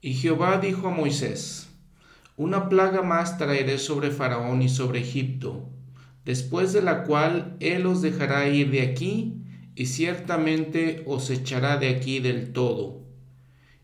[0.00, 1.70] Y Jehová dijo a Moisés,
[2.36, 5.68] Una plaga más traeré sobre Faraón y sobre Egipto,
[6.24, 9.42] después de la cual él os dejará ir de aquí,
[9.74, 13.02] y ciertamente os echará de aquí del todo.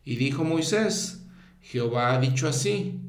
[0.04, 1.26] Y dijo Moisés,
[1.60, 3.00] Jehová ha dicho así,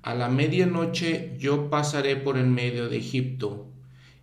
[0.00, 3.70] a la medianoche yo pasaré por el medio de Egipto,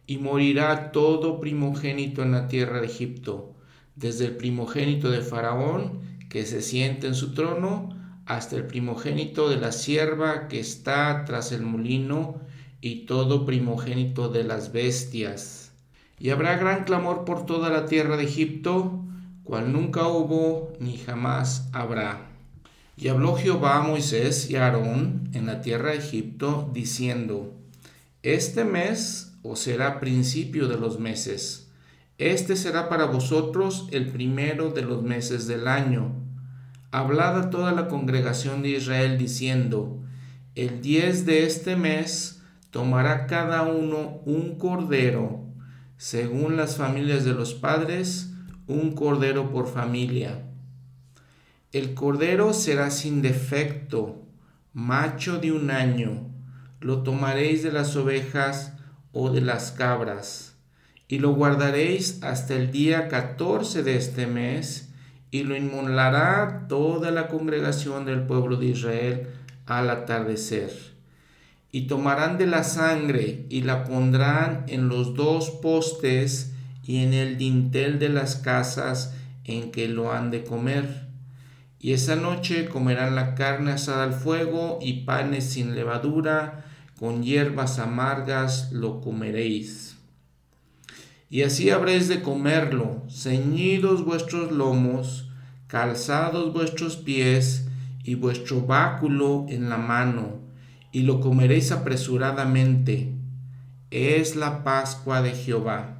[0.07, 3.53] y morirá todo primogénito en la tierra de Egipto,
[3.95, 9.57] desde el primogénito de Faraón, que se siente en su trono, hasta el primogénito de
[9.57, 12.41] la sierva que está tras el molino,
[12.81, 15.71] y todo primogénito de las bestias.
[16.19, 18.99] Y habrá gran clamor por toda la tierra de Egipto,
[19.45, 22.29] cual nunca hubo ni jamás habrá.
[22.97, 27.53] Y habló Jehová a Moisés y a Aarón en la tierra de Egipto, diciendo,
[28.21, 31.63] Este mes os será principio de los meses,
[32.17, 36.22] este será para vosotros el primero de los meses del año.
[36.93, 40.01] Hablad a toda la congregación de Israel diciendo,
[40.55, 42.41] El diez de este mes
[42.71, 45.43] tomará cada uno un cordero,
[45.97, 48.31] según las familias de los padres,
[48.67, 50.45] un cordero por familia
[51.73, 54.21] el cordero será sin defecto,
[54.73, 56.29] macho de un año.
[56.79, 58.73] Lo tomaréis de las ovejas
[59.11, 60.55] o de las cabras,
[61.07, 64.92] y lo guardaréis hasta el día catorce de este mes,
[65.33, 69.27] y lo inmolará toda la congregación del pueblo de Israel
[69.65, 70.71] al atardecer.
[71.71, 77.37] Y tomarán de la sangre y la pondrán en los dos postes y en el
[77.37, 81.03] dintel de las casas en que lo han de comer
[81.83, 86.63] y esa noche comerán la carne asada al fuego y panes sin levadura,
[86.97, 89.97] con hierbas amargas lo comeréis.
[91.29, 95.22] Y así habréis de comerlo, ceñidos vuestros lomos,
[95.73, 97.65] calzados vuestros pies
[98.03, 100.37] y vuestro báculo en la mano,
[100.91, 103.15] y lo comeréis apresuradamente.
[103.89, 105.97] Es la Pascua de Jehová.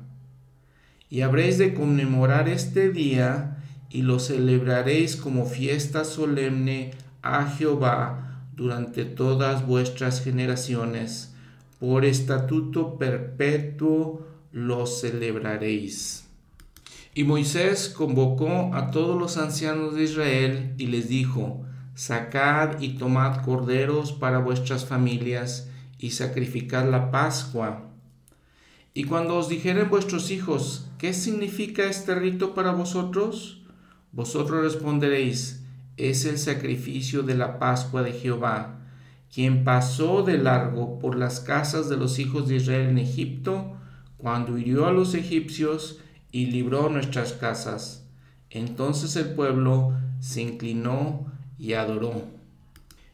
[1.09, 6.91] Y habréis de conmemorar este día y lo celebraréis como fiesta solemne
[7.23, 11.33] a Jehová durante todas vuestras generaciones.
[11.79, 16.22] Por estatuto perpetuo lo celebraréis.
[17.15, 21.63] Y Moisés convocó a todos los ancianos de Israel y les dijo,
[21.93, 25.69] Sacad y tomad corderos para vuestras familias
[25.99, 27.91] y sacrificad la Pascua.
[28.95, 33.63] Y cuando os dijeren vuestros hijos, ¿qué significa este rito para vosotros?
[34.11, 35.63] Vosotros responderéis,
[35.97, 38.79] es el sacrificio de la Pascua de Jehová,
[39.31, 43.77] quien pasó de largo por las casas de los hijos de Israel en Egipto,
[44.17, 45.99] cuando hirió a los egipcios
[46.33, 48.05] y libró nuestras casas.
[48.49, 52.23] Entonces el pueblo se inclinó y adoró.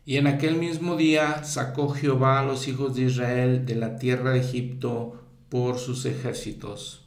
[0.05, 4.31] Y en aquel mismo día sacó Jehová a los hijos de Israel de la tierra
[4.31, 7.05] de Egipto por sus ejércitos.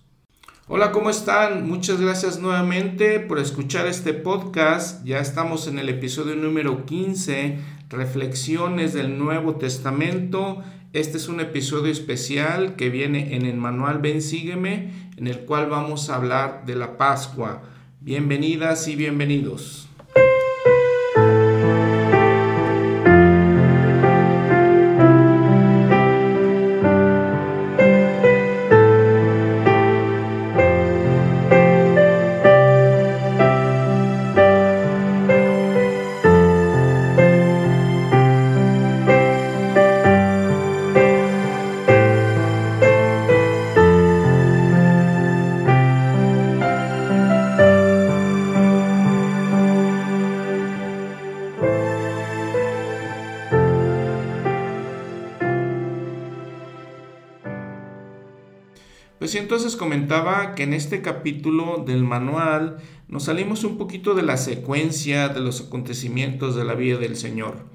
[0.69, 1.67] Hola, ¿cómo están?
[1.67, 5.05] Muchas gracias nuevamente por escuchar este podcast.
[5.05, 7.59] Ya estamos en el episodio número 15,
[7.89, 10.63] Reflexiones del Nuevo Testamento.
[10.93, 15.71] Este es un episodio especial que viene en el manual Ven Sígueme, en el cual
[15.71, 17.63] vamos a hablar de la Pascua.
[18.01, 19.82] Bienvenidas y bienvenidos.
[60.55, 65.61] Que en este capítulo del manual nos salimos un poquito de la secuencia de los
[65.61, 67.67] acontecimientos de la vida del Señor.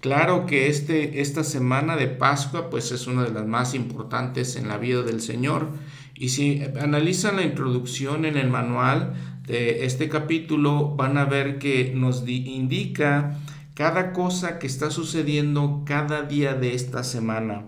[0.00, 4.68] Claro que este, esta semana de Pascua pues es una de las más importantes en
[4.68, 5.70] la vida del Señor.
[6.14, 9.14] Y si analizan la introducción en el manual
[9.46, 13.38] de este capítulo van a ver que nos indica
[13.74, 17.64] cada cosa que está sucediendo cada día de esta semana.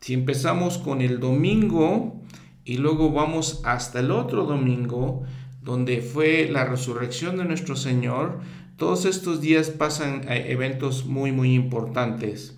[0.00, 2.20] Si empezamos con el domingo,
[2.64, 5.22] y luego vamos hasta el otro domingo,
[5.62, 8.40] donde fue la resurrección de nuestro Señor.
[8.76, 12.56] Todos estos días pasan eh, eventos muy, muy importantes.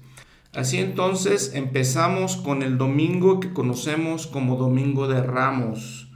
[0.55, 6.09] Así entonces empezamos con el domingo que conocemos como Domingo de Ramos.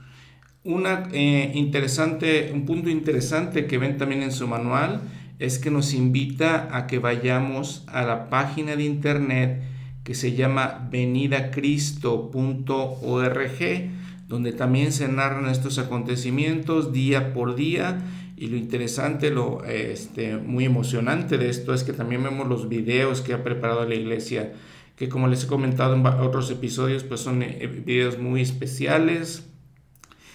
[0.63, 5.01] Una, eh, interesante, un punto interesante que ven también en su manual
[5.37, 9.61] es que nos invita a que vayamos a la página de internet
[10.03, 13.91] que se llama venidacristo.org,
[14.27, 18.01] donde también se narran estos acontecimientos día por día.
[18.37, 23.21] Y lo interesante, lo este, muy emocionante de esto es que también vemos los videos
[23.21, 24.53] que ha preparado la iglesia,
[24.95, 29.45] que como les he comentado en otros episodios, pues son eh, videos muy especiales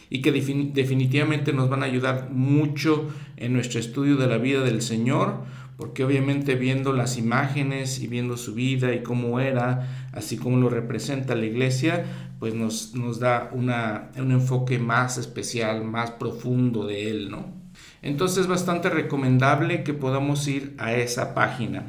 [0.09, 4.83] y que definitivamente nos van a ayudar mucho en nuestro estudio de la vida del
[4.83, 5.43] Señor,
[5.76, 10.70] porque obviamente viendo las imágenes y viendo su vida y cómo era, así como lo
[10.70, 12.05] representa la iglesia,
[12.38, 17.55] pues nos, nos da una, un enfoque más especial, más profundo de él, ¿no?
[18.02, 21.84] Entonces es bastante recomendable que podamos ir a esa página.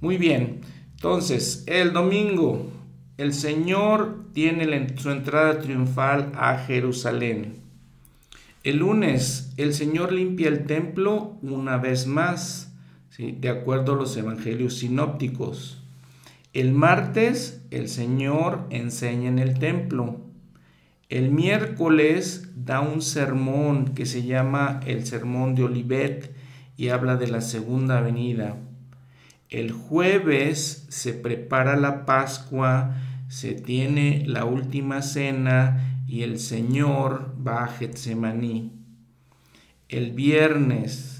[0.00, 0.60] Muy bien,
[0.94, 2.70] entonces el domingo
[3.18, 7.54] el Señor tiene su entrada triunfal a Jerusalén.
[8.62, 12.65] El lunes el Señor limpia el templo una vez más,
[13.18, 15.82] de acuerdo a los evangelios sinópticos.
[16.52, 20.20] El martes el Señor enseña en el templo.
[21.08, 26.34] El miércoles da un sermón que se llama el Sermón de Olivet
[26.76, 28.56] y habla de la segunda venida.
[29.48, 32.96] El jueves se prepara la Pascua,
[33.28, 38.72] se tiene la última cena y el Señor va a Getsemaní.
[39.88, 41.15] El viernes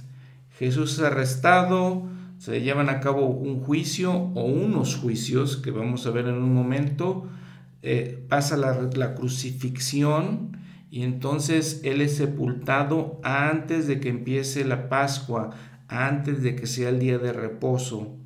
[0.59, 2.09] Jesús es arrestado,
[2.39, 6.55] se llevan a cabo un juicio o unos juicios que vamos a ver en un
[6.55, 7.29] momento,
[7.83, 10.59] eh, pasa la, crucifixión
[10.91, 15.51] y entonces Él es sepultado antes de que empiece la Pascua,
[15.89, 18.17] antes de que sea el día de reposo.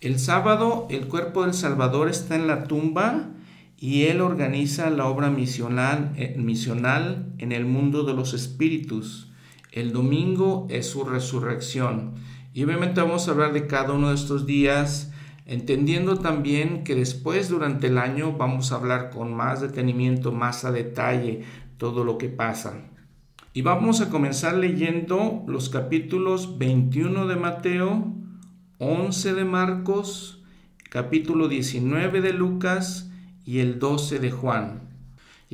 [0.00, 3.30] El sábado el cuerpo del Salvador está en la tumba
[3.78, 9.25] y Él organiza la obra misional, eh, misional en el mundo de los espíritus.
[9.76, 12.14] El domingo es su resurrección.
[12.54, 15.12] Y obviamente vamos a hablar de cada uno de estos días,
[15.44, 20.72] entendiendo también que después durante el año vamos a hablar con más detenimiento, más a
[20.72, 21.42] detalle
[21.76, 22.88] todo lo que pasa.
[23.52, 28.14] Y vamos a comenzar leyendo los capítulos 21 de Mateo,
[28.78, 30.42] 11 de Marcos,
[30.88, 33.10] capítulo 19 de Lucas
[33.44, 34.95] y el 12 de Juan.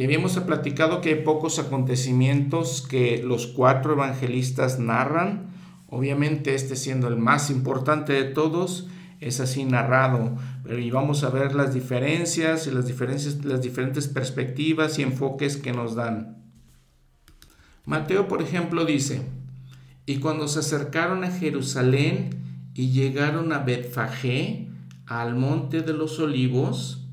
[0.05, 5.51] Habíamos platicado que hay pocos acontecimientos que los cuatro evangelistas narran.
[5.89, 8.89] Obviamente este siendo el más importante de todos,
[9.21, 14.09] es así narrado, pero y vamos a ver las diferencias y las diferencias, las diferentes
[14.09, 16.43] perspectivas y enfoques que nos dan.
[17.85, 19.23] Mateo, por ejemplo, dice:
[20.07, 22.31] "Y cuando se acercaron a Jerusalén
[22.75, 24.69] y llegaron a Betfagé,
[25.07, 27.07] al monte de los olivos.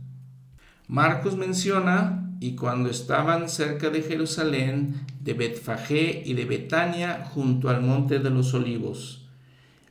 [0.87, 7.81] Marcos menciona, y cuando estaban cerca de Jerusalén, de Betfagé y de Betania, junto al
[7.81, 9.27] monte de los olivos.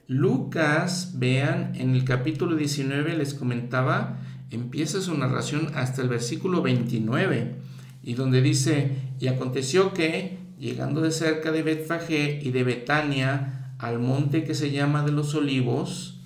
[0.07, 4.19] Lucas, vean, en el capítulo 19 les comentaba,
[4.51, 7.57] empieza su narración hasta el versículo 29,
[8.03, 13.99] y donde dice, y aconteció que, llegando de cerca de Betfagé y de Betania, al
[13.99, 16.21] monte que se llama de los olivos.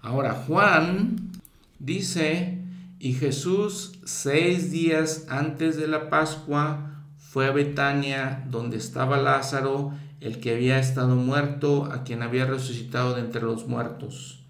[0.00, 1.30] Ahora Juan
[1.78, 2.57] dice,
[3.00, 10.40] y Jesús seis días antes de la Pascua fue a Betania, donde estaba Lázaro, el
[10.40, 14.40] que había estado muerto, a quien había resucitado de entre los muertos.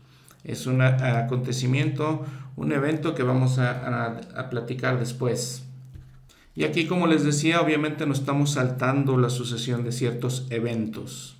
[0.44, 2.24] Es un acontecimiento,
[2.56, 5.64] un evento que vamos a, platicar después.
[6.54, 11.36] Y aquí, como les decía, obviamente nos estamos saltando la sucesión de ciertos eventos.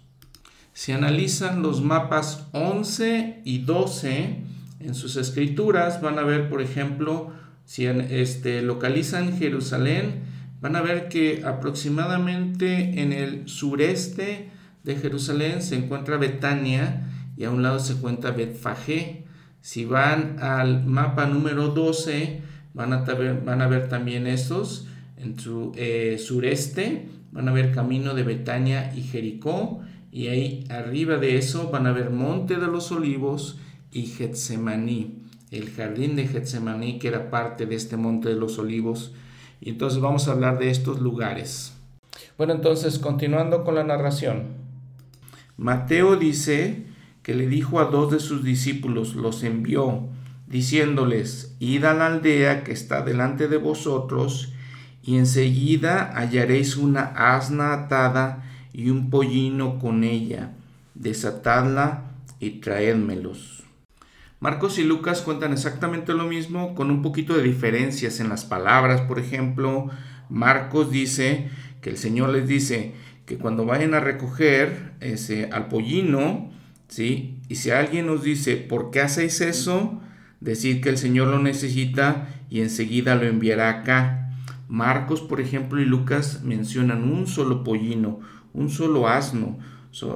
[0.75, 4.45] Si analizan los mapas 11 y 12
[4.81, 7.33] en sus escrituras, van a ver, por ejemplo,
[7.65, 10.23] si este, localizan Jerusalén,
[10.61, 14.51] van a ver que aproximadamente en el sureste
[14.85, 19.25] de Jerusalén se encuentra Betania y a un lado se encuentra Betfagé.
[19.61, 22.41] Si van al mapa número 12,
[22.75, 24.87] van a, ver, van a ver también estos.
[25.17, 29.81] En su eh, sureste van a ver camino de Betania y Jericó
[30.11, 33.59] y ahí arriba de eso van a ver Monte de los Olivos
[33.93, 39.13] y Getsemaní, el jardín de Getsemaní que era parte de este Monte de los Olivos.
[39.61, 41.73] Y entonces vamos a hablar de estos lugares.
[42.37, 44.49] Bueno, entonces continuando con la narración.
[45.57, 46.87] Mateo dice
[47.23, 50.09] que le dijo a dos de sus discípulos, los envió,
[50.47, 54.53] diciéndoles, id a la aldea que está delante de vosotros,
[55.03, 60.53] y enseguida hallaréis una asna atada y un pollino con ella,
[60.95, 63.65] desatadla y traédmelos.
[64.41, 69.01] Marcos y Lucas cuentan exactamente lo mismo con un poquito de diferencias en las palabras.
[69.01, 69.91] Por ejemplo,
[70.29, 71.49] Marcos dice
[71.81, 72.95] que el Señor les dice
[73.27, 76.53] que cuando vayan a recoger ese, al pollino,
[76.87, 77.41] ¿sí?
[77.49, 80.01] Y si alguien nos dice, ¿por qué hacéis eso?
[80.41, 84.31] Decir que el Señor lo necesita y enseguida lo enviará acá.
[84.69, 88.21] Marcos, por ejemplo, y Lucas mencionan un solo pollino,
[88.53, 89.59] un solo asno.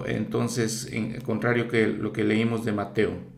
[0.07, 3.32] entonces, en contrario que lo que leímos de Mateo.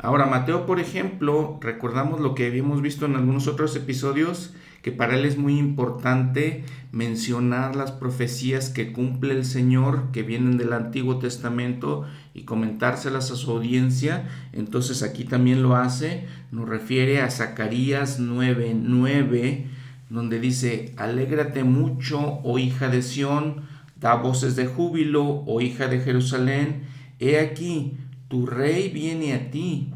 [0.00, 5.16] Ahora, Mateo, por ejemplo, recordamos lo que habíamos visto en algunos otros episodios, que para
[5.16, 11.18] él es muy importante mencionar las profecías que cumple el Señor, que vienen del Antiguo
[11.18, 14.28] Testamento, y comentárselas a su audiencia.
[14.52, 19.66] Entonces aquí también lo hace, nos refiere a Zacarías 9:9,
[20.10, 23.62] donde dice, alégrate mucho, oh hija de Sión,
[23.96, 26.84] da voces de júbilo, oh hija de Jerusalén,
[27.18, 27.96] he aquí,
[28.28, 29.88] tu rey viene a ti,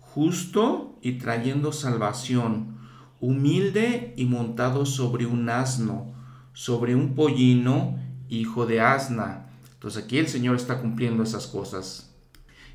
[0.00, 2.76] justo y trayendo salvación,
[3.20, 6.12] humilde y montado sobre un asno,
[6.52, 9.46] sobre un pollino, hijo de asna.
[9.74, 12.12] Entonces aquí el Señor está cumpliendo esas cosas.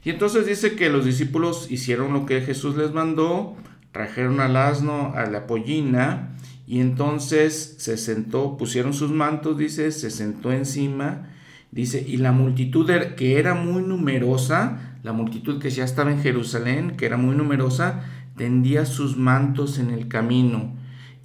[0.03, 3.55] Y entonces dice que los discípulos hicieron lo que Jesús les mandó,
[3.91, 6.31] trajeron al asno, a la pollina,
[6.65, 11.29] y entonces se sentó, pusieron sus mantos, dice, se sentó encima,
[11.71, 16.95] dice, y la multitud que era muy numerosa, la multitud que ya estaba en Jerusalén,
[16.97, 18.03] que era muy numerosa,
[18.35, 20.75] tendía sus mantos en el camino,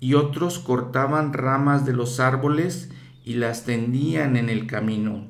[0.01, 2.91] y otros cortaban ramas de los árboles
[3.25, 5.27] y las tendían en el camino.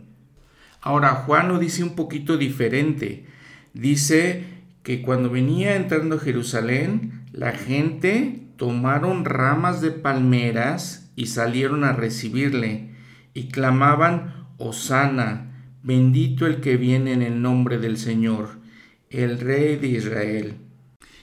[0.80, 3.26] Ahora, Juan lo dice un poquito diferente.
[3.74, 4.44] Dice
[4.82, 11.92] que cuando venía entrando a Jerusalén, la gente tomaron ramas de palmeras y salieron a
[11.92, 12.94] recibirle,
[13.34, 15.45] y clamaban, Osana,
[15.86, 18.58] Bendito el que viene en el nombre del Señor,
[19.08, 20.56] el Rey de Israel.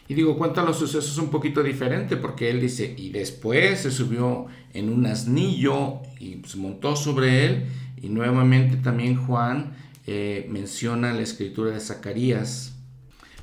[0.08, 4.46] Y digo, cuenta los sucesos un poquito diferente porque él dice, y después se subió
[4.74, 7.65] en un asnillo y se montó sobre él.
[8.01, 9.74] Y nuevamente también Juan
[10.08, 12.74] eh, menciona la escritura de Zacarías.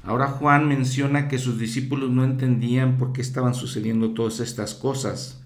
[0.03, 5.40] Ahora Juan menciona que sus discípulos no entendían por qué estaban sucediendo todas estas cosas.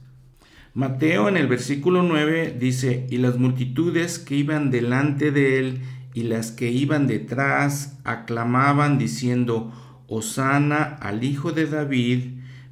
[0.75, 5.83] Mateo en el versículo 9 dice, y las multitudes que iban delante de él
[6.15, 9.73] y las que iban detrás aclamaban diciendo,
[10.09, 12.25] Osana al Hijo de David,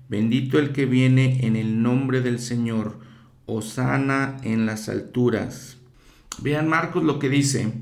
[0.09, 2.99] bendito el que viene en el nombre del Señor,
[3.47, 5.77] Osana en las alturas.
[6.43, 7.73] Vean Marcos lo que dice,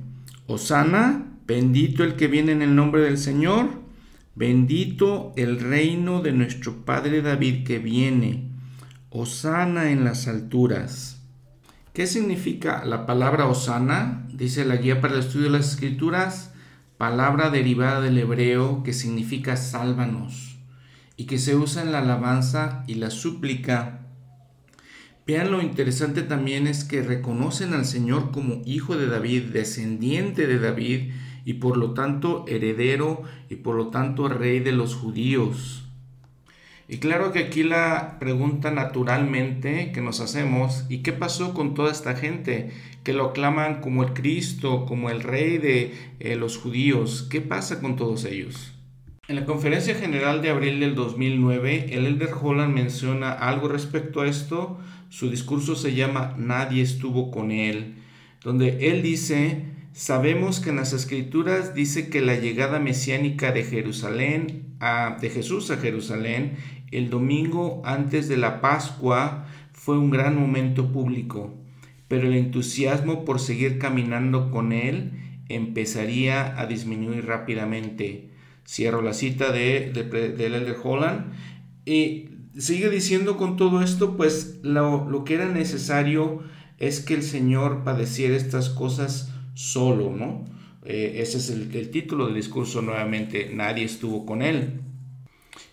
[0.47, 3.71] Osana, bendito el que viene en el nombre del Señor,
[4.35, 8.50] bendito el reino de nuestro Padre David que viene
[9.13, 11.21] Osana en las alturas.
[11.93, 14.25] ¿Qué significa la palabra Osana?
[14.33, 16.53] Dice la guía para el estudio de las escrituras,
[16.97, 20.61] palabra derivada del hebreo que significa sálvanos
[21.17, 24.07] y que se usa en la alabanza y la súplica.
[25.27, 30.61] Vean lo interesante también es que reconocen al Señor como hijo de David, descendiente de
[30.61, 31.11] David
[31.45, 35.90] y por lo tanto heredero y por lo tanto rey de los judíos.
[36.93, 41.93] Y claro que aquí la pregunta naturalmente que nos hacemos, ¿y qué pasó con toda
[41.93, 42.73] esta gente
[43.05, 47.29] que lo aclaman como el Cristo, como el rey de eh, los judíos?
[47.31, 48.73] ¿Qué pasa con todos ellos?
[49.29, 54.27] En la conferencia general de abril del 2009, el Elder Holland menciona algo respecto a
[54.27, 54.81] esto.
[55.11, 57.99] Su discurso se llama Nadie estuvo con él,
[58.43, 64.75] donde él dice, sabemos que en las escrituras dice que la llegada mesiánica de Jerusalén,
[64.81, 66.57] a, de Jesús a Jerusalén,
[66.91, 71.55] el domingo antes de la Pascua fue un gran momento público,
[72.09, 75.13] pero el entusiasmo por seguir caminando con él
[75.49, 78.31] empezaría a disminuir rápidamente.
[78.67, 81.33] Cierro la cita de, de, Elder Holland
[81.85, 86.43] y sigue diciendo con todo esto, pues lo, que era necesario
[86.79, 90.45] es que el Señor padeciera estas cosas solo, ¿no?
[90.85, 94.81] Eh, ese es el, el título del discurso nuevamente, nadie estuvo con él.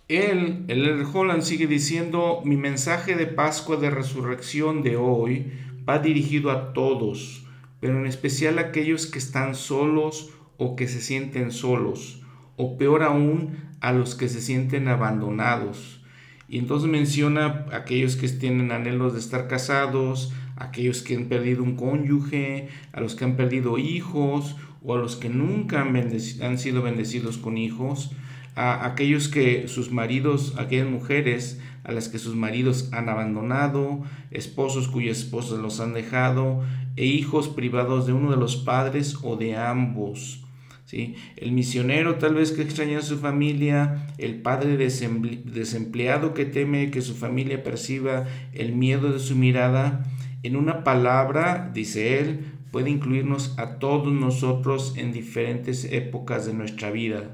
[0.07, 5.51] Él, el Holland sigue diciendo, mi mensaje de Pascua de Resurrección de hoy
[5.87, 7.45] va dirigido a todos,
[7.81, 12.21] pero en especial a aquellos que están solos o que se sienten solos,
[12.55, 16.01] o peor aún, a los que se sienten abandonados.
[16.47, 21.63] Y entonces menciona a aquellos que tienen anhelos de estar casados, aquellos que han perdido
[21.63, 26.81] un cónyuge, a los que han perdido hijos, o a los que nunca han sido
[26.81, 28.11] bendecidos con hijos,
[28.57, 34.87] a aquellos que sus maridos, aquellas mujeres a las que sus maridos han abandonado, esposos
[34.87, 36.63] cuyas esposas los han dejado,
[36.95, 40.43] e hijos privados de uno de los padres o de ambos.
[40.85, 41.15] ¿sí?
[41.35, 47.01] El misionero tal vez que extraña a su familia, el padre desempleado que teme que
[47.01, 50.03] su familia perciba el miedo de su mirada.
[50.41, 52.39] En una palabra, dice él,
[52.71, 57.29] puede incluirnos a todos nosotros en diferentes épocas de nuestra vida.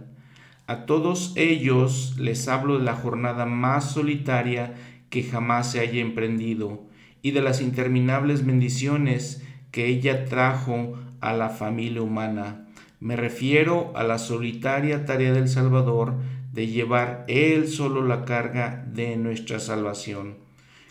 [0.65, 4.75] A todos ellos les hablo de la jornada más solitaria
[5.09, 6.87] que jamás se haya emprendido
[7.21, 12.67] y de las interminables bendiciones que ella trajo a la familia humana.
[13.01, 16.15] Me refiero a la solitaria tarea del Salvador
[16.53, 20.37] de llevar Él solo la carga de nuestra salvación.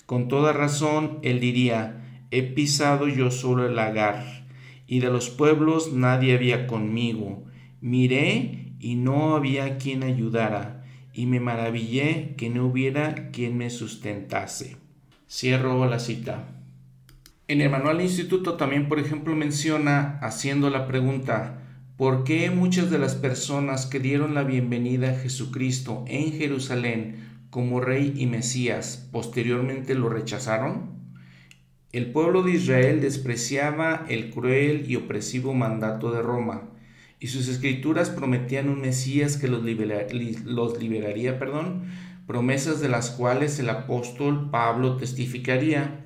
[0.04, 4.44] Con toda razón, Él diría, he pisado yo solo el lagar,
[4.86, 7.44] y de los pueblos nadie había conmigo.
[7.80, 10.84] Miré y no había quien ayudara,
[11.14, 14.76] y me maravillé que no hubiera quien me sustentase.
[15.30, 16.48] Cierro la cita.
[17.46, 21.62] En el manual instituto también, por ejemplo, menciona, haciendo la pregunta,
[21.96, 27.80] ¿por qué muchas de las personas que dieron la bienvenida a Jesucristo en Jerusalén como
[27.80, 30.90] Rey y Mesías posteriormente lo rechazaron?
[31.92, 36.71] El pueblo de Israel despreciaba el cruel y opresivo mandato de Roma,
[37.22, 41.84] y sus escrituras prometían un Mesías que los, liberaría, perdón,
[42.26, 46.00] promesas de las cuales el apóstol Pablo testificaría.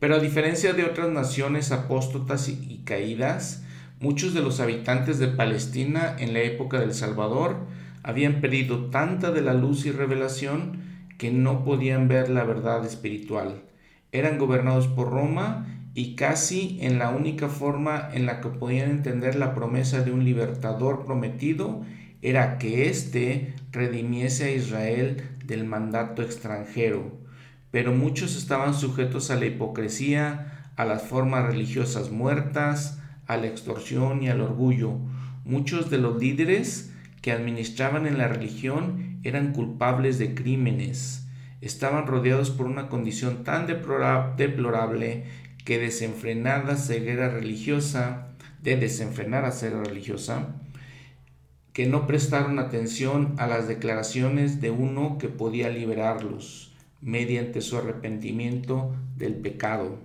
[0.00, 3.64] Pero a diferencia de otras naciones apóstotas y caídas,
[4.00, 7.66] muchos de los habitantes de Palestina en la época del Salvador
[8.02, 10.80] habían perdido tanta de la luz y revelación
[11.18, 13.60] que no podían ver la verdad espiritual
[14.12, 19.34] eran gobernados por Roma y casi en la única forma en la que podían entender
[19.34, 21.82] la promesa de un libertador prometido
[22.22, 27.18] era que éste redimiese a Israel del mandato extranjero.
[27.72, 34.22] Pero muchos estaban sujetos a la hipocresía, a las formas religiosas muertas, a la extorsión
[34.22, 35.00] y al orgullo.
[35.44, 41.24] Muchos de los líderes que administraban en la religión eran culpables de crímenes
[41.60, 45.24] estaban rodeados por una condición tan deplorable
[45.68, 48.28] que desenfrenada ceguera religiosa,
[48.62, 50.54] de desenfrenada ceguera religiosa,
[51.74, 58.96] que no prestaron atención a las declaraciones de uno que podía liberarlos mediante su arrepentimiento
[59.18, 59.98] del pecado.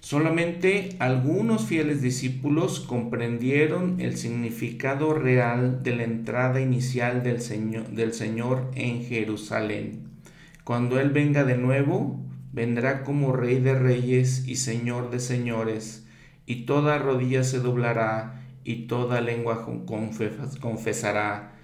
[0.00, 8.12] Solamente algunos fieles discípulos comprendieron el significado real de la entrada inicial del Señor, del
[8.12, 10.10] Señor en Jerusalén.
[10.62, 12.20] Cuando Él venga de nuevo,
[12.52, 16.06] vendrá como Rey de reyes y Señor de señores,
[16.46, 19.66] y toda rodilla se doblará y toda lengua
[20.60, 21.56] confesará.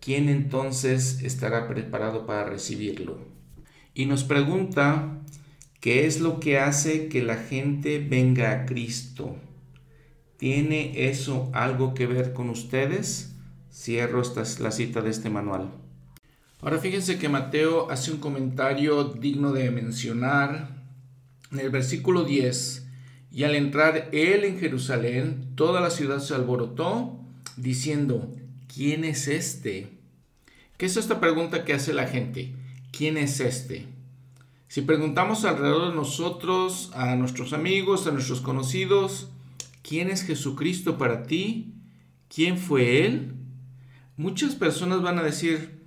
[0.00, 3.18] ¿Quién entonces estará preparado para recibirlo?
[3.94, 5.22] Y nos pregunta,
[5.80, 9.36] ¿qué es lo que hace que la gente venga a Cristo?
[10.36, 13.36] ¿Tiene eso algo que ver con ustedes?
[13.72, 15.83] Cierro esta la cita de este manual.
[16.64, 20.70] Ahora fíjense que Mateo hace un comentario digno de mencionar
[21.52, 22.88] en el versículo 10.
[23.30, 27.20] Y al entrar él en Jerusalén, toda la ciudad se alborotó
[27.58, 28.32] diciendo,
[28.74, 29.98] ¿quién es este?
[30.78, 32.54] ¿Qué es esta pregunta que hace la gente?
[32.96, 33.86] ¿Quién es este?
[34.66, 39.28] Si preguntamos alrededor de nosotros, a nuestros amigos, a nuestros conocidos,
[39.82, 41.74] ¿quién es Jesucristo para ti?
[42.34, 43.34] ¿Quién fue Él?
[44.16, 45.83] Muchas personas van a decir,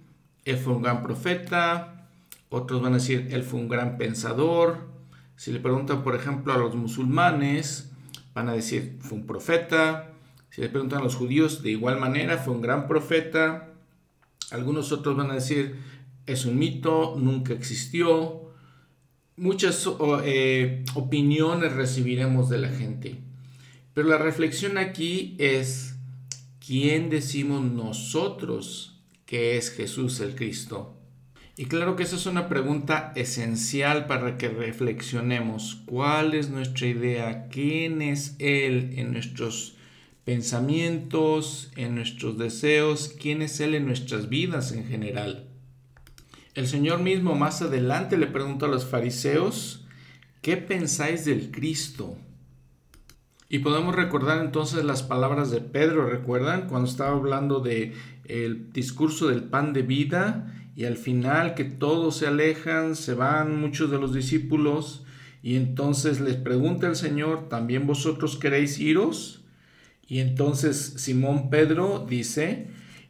[0.51, 2.09] él fue un gran profeta,
[2.49, 4.87] otros van a decir, él fue un gran pensador.
[5.35, 7.91] Si le preguntan, por ejemplo, a los musulmanes,
[8.33, 10.13] van a decir, fue un profeta.
[10.49, 13.73] Si le preguntan a los judíos, de igual manera, fue un gran profeta.
[14.51, 15.75] Algunos otros van a decir,
[16.25, 18.43] es un mito, nunca existió.
[19.35, 19.87] Muchas
[20.23, 23.19] eh, opiniones recibiremos de la gente.
[23.93, 25.97] Pero la reflexión aquí es,
[26.65, 28.96] ¿quién decimos nosotros
[29.27, 30.97] que es Jesús el Cristo?
[31.55, 35.81] Y claro que esa es una pregunta esencial para que reflexionemos.
[35.85, 37.47] ¿Cuál es nuestra idea?
[37.49, 39.75] ¿Quién es Él en nuestros
[40.23, 43.15] pensamientos, en nuestros deseos?
[43.19, 45.47] ¿Quién es Él en nuestras vidas en general?
[46.53, 49.85] El Señor mismo más adelante le pregunta a los fariseos,
[50.41, 52.17] ¿qué pensáis del Cristo?
[53.49, 56.67] Y podemos recordar entonces las palabras de Pedro, ¿recuerdan?
[56.67, 57.93] Cuando estaba hablando de
[58.27, 63.59] el discurso del pan de vida y al final que todos se alejan, se van
[63.59, 65.03] muchos de los discípulos
[65.41, 69.43] y entonces les pregunta el Señor, ¿también vosotros queréis iros?
[70.07, 72.67] Y entonces Simón Pedro dice,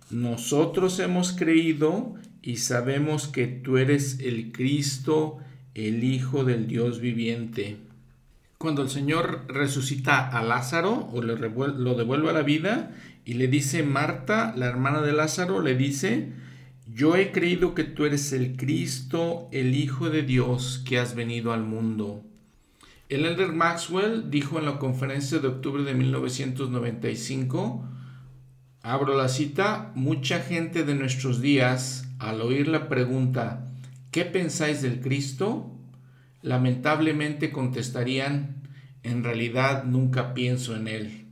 [0.10, 5.40] nosotros hemos creído y sabemos que tú eres el Cristo,
[5.74, 7.78] el Hijo del Dios viviente.
[8.58, 11.36] Cuando el Señor resucita a Lázaro o lo
[11.96, 12.96] devuelve a la vida
[13.28, 16.32] y le dice Marta, la hermana de Lázaro, le dice,
[16.90, 21.52] yo he creído que tú eres el Cristo, el Hijo de Dios que has venido
[21.52, 22.24] al mundo.
[23.10, 27.86] El elder Maxwell dijo en la conferencia de octubre de 1995,
[28.82, 33.66] abro la cita, mucha gente de nuestros días, al oír la pregunta,
[34.10, 35.74] ¿qué pensáis del Cristo?
[36.42, 38.62] lamentablemente contestarían,
[39.04, 41.27] en realidad nunca pienso en Él.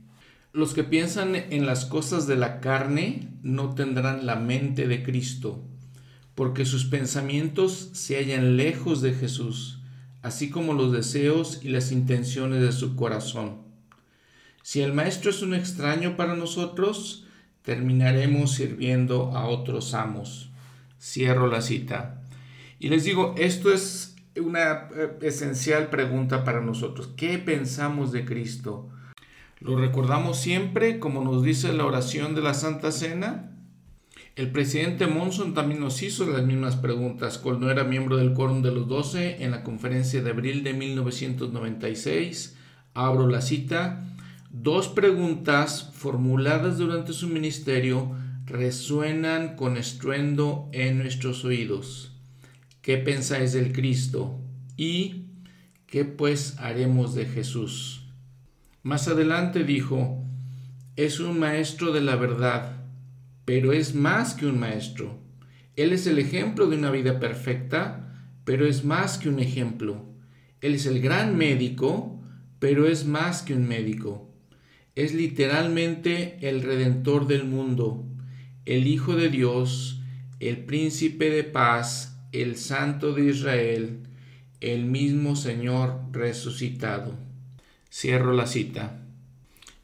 [0.56, 5.62] Los que piensan en las cosas de la carne no tendrán la mente de Cristo,
[6.34, 9.76] porque sus pensamientos se hallan lejos de Jesús
[10.26, 13.62] así como los deseos y las intenciones de su corazón.
[14.64, 17.28] Si el Maestro es un extraño para nosotros,
[17.62, 20.50] terminaremos sirviendo a otros amos.
[21.00, 22.22] Cierro la cita.
[22.80, 27.10] Y les digo, esto es una eh, esencial pregunta para nosotros.
[27.16, 28.90] ¿Qué pensamos de Cristo?
[29.60, 33.52] ¿Lo recordamos siempre como nos dice la oración de la Santa Cena?
[34.36, 38.70] El presidente Monson también nos hizo las mismas preguntas cuando era miembro del Quórum de
[38.70, 42.54] los Doce en la conferencia de abril de 1996.
[42.92, 44.04] Abro la cita.
[44.50, 48.14] Dos preguntas formuladas durante su ministerio
[48.44, 52.12] resuenan con estruendo en nuestros oídos.
[52.82, 54.38] ¿Qué pensáis del Cristo?
[54.76, 55.28] ¿Y
[55.86, 58.05] qué pues haremos de Jesús?
[58.86, 60.24] Más adelante dijo,
[60.94, 62.76] es un maestro de la verdad
[63.46, 65.18] pero es más que un maestro.
[65.76, 68.12] Él es el ejemplo de una vida perfecta,
[68.44, 70.04] pero es más que un ejemplo.
[70.60, 72.20] Él es el gran médico,
[72.58, 74.34] pero es más que un médico.
[74.96, 78.04] Es literalmente el redentor del mundo,
[78.64, 80.02] el Hijo de Dios,
[80.40, 84.00] el príncipe de paz, el santo de Israel,
[84.60, 87.25] el mismo Señor resucitado.
[87.96, 88.98] Cierro la cita.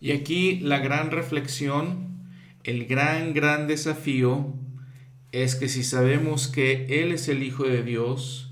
[0.00, 2.12] Y aquí la gran reflexión
[2.64, 4.54] el gran, gran desafío
[5.32, 8.50] es que si sabemos que Él es el Hijo de Dios,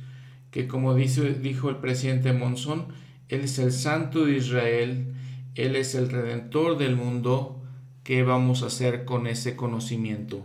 [0.50, 2.88] que como dice, dijo el presidente Monson,
[3.28, 5.14] Él es el Santo de Israel,
[5.54, 7.62] Él es el Redentor del mundo,
[8.02, 10.44] ¿qué vamos a hacer con ese conocimiento?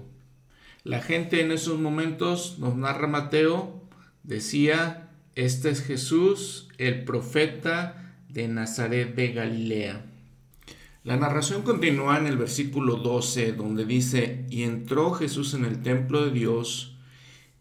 [0.83, 3.81] La gente en esos momentos, nos narra Mateo,
[4.21, 8.04] decía, este es Jesús, el profeta
[8.35, 10.05] de Nazaret de Galilea.
[11.05, 16.25] La narración continúa en el versículo 12, donde dice, y entró Jesús en el templo
[16.25, 16.97] de Dios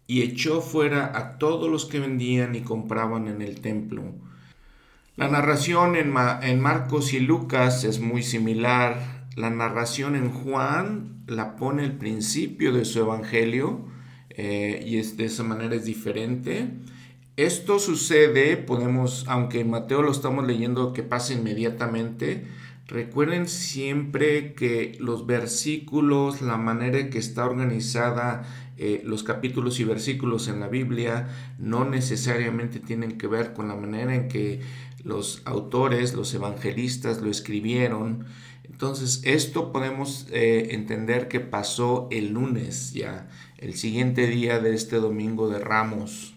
[0.09, 4.03] y echó fuera a todos los que vendían y compraban en el templo.
[5.17, 6.11] La narración en,
[6.61, 9.29] Marcos y Lucas es muy similar.
[9.37, 13.87] La narración en Juan la pone al principio de su evangelio
[14.31, 16.69] eh, y es, de esa manera es diferente.
[17.37, 22.45] Esto sucede, podemos, aunque en Mateo lo estamos leyendo que pasa inmediatamente,
[22.87, 28.45] Recuerden siempre que los versículos, la manera en que está organizada
[28.77, 33.75] eh, los capítulos y versículos en la Biblia, no necesariamente tienen que ver con la
[33.75, 34.61] manera en que
[35.03, 38.27] los autores, los evangelistas lo escribieron.
[38.65, 44.97] Entonces, esto podemos eh, entender que pasó el lunes ya, el siguiente día de este
[44.97, 46.34] domingo de Ramos,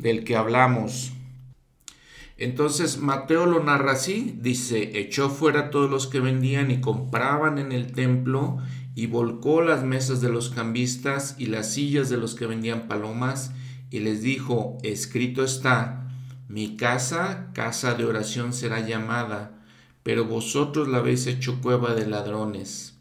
[0.00, 1.12] del que hablamos.
[2.40, 7.70] Entonces Mateo lo narra así, dice, echó fuera todos los que vendían y compraban en
[7.70, 8.58] el templo
[8.94, 13.52] y volcó las mesas de los cambistas y las sillas de los que vendían palomas
[13.90, 16.08] y les dijo, escrito está,
[16.48, 19.62] mi casa, casa de oración será llamada,
[20.02, 22.96] pero vosotros la habéis hecho cueva de ladrones.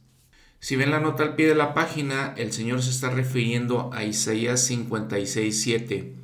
[0.59, 4.03] Si ven la nota al pie de la página, el Señor se está refiriendo a
[4.03, 6.18] Isaías 56, 7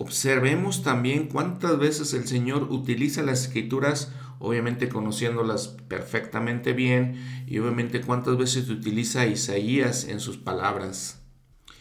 [0.00, 7.16] Observemos también cuántas veces el Señor utiliza las escrituras, obviamente conociéndolas perfectamente bien,
[7.48, 11.20] y obviamente cuántas veces utiliza Isaías en sus palabras.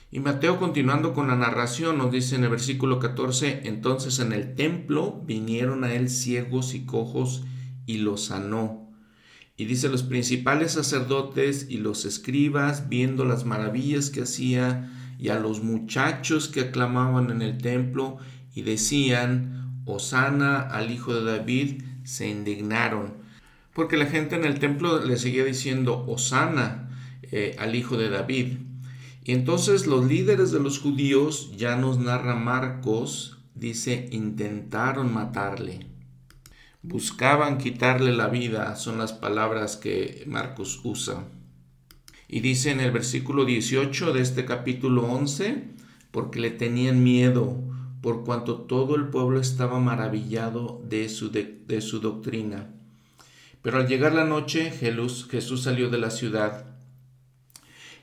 [0.10, 4.56] Y Mateo continuando con la narración nos dice en el versículo 14, entonces en el
[4.56, 7.43] templo vinieron a él ciegos y cojos
[7.86, 8.91] y los sanó.
[9.58, 15.39] Y dice los principales sacerdotes y los escribas, viendo las maravillas que hacía, y a
[15.39, 18.17] los muchachos que aclamaban en el templo
[18.53, 23.15] y decían, Osana al hijo de David, se indignaron.
[23.73, 26.89] Porque la gente en el templo le seguía diciendo, Osana
[27.32, 28.58] eh, al hijo de David.
[29.23, 35.88] Y entonces los líderes de los judíos, ya nos narra Marcos, dice, intentaron matarle.
[36.82, 41.25] Buscaban quitarle la vida, son las palabras que Marcos usa.
[42.28, 45.63] Y dice en el versículo 18 de este capítulo 11,
[46.12, 47.58] porque le tenían miedo,
[48.02, 52.70] por cuanto todo el pueblo estaba maravillado de su, de, su doctrina.
[53.62, 56.66] Pero al llegar la noche, Jesús, Jesús salió de la ciudad.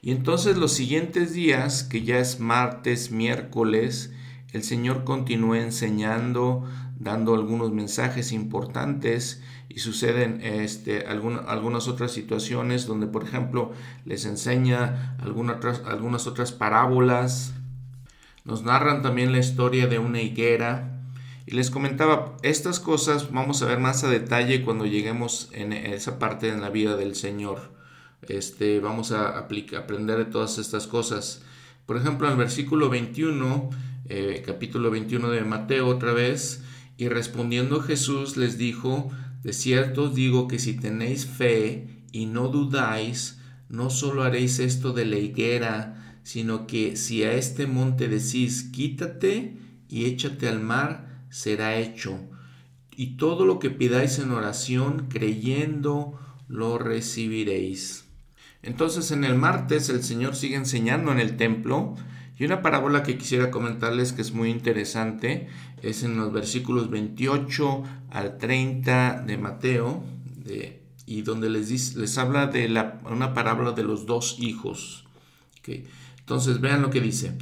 [0.01, 4.13] Y entonces los siguientes días, que ya es martes, miércoles,
[4.53, 6.65] el Señor continúa enseñando,
[6.99, 13.73] dando algunos mensajes importantes y suceden este, algunas otras situaciones donde, por ejemplo,
[14.05, 17.55] les enseña algunas otras, algunas otras parábolas.
[18.45, 20.91] Nos narran también la historia de una higuera.
[21.47, 26.19] Y les comentaba, estas cosas vamos a ver más a detalle cuando lleguemos en esa
[26.19, 27.73] parte en la vida del Señor.
[28.23, 31.43] Este, vamos a aprender de todas estas cosas.
[31.87, 33.71] Por ejemplo, en el versículo 21,
[34.09, 36.63] eh, capítulo 21 de Mateo otra vez,
[36.97, 39.11] y respondiendo Jesús les dijo,
[39.45, 44.93] de cierto os digo que si tenéis fe y no dudáis, no solo haréis esto
[44.93, 51.27] de la higuera, sino que si a este monte decís, quítate y échate al mar,
[51.29, 52.19] será hecho.
[52.97, 58.07] Y todo lo que pidáis en oración, creyendo, lo recibiréis.
[58.63, 61.97] Entonces en el martes el Señor sigue enseñando en el templo
[62.39, 65.49] y una parábola que quisiera comentarles que es muy interesante
[65.85, 70.03] es en los versículos 28 al 30 de Mateo
[71.07, 75.05] y donde les, les habla de la, una parábola de los dos hijos.
[76.19, 77.37] Entonces vean lo que dice.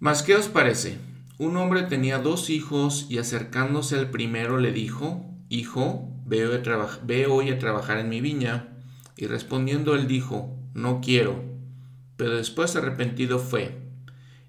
[0.00, 0.98] Mas, ¿qué os parece?
[1.38, 7.58] Un hombre tenía dos hijos y acercándose al primero le dijo, Hijo, ve hoy a
[7.58, 8.68] trabajar en mi viña.
[9.16, 11.44] Y respondiendo él dijo, No quiero.
[12.16, 13.78] Pero después arrepentido fue.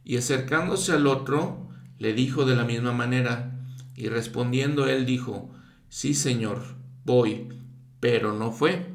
[0.03, 1.68] Y acercándose al otro,
[1.99, 3.51] le dijo de la misma manera.
[3.95, 5.51] Y respondiendo él dijo,
[5.89, 6.63] Sí, Señor,
[7.05, 7.49] voy.
[7.99, 8.85] Pero no fue.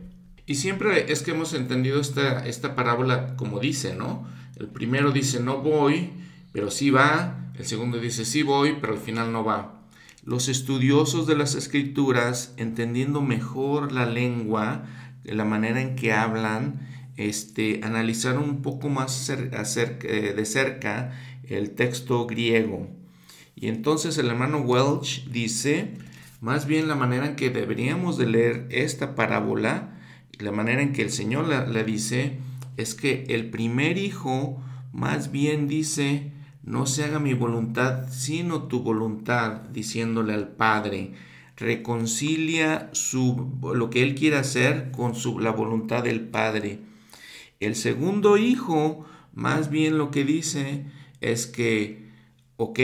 [0.47, 4.27] Y siempre es que hemos entendido esta, esta parábola como dice, ¿no?
[4.57, 6.11] El primero dice, no voy,
[6.53, 7.51] pero sí va.
[7.59, 9.83] El segundo dice, sí voy, pero al final no va.
[10.25, 14.85] Los estudiosos de las escrituras, entendiendo mejor la lengua,
[15.25, 21.13] la manera en que hablan, este, analizaron un poco más eh, de cerca
[21.49, 22.89] el texto griego.
[23.57, 25.95] Y entonces el hermano Welch dice,
[26.41, 29.99] más bien la manera en que deberíamos de leer esta parábola,
[30.39, 32.39] la manera en que el Señor la, la dice,
[32.77, 34.61] es que el primer hijo
[34.93, 41.13] más bien dice, no se haga mi voluntad, sino tu voluntad, diciéndole al Padre,
[41.57, 46.81] reconcilia su, lo que él quiere hacer con su, la voluntad del Padre.
[47.61, 49.05] El segundo hijo,
[49.35, 50.87] más bien lo que dice
[51.33, 52.11] es que,
[52.57, 52.81] ok,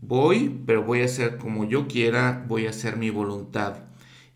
[0.00, 3.78] voy, pero voy a hacer como yo quiera, voy a hacer mi voluntad.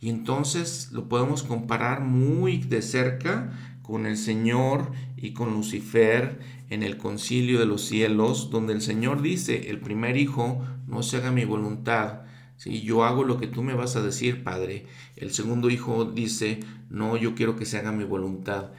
[0.01, 6.39] Y entonces lo podemos comparar muy de cerca con el Señor y con Lucifer
[6.71, 11.19] en el concilio de los cielos, donde el Señor dice, el primer hijo, no se
[11.19, 12.23] haga mi voluntad,
[12.61, 14.85] si yo hago lo que tú me vas a decir, Padre.
[15.17, 18.73] El segundo hijo dice, no, yo quiero que se haga mi voluntad.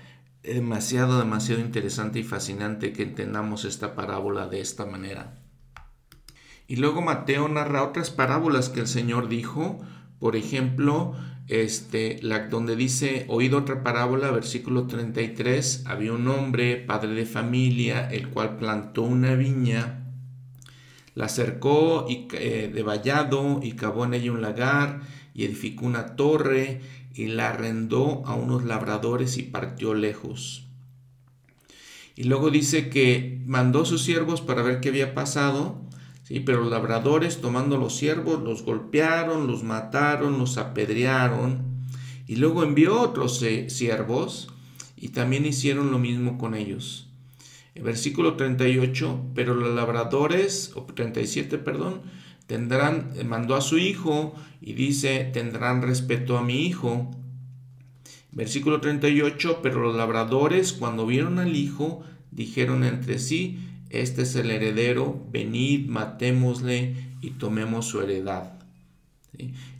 [0.43, 5.39] Demasiado, demasiado interesante y fascinante que entendamos esta parábola de esta manera.
[6.67, 9.80] Y luego Mateo narra otras parábolas que el Señor dijo,
[10.19, 11.13] por ejemplo,
[11.47, 18.10] este, la, donde dice, oído otra parábola, versículo 33, había un hombre, padre de familia,
[18.10, 20.01] el cual plantó una viña
[21.13, 25.01] la cercó y, eh, de vallado y cavó en ella un lagar
[25.34, 26.82] y edificó una torre
[27.13, 30.67] y la arrendó a unos labradores y partió lejos.
[32.15, 35.82] Y luego dice que mandó sus siervos para ver qué había pasado,
[36.24, 36.39] ¿sí?
[36.39, 41.86] pero los labradores tomando los siervos los golpearon, los mataron, los apedrearon.
[42.28, 44.50] Y luego envió otros eh, siervos
[44.95, 47.08] y también hicieron lo mismo con ellos.
[47.74, 52.02] El versículo 38, pero los labradores, o 37, perdón,
[52.51, 57.09] tendrán, eh, mandó a su hijo y dice, tendrán respeto a mi hijo.
[58.33, 63.57] Versículo 38, pero los labradores cuando vieron al hijo, dijeron entre sí,
[63.89, 68.59] este es el heredero, venid, matémosle y tomemos su heredad.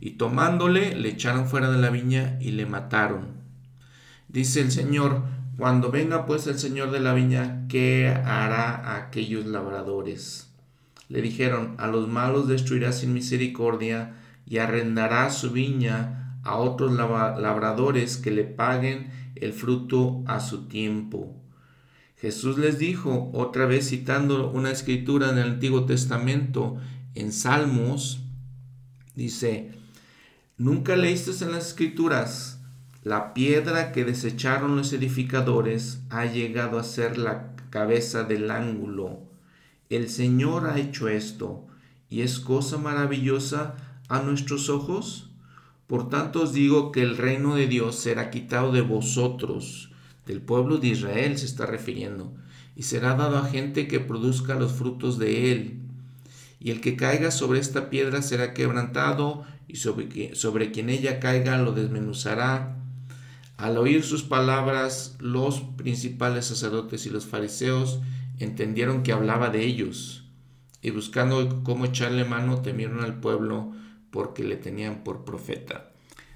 [0.00, 3.26] Y tomándole, le echaron fuera de la viña y le mataron.
[4.28, 5.24] Dice el Señor,
[5.58, 10.51] cuando venga pues el señor de la viña, ¿qué hará aquellos labradores?
[11.12, 14.14] Le dijeron, a los malos destruirá sin misericordia
[14.46, 21.36] y arrendará su viña a otros labradores que le paguen el fruto a su tiempo.
[22.16, 26.78] Jesús les dijo, otra vez citando una escritura en el Antiguo Testamento,
[27.14, 28.20] en Salmos,
[29.14, 29.70] dice,
[30.56, 32.58] ¿nunca leíste en las escrituras?
[33.02, 39.30] La piedra que desecharon los edificadores ha llegado a ser la cabeza del ángulo.
[39.92, 41.66] El Señor ha hecho esto,
[42.08, 43.74] y es cosa maravillosa
[44.08, 45.28] a nuestros ojos.
[45.86, 49.90] Por tanto os digo que el reino de Dios será quitado de vosotros,
[50.24, 52.32] del pueblo de Israel se está refiriendo,
[52.74, 55.78] y será dado a gente que produzca los frutos de él.
[56.58, 61.58] y el que caiga sobre esta piedra será quebrantado, y sobre, sobre quien ella caiga
[61.58, 62.78] lo desmenuzará.
[63.58, 68.00] Al oír sus palabras, los principales sacerdotes y los fariseos
[68.38, 70.22] entendieron que hablaba de ellos,
[70.82, 73.72] y buscando cómo echarle mano, temieron al pueblo
[74.10, 75.92] porque le tenían por profeta.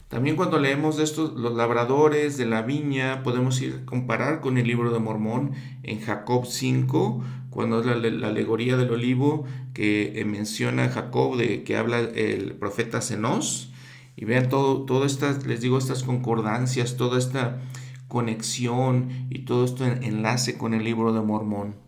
[0.09, 4.67] También cuando leemos de estos, los labradores de la viña, podemos ir comparar con el
[4.67, 10.89] libro de Mormón en Jacob 5, cuando es la, alegoría del olivo que eh, menciona
[10.91, 13.73] Jacob, de que habla el profeta Zenos.
[14.15, 17.61] Y vean todo, todo estas, les digo, estas concordancias, toda esta
[18.07, 21.86] conexión y todo esto enlace con el libro de Mormón.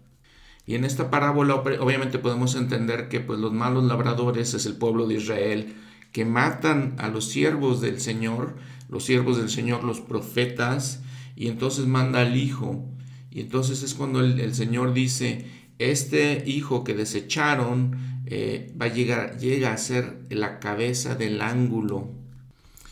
[0.68, 5.06] Y en esta parábola obviamente podemos entender que pues los malos labradores es el pueblo
[5.06, 5.74] de Israel,
[6.12, 8.56] que matan a los siervos del Señor,
[8.90, 11.00] los siervos del Señor, los profetas,
[11.34, 12.84] y entonces manda al Hijo.
[13.30, 15.46] Y entonces es cuando el, Señor dice,
[15.78, 22.12] este Hijo que desecharon eh, va llegar, llega a ser la cabeza del ángulo.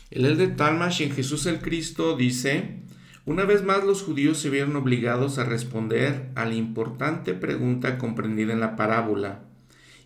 [0.09, 2.79] El de Talmash en Jesús el Cristo dice,
[3.27, 8.53] una vez más los judíos se vieron obligados a responder a la importante pregunta comprendida
[8.53, 9.41] en la parábola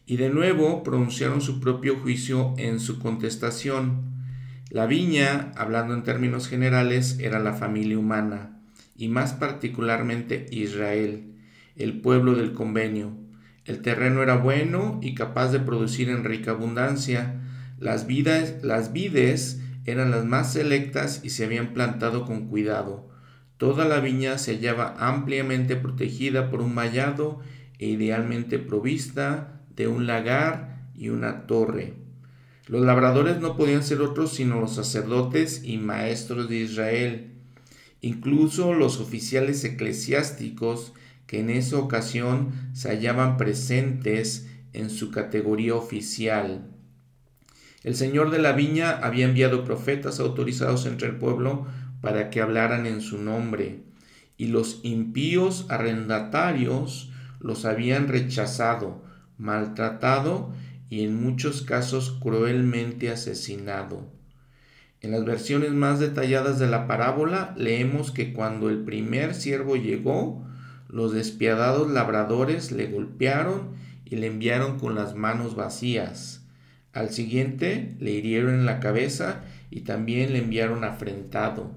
[0.07, 4.01] y de nuevo pronunciaron su propio juicio en su contestación.
[4.71, 8.59] La viña, hablando en términos generales, era la familia humana,
[8.97, 11.35] y más particularmente Israel,
[11.75, 13.15] el pueblo del convenio.
[13.65, 17.39] El terreno era bueno y capaz de producir en rica abundancia.
[17.79, 18.07] Las,
[18.63, 23.10] las vides eran las más selectas y se habían plantado con cuidado.
[23.61, 27.41] Toda la viña se hallaba ampliamente protegida por un vallado
[27.77, 31.93] e idealmente provista de un lagar y una torre.
[32.65, 37.33] Los labradores no podían ser otros sino los sacerdotes y maestros de Israel,
[38.01, 40.93] incluso los oficiales eclesiásticos
[41.27, 46.65] que en esa ocasión se hallaban presentes en su categoría oficial.
[47.83, 51.67] El señor de la viña había enviado profetas autorizados entre el pueblo
[52.01, 53.79] para que hablaran en su nombre,
[54.37, 59.03] y los impíos arrendatarios los habían rechazado,
[59.37, 60.51] maltratado
[60.89, 64.09] y en muchos casos cruelmente asesinado.
[65.01, 70.45] En las versiones más detalladas de la parábola leemos que cuando el primer siervo llegó,
[70.87, 73.69] los despiadados labradores le golpearon
[74.05, 76.45] y le enviaron con las manos vacías.
[76.93, 81.71] Al siguiente le hirieron en la cabeza y también le enviaron afrentado.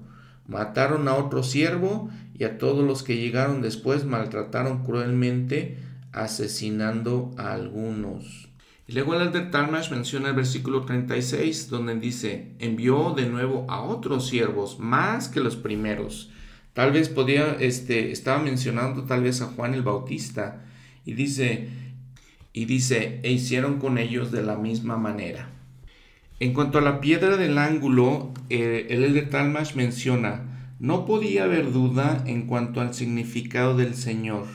[0.47, 5.77] Mataron a otro siervo y a todos los que llegaron después maltrataron cruelmente
[6.11, 8.49] asesinando a algunos.
[8.87, 13.81] Y luego el Alder Talmash menciona el versículo 36, donde dice, envió de nuevo a
[13.81, 16.29] otros siervos, más que los primeros.
[16.73, 20.63] Tal vez podía, este, estaba mencionando tal vez a Juan el Bautista,
[21.03, 21.69] y dice,
[22.53, 25.49] y dice, e hicieron con ellos de la misma manera.
[26.39, 31.71] En cuanto a la piedra del ángulo, eh, el Elder Talmash menciona, no podía haber
[31.71, 34.45] duda en cuanto al significado del Señor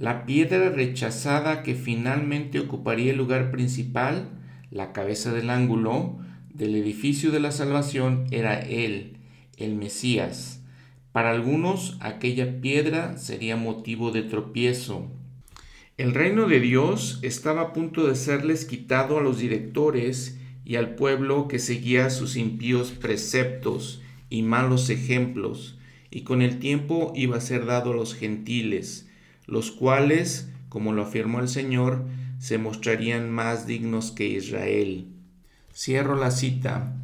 [0.00, 4.30] la piedra rechazada que finalmente ocuparía el lugar principal,
[4.70, 6.16] la cabeza del ángulo,
[6.54, 9.18] del edificio de la salvación era Él,
[9.58, 10.62] el Mesías.
[11.12, 15.06] Para algunos aquella piedra sería motivo de tropiezo.
[15.98, 20.39] El reino de Dios estaba a punto de serles quitado a los directores
[20.70, 25.76] y al pueblo que seguía sus impíos preceptos y malos ejemplos,
[26.12, 29.08] y con el tiempo iba a ser dado a los gentiles,
[29.46, 32.04] los cuales, como lo afirmó el Señor,
[32.38, 35.08] se mostrarían más dignos que Israel.
[35.74, 36.94] Cierro la cita.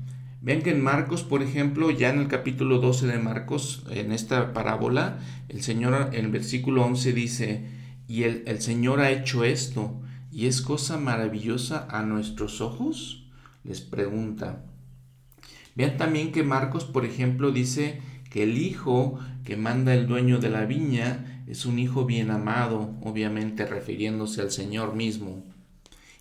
[0.42, 4.52] Ven que en Marcos, por ejemplo, ya en el capítulo 12 de Marcos, en esta
[4.52, 7.64] parábola, el Señor en el versículo 11 dice,
[8.06, 10.00] y el, el Señor ha hecho esto,
[10.30, 13.25] y es cosa maravillosa a nuestros ojos,
[13.66, 14.64] les pregunta.
[15.74, 18.00] Vean también que Marcos, por ejemplo, dice
[18.30, 22.94] que el hijo que manda el dueño de la viña es un hijo bien amado,
[23.02, 25.44] obviamente refiriéndose al Señor mismo.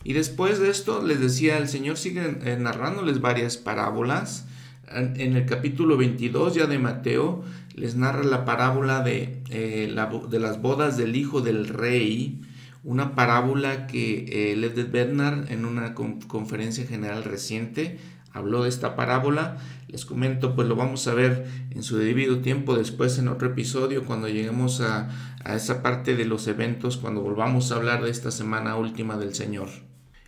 [0.04, 4.48] Y después de esto les decía, el Señor sigue eh, narrándoles varias parábolas.
[4.88, 7.44] En el capítulo 22 ya de Mateo
[7.74, 9.94] les narra la parábola de, eh,
[10.30, 12.40] de las bodas del hijo del rey,
[12.86, 17.98] una parábola que eh, Bednar en una conferencia general reciente
[18.32, 19.58] habló de esta parábola.
[19.88, 24.06] Les comento, pues lo vamos a ver en su debido tiempo después en otro episodio
[24.06, 25.10] cuando lleguemos a,
[25.44, 29.34] a esa parte de los eventos, cuando volvamos a hablar de esta semana última del
[29.34, 29.70] Señor.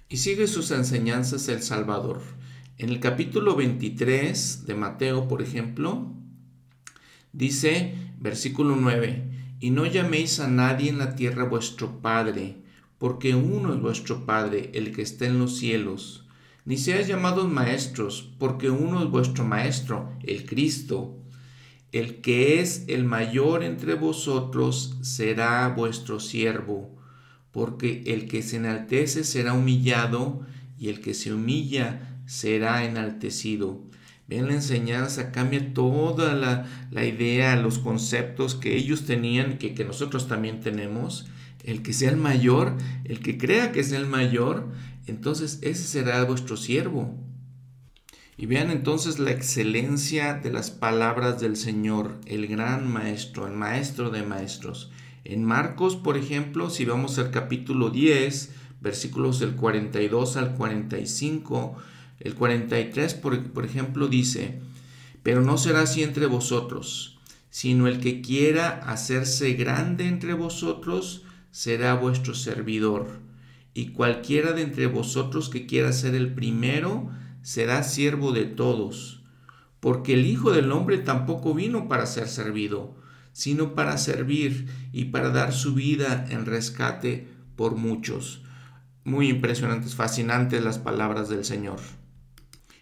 [0.09, 2.21] Y sigue sus enseñanzas el Salvador.
[2.79, 6.11] En el capítulo 23 de Mateo, por ejemplo,
[7.33, 9.26] dice, versículo 9,
[9.59, 12.57] y no llaméis a nadie en la tierra vuestro Padre,
[12.97, 16.25] porque uno es vuestro Padre, el que está en los cielos.
[16.65, 21.17] Ni seáis llamados maestros, porque uno es vuestro Maestro, el Cristo.
[21.91, 26.93] El que es el mayor entre vosotros será vuestro siervo,
[27.51, 30.45] porque el que se enaltece será humillado,
[30.77, 33.86] y el que se humilla será enaltecido.
[34.27, 39.85] Ven, la enseñanza cambia toda la, la, idea, los conceptos que ellos tenían, que, que
[39.85, 41.27] nosotros también tenemos.
[41.63, 42.75] El que sea el mayor,
[43.05, 44.67] el que crea que es el mayor,
[45.05, 47.15] entonces ese será vuestro siervo.
[48.37, 54.11] Y vean entonces la excelencia de las palabras del Señor, el gran maestro, el maestro
[54.11, 54.91] de maestros.
[55.23, 61.75] En Marcos, por ejemplo, si vamos al capítulo 10, versículos del 42 al 45,
[62.19, 64.59] el 43, por, por ejemplo, dice,
[65.23, 71.95] pero no será así entre vosotros, sino el que quiera hacerse grande entre vosotros será
[71.95, 73.19] vuestro servidor,
[73.73, 77.09] y cualquiera de entre vosotros que quiera ser el primero,
[77.41, 79.23] será siervo de todos,
[79.79, 82.95] porque el Hijo del Hombre tampoco vino para ser servido,
[83.33, 88.41] sino para servir y para dar su vida en rescate por muchos.
[89.03, 91.79] Muy impresionantes, fascinantes las palabras del Señor.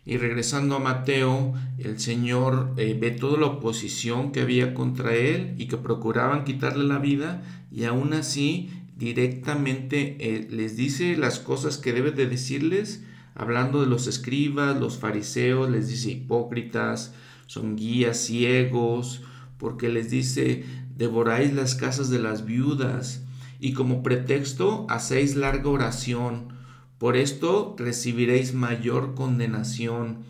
[0.05, 5.55] Y regresando a Mateo, el Señor eh, ve toda la oposición que había contra él
[5.57, 11.77] y que procuraban quitarle la vida y aún así directamente eh, les dice las cosas
[11.77, 13.03] que debe de decirles
[13.35, 17.13] hablando de los escribas, los fariseos, les dice hipócritas,
[17.47, 19.21] son guías ciegos,
[19.57, 20.63] porque les dice,
[20.95, 23.23] devoráis las casas de las viudas,
[23.59, 26.54] y como pretexto hacéis larga oración,
[26.97, 30.23] por esto recibiréis mayor condenación.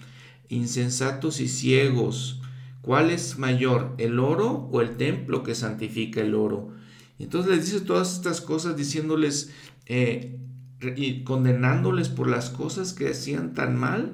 [0.50, 2.42] Insensatos y ciegos,
[2.82, 6.74] ¿cuál es mayor, el oro o el templo que santifica el oro?
[7.18, 9.52] entonces les dice todas estas cosas diciéndoles,
[9.86, 10.38] eh,
[10.96, 14.14] y condenándoles por las cosas que hacían tan mal.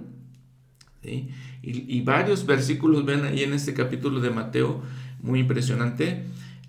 [1.03, 4.81] Y, varios versículos ven ahí en este capítulo de Mateo,
[5.21, 6.25] muy impresionante.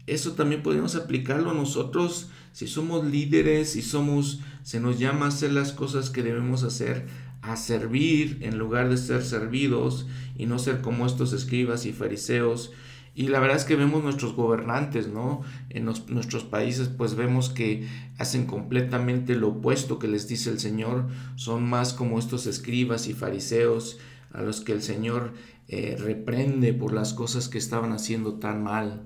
[0.06, 5.52] Eso también podemos aplicarlo nosotros si somos líderes, si somos, se nos llama a hacer
[5.52, 7.06] las cosas que debemos hacer,
[7.40, 12.72] a servir en lugar de ser servidos y no ser como estos escribas y fariseos
[13.14, 15.42] y la verdad es que vemos nuestros gobernantes, ¿no?
[15.68, 17.86] En nuestros países pues vemos que
[18.16, 21.08] hacen completamente lo opuesto que les dice el Señor.
[21.36, 23.98] Son más como estos escribas y fariseos
[24.32, 25.34] a los que el Señor
[25.68, 29.02] eh, reprende por las cosas que estaban haciendo tan mal.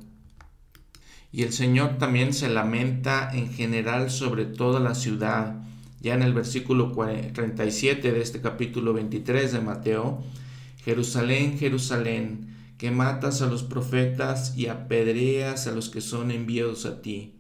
[1.36, 5.56] Y el Señor también se lamenta en general sobre toda la ciudad.
[6.00, 10.22] Ya en el versículo 37 de este capítulo 23 de Mateo,
[10.82, 17.02] Jerusalén, Jerusalén, que matas a los profetas y apedreas a los que son enviados a
[17.02, 17.34] ti.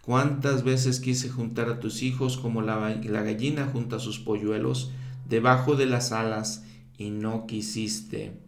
[0.00, 4.92] Cuántas veces quise juntar a tus hijos como la, gallina junta sus polluelos
[5.28, 6.64] debajo de las alas
[6.96, 8.45] y no quisiste.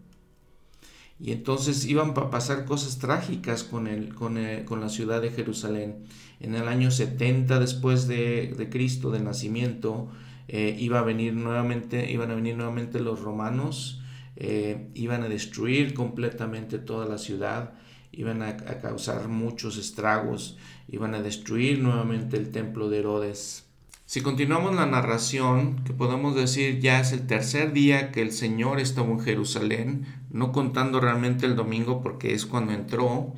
[1.20, 6.04] Y entonces iban a pasar cosas trágicas con, el, con, con, la ciudad de Jerusalén.
[6.38, 10.08] En el año 70 después de, de Cristo, del nacimiento,
[10.46, 13.98] eh, iba a venir nuevamente, iban a venir nuevamente los romanos
[14.40, 17.72] eh, iban a destruir completamente toda la ciudad,
[18.12, 20.56] iban a, causar muchos estragos,
[20.86, 23.67] iban a destruir nuevamente el templo de Herodes.
[24.08, 28.80] Si continuamos la narración, que podemos decir ya es el tercer día que el Señor
[28.80, 33.34] estuvo en Jerusalén, no contando realmente el domingo porque es cuando entró,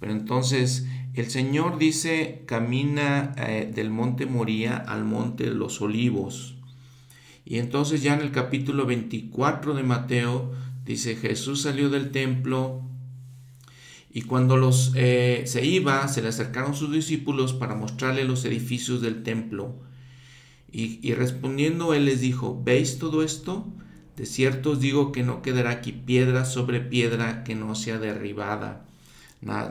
[0.00, 6.54] pero entonces el Señor dice camina eh, del monte Moría al monte de los olivos.
[7.44, 10.52] Y entonces ya en el capítulo 24 de Mateo
[10.86, 12.80] dice Jesús salió del templo
[14.10, 19.02] y cuando los, eh, se iba se le acercaron sus discípulos para mostrarle los edificios
[19.02, 19.84] del templo.
[20.76, 23.64] Y, respondiendo él les dijo, ¿veis todo esto?
[24.16, 28.84] De cierto os digo que no quedará aquí piedra sobre piedra que no sea derribada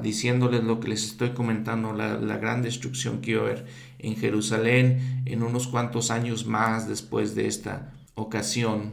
[0.01, 3.65] diciéndoles lo que les estoy comentando, la, gran destrucción que iba a haber
[3.99, 8.91] en Jerusalén en unos cuantos años más después de esta ocasión.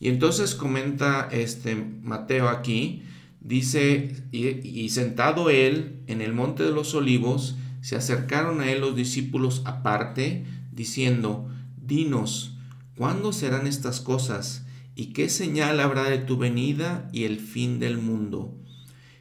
[0.00, 3.02] Y entonces comenta este Mateo aquí,
[3.40, 8.96] dice, y sentado él en el monte de los olivos, se acercaron a él los
[8.96, 12.56] discípulos aparte, diciendo, Dinos,
[12.96, 14.66] ¿cuándo serán estas cosas?
[14.94, 18.58] ¿Y qué señal habrá de tu venida y el fin del mundo?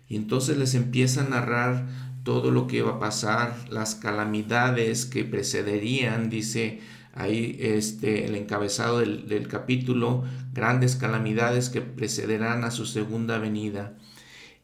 [0.07, 1.87] Y entonces les empieza a narrar
[2.23, 6.81] todo lo que iba a pasar, las calamidades que precederían, dice
[7.13, 10.23] ahí este, el encabezado del, del capítulo,
[10.53, 13.97] grandes calamidades que precederán a su segunda venida.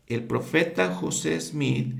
[0.07, 1.95] El profeta José Smith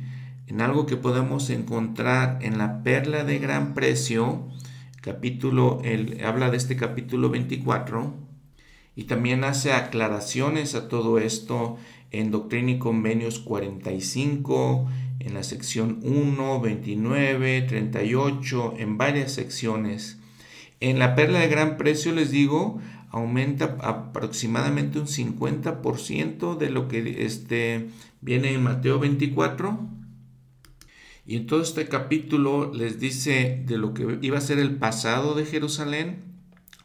[0.47, 4.47] en algo que podemos encontrar en la perla de gran precio,
[5.07, 8.13] capítulo, el, habla de este capítulo 24,
[8.93, 11.77] y también hace aclaraciones a todo esto
[12.11, 14.85] en Doctrina y Convenios 45,
[15.19, 20.19] en la sección 1, 29, 38, en varias secciones.
[20.81, 27.25] En la perla de gran precio, les digo, aumenta aproximadamente un 50% de lo que
[27.25, 27.87] este,
[28.19, 29.79] viene en Mateo 24.
[31.27, 35.35] Y en todo este capítulo les dice de lo que iba a ser el pasado
[35.35, 36.23] de Jerusalén,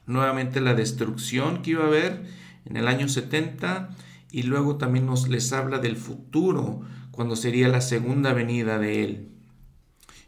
[0.05, 2.25] nuevamente la destrucción que iba a haber
[2.65, 3.91] en el año 70
[4.33, 6.81] y luego también nos les habla del futuro,
[7.13, 9.29] cuando sería la segunda venida de Él.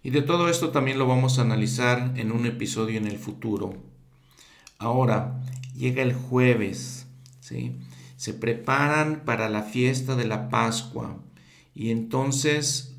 [0.04, 3.74] Y de todo esto también lo vamos a analizar en un episodio en el futuro.
[4.78, 5.40] Ahora,
[5.74, 7.08] llega el jueves,
[7.40, 7.78] ¿sí?
[8.16, 11.18] Se preparan para la fiesta de la Pascua
[11.74, 12.93] y entonces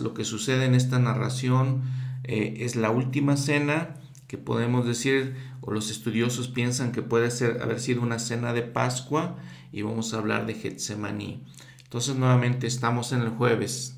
[0.00, 1.82] lo que sucede en esta narración
[2.22, 3.96] eh, es la última cena
[4.28, 8.62] que podemos decir o los estudiosos piensan que puede ser, haber sido una cena de
[8.62, 9.36] Pascua
[9.72, 11.42] y vamos a hablar de Getsemaní.
[11.82, 13.96] Entonces nuevamente estamos en el jueves.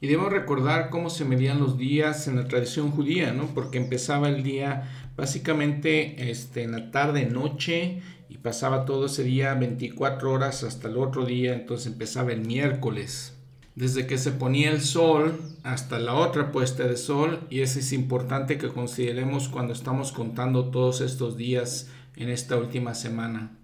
[0.00, 3.46] Y debemos recordar cómo se medían los días en la tradición judía, ¿no?
[3.48, 9.54] Porque empezaba el día básicamente este, en la tarde, noche, y pasaba todo ese día
[9.54, 13.39] 24 horas hasta el otro día, entonces empezaba el miércoles.
[13.80, 17.94] Desde que se ponía el sol hasta la otra puesta de sol, y eso es
[17.94, 23.56] importante que consideremos cuando estamos contando todos estos días en esta última semana.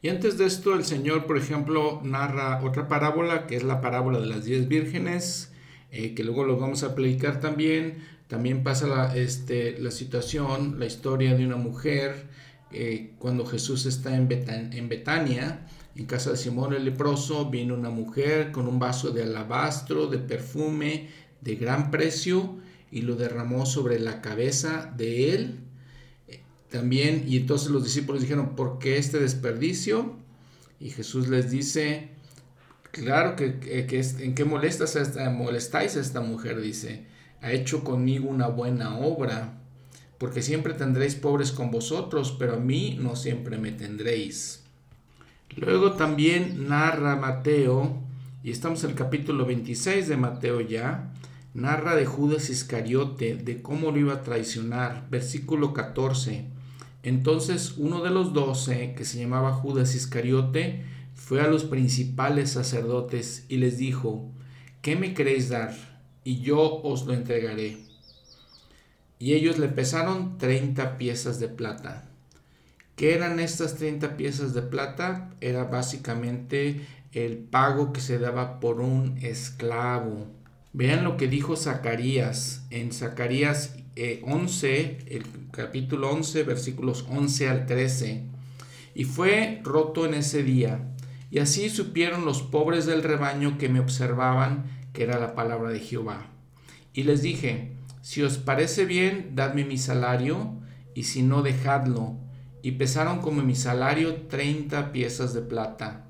[0.00, 4.20] Y antes de esto, el Señor, por ejemplo, narra otra parábola, que es la parábola
[4.20, 5.52] de las diez vírgenes,
[5.90, 7.98] eh, que luego lo vamos a aplicar también.
[8.26, 12.26] También pasa la, este, la situación, la historia de una mujer,
[12.72, 15.66] eh, cuando Jesús está en, en Betania,
[15.96, 20.18] en casa de Simón el leproso, viene una mujer con un vaso de alabastro, de
[20.18, 21.08] perfume,
[21.40, 22.56] de gran precio,
[22.90, 25.60] y lo derramó sobre la cabeza de él
[26.70, 30.14] también, y entonces los discípulos dijeron, ¿por qué este desperdicio?
[30.78, 32.10] Y Jesús les dice,
[32.92, 33.58] claro que,
[34.20, 37.06] en qué molestas esta, molestáis a esta mujer, dice,
[37.42, 39.58] ha hecho conmigo una buena obra,
[40.18, 44.59] porque siempre tendréis pobres con vosotros, pero a mí no siempre me tendréis.
[45.56, 47.98] Luego también narra Mateo,
[48.42, 51.12] y estamos en el capítulo 26 de Mateo ya,
[51.54, 56.44] narra de Judas Iscariote, de cómo lo iba a traicionar, versículo 14.
[57.02, 60.84] Entonces uno de los doce, que se llamaba Judas Iscariote,
[61.14, 64.30] fue a los principales sacerdotes y les dijo,
[64.82, 65.74] ¿qué me queréis dar?
[66.22, 67.78] Y yo os lo entregaré.
[69.18, 72.09] Y ellos le pesaron treinta piezas de plata.
[73.00, 75.30] ¿Qué eran estas treinta piezas de plata?
[75.40, 76.82] Era básicamente
[77.14, 80.26] el pago que se daba por un esclavo.
[80.74, 83.74] Vean lo que dijo Zacarías en Zacarías
[84.22, 88.24] 11, eh, el capítulo 11, versículos 11 al 13.
[88.94, 90.82] Y fue roto en ese día.
[91.30, 95.80] Y así supieron los pobres del rebaño que me observaban que era la palabra de
[95.80, 96.26] Jehová.
[96.92, 97.72] Y les dije,
[98.02, 100.52] si os parece bien, dadme mi salario,
[100.94, 102.19] y si no, dejadlo.
[102.62, 106.04] Y pesaron como mi salario treinta piezas de plata.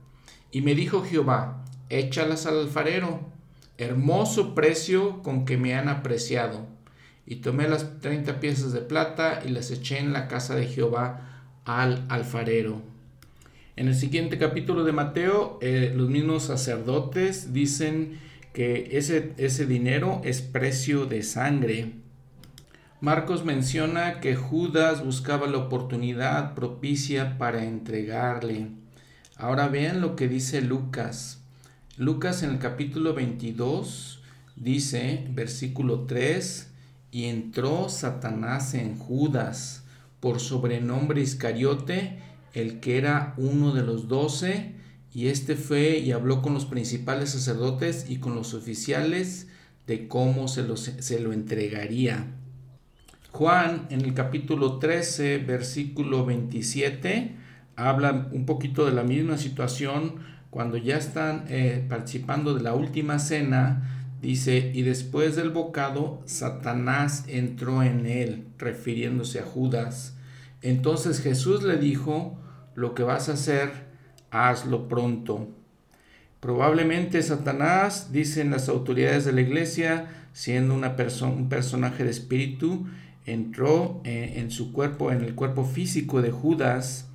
[0.51, 3.21] Y me dijo Jehová, échalas al alfarero,
[3.79, 6.67] hermoso precio con que me han apreciado
[7.31, 11.45] y tomé las treinta piezas de plata y las eché en la casa de Jehová
[11.65, 12.83] al alfarero.
[13.77, 18.19] En el siguiente capítulo de Mateo, eh, los mismos sacerdotes dicen
[18.53, 21.93] que ese, ese dinero es precio de sangre.
[23.03, 28.73] Marcos menciona que Judas buscaba la oportunidad propicia para entregarle.
[29.37, 31.41] Ahora vean lo que dice Lucas.
[31.97, 34.23] Lucas en el capítulo 22
[34.55, 36.69] dice, versículo 3,
[37.11, 39.85] y entró Satanás en Judas,
[40.21, 42.19] por sobrenombre Iscariote,
[42.53, 44.75] el que era uno de los doce,
[45.15, 49.49] y éste fue y habló con los principales sacerdotes y con los oficiales
[49.87, 52.37] de cómo se lo, se lo entregaría.
[53.33, 57.37] Juan en el capítulo 13, versículo 27,
[57.76, 60.16] habla un poquito de la misma situación
[60.51, 67.24] cuando ya están eh, participando de la última cena Dice, y después del bocado, Satanás
[67.26, 70.14] entró en él, refiriéndose a Judas.
[70.61, 72.39] Entonces Jesús le dijo,
[72.74, 73.70] lo que vas a hacer,
[74.31, 75.49] hazlo pronto.
[76.39, 82.87] Probablemente Satanás, dicen las autoridades de la iglesia, siendo una persona, un personaje de espíritu,
[83.27, 87.09] entró eh, en su cuerpo, en el cuerpo físico de Judas.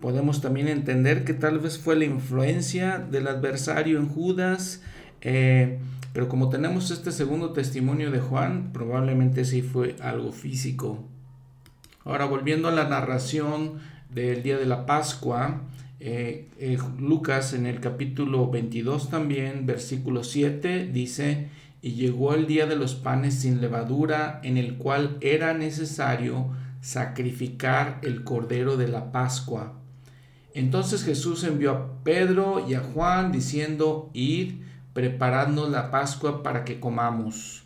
[0.00, 4.82] Podemos también entender que tal vez fue la influencia del adversario en Judas.
[5.22, 5.78] Eh,
[6.12, 11.04] Pero como tenemos este segundo testimonio de Juan, probablemente sí fue algo físico.
[12.04, 13.80] Ahora, volviendo a la narración
[14.14, 15.62] del día de la Pascua,
[16.00, 16.48] eh,
[16.98, 21.48] Lucas en el capítulo 22 también, versículo 7, dice,
[21.82, 26.50] y llegó el día de los panes sin levadura, en el cual era necesario
[26.80, 29.74] sacrificar el cordero de la Pascua.
[30.54, 34.62] Entonces Jesús envió a Pedro y a Juan diciendo, id,
[34.92, 37.64] preparando la Pascua para que comamos.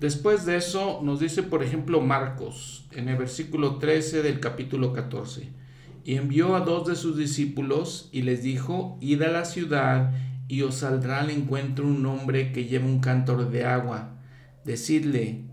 [0.00, 5.50] Después de eso nos dice, por ejemplo, Marcos, en el versículo 13 del capítulo 14,
[6.04, 10.12] y envió a dos de sus discípulos y les dijo, id a la ciudad
[10.48, 14.16] y os saldrá al encuentro un hombre que lleva un cántaro de agua.
[14.64, 15.44] Decidle,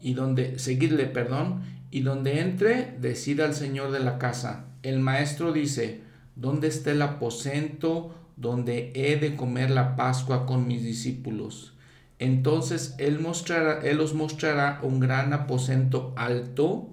[0.00, 4.66] y donde, seguidle, perdón, y donde entre, decid al señor de la casa.
[4.82, 6.00] El maestro dice,
[6.36, 11.74] ¿dónde está el aposento donde he de comer la Pascua con mis discípulos.
[12.18, 16.90] Entonces él, mostrará, él os mostrará un gran aposento alto,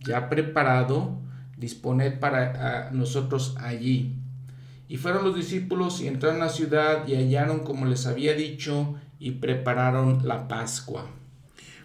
[0.00, 1.18] ya preparado,
[1.56, 4.16] disponed para nosotros allí.
[4.92, 8.94] Y fueron los discípulos y entraron a la ciudad y hallaron como les había dicho
[9.18, 11.06] y prepararon la Pascua.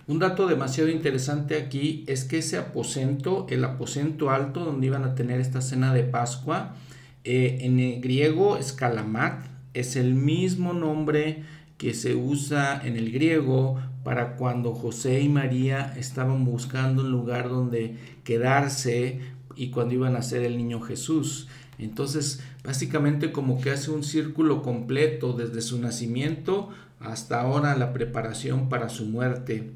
[0.07, 5.15] Un dato demasiado interesante aquí es que ese aposento, el aposento alto donde iban a
[5.15, 6.75] tener esta cena de Pascua,
[7.23, 11.45] eh, en el griego escalamat es el mismo nombre
[11.77, 17.47] que se usa en el griego para cuando José y María estaban buscando un lugar
[17.47, 17.95] donde
[18.25, 19.21] quedarse
[19.55, 21.47] y cuando iban a ser el niño Jesús.
[21.79, 26.68] Entonces, básicamente como que hace un círculo completo desde su nacimiento
[26.99, 29.72] hasta ahora la preparación para su muerte.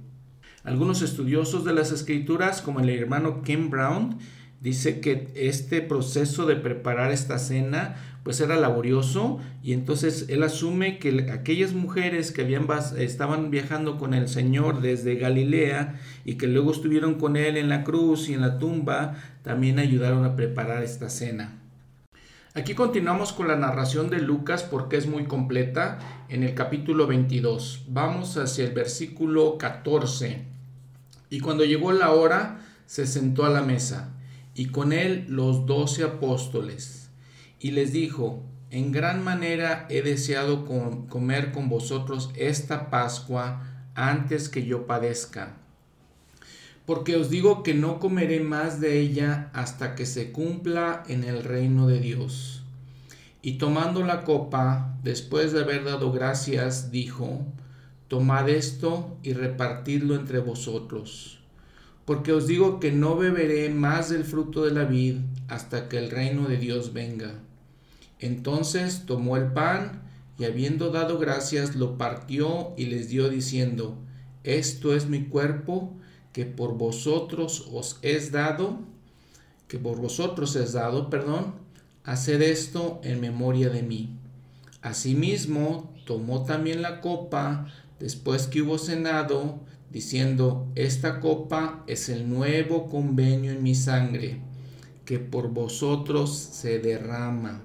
[0.66, 4.18] Algunos estudiosos de las escrituras, como el hermano Ken Brown,
[4.60, 11.00] dice que este proceso de preparar esta cena pues era laborioso y entonces él asume
[11.00, 12.68] que aquellas mujeres que habían,
[12.98, 17.86] estaban viajando con el Señor desde Galilea y que luego estuvieron con él en la
[17.86, 21.61] cruz y en la tumba, también ayudaron a preparar esta cena.
[22.54, 27.86] Aquí continuamos con la narración de Lucas porque es muy completa en el capítulo 22.
[27.88, 30.44] Vamos hacia el versículo 14.
[31.30, 34.18] Y cuando llegó la hora, se sentó a la mesa
[34.54, 37.10] y con él los doce apóstoles.
[37.58, 43.64] Y les dijo, en gran manera he deseado comer con vosotros esta Pascua
[43.96, 45.61] antes que yo padezca.
[46.86, 51.44] Porque os digo que no comeré más de ella hasta que se cumpla en el
[51.44, 52.64] reino de Dios.
[53.42, 57.46] Y tomando la copa, después de haber dado gracias, dijo,
[58.08, 61.42] Tomad esto y repartidlo entre vosotros
[62.06, 65.18] porque os digo que no beberé más del fruto de la vid
[65.48, 67.36] hasta que el reino de Dios venga.
[68.20, 70.02] Entonces tomó el pan
[70.38, 73.98] y habiendo dado gracias lo partió y les dio diciendo,
[74.44, 75.94] esto es mi cuerpo
[76.34, 78.80] que por vosotros os es dado,
[79.68, 81.56] que por vosotros es dado, perdón,
[82.04, 84.16] haced esto en memoria de mí.
[84.82, 87.68] Asimismo, tomó también la copa
[88.00, 89.60] después que hubo cenado,
[89.92, 94.42] diciendo, esta copa es el nuevo convenio en mi sangre,
[95.06, 97.62] que por vosotros se derrama.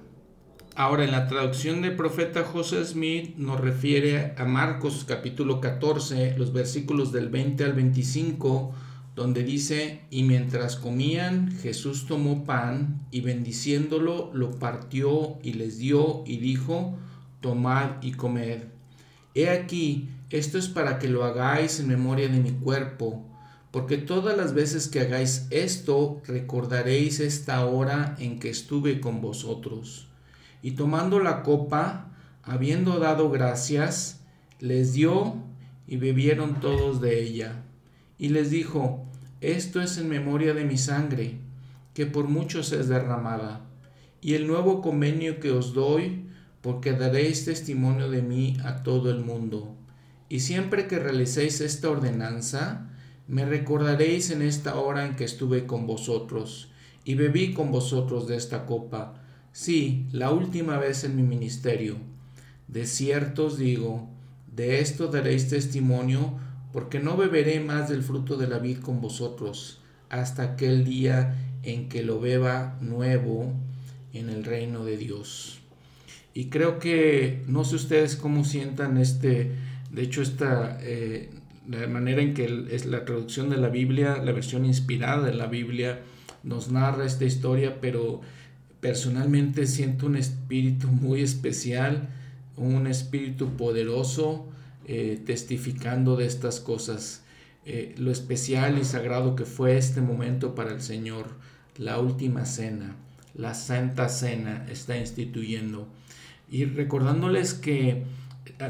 [0.79, 6.53] Ahora, en la traducción del profeta José Smith nos refiere a Marcos capítulo 14, los
[6.53, 8.75] versículos del 20 al 25,
[9.15, 16.21] donde dice, y mientras comían, Jesús tomó pan y bendiciéndolo, lo partió y les dio
[16.27, 16.95] y dijo,
[17.41, 18.65] tomad y comed.
[19.33, 23.25] He aquí, esto es para que lo hagáis en memoria de mi cuerpo,
[23.71, 30.06] porque todas las veces que hagáis esto, recordaréis esta hora en que estuve con vosotros.
[30.67, 32.11] Y tomando la copa,
[32.43, 34.19] habiendo dado gracias,
[34.59, 35.35] les dio
[35.87, 37.63] y bebieron todos de ella.
[38.17, 39.05] Y les dijo,
[39.39, 41.39] esto es en memoria de mi sangre,
[41.93, 43.61] que por muchos es derramada.
[44.19, 46.25] Y el nuevo convenio que os doy,
[46.59, 49.73] porque daréis testimonio de mí a todo el mundo.
[50.27, 52.89] Y siempre que realicéis esta ordenanza,
[53.29, 56.73] me recordaréis en esta hora en que estuve con vosotros
[57.05, 59.23] y bebí con vosotros de esta copa,
[59.57, 61.97] sí, la última vez en mi ministerio.
[62.67, 64.07] De cierto os digo,
[64.53, 66.37] de esto daréis testimonio,
[66.73, 71.89] porque no beberé más del fruto de la vid con vosotros, hasta aquel día en
[71.89, 73.53] que lo beba nuevo
[74.13, 75.59] en el reino de Dios.
[76.33, 79.55] Y creo que no sé ustedes cómo sientan este
[79.91, 81.29] de hecho, esta, eh,
[81.67, 85.47] la manera en que es la traducción de la Biblia, la versión inspirada de la
[85.47, 86.01] Biblia,
[86.43, 88.21] nos narra esta historia, pero
[88.79, 92.09] personalmente siento un espíritu muy especial,
[92.55, 94.47] un espíritu poderoso
[94.85, 97.23] eh, testificando de estas cosas,
[97.65, 101.27] eh, lo especial y sagrado que fue este momento para el Señor,
[101.77, 102.95] la última cena,
[103.35, 105.87] la Santa Cena está instituyendo.
[106.49, 108.03] Y recordándoles que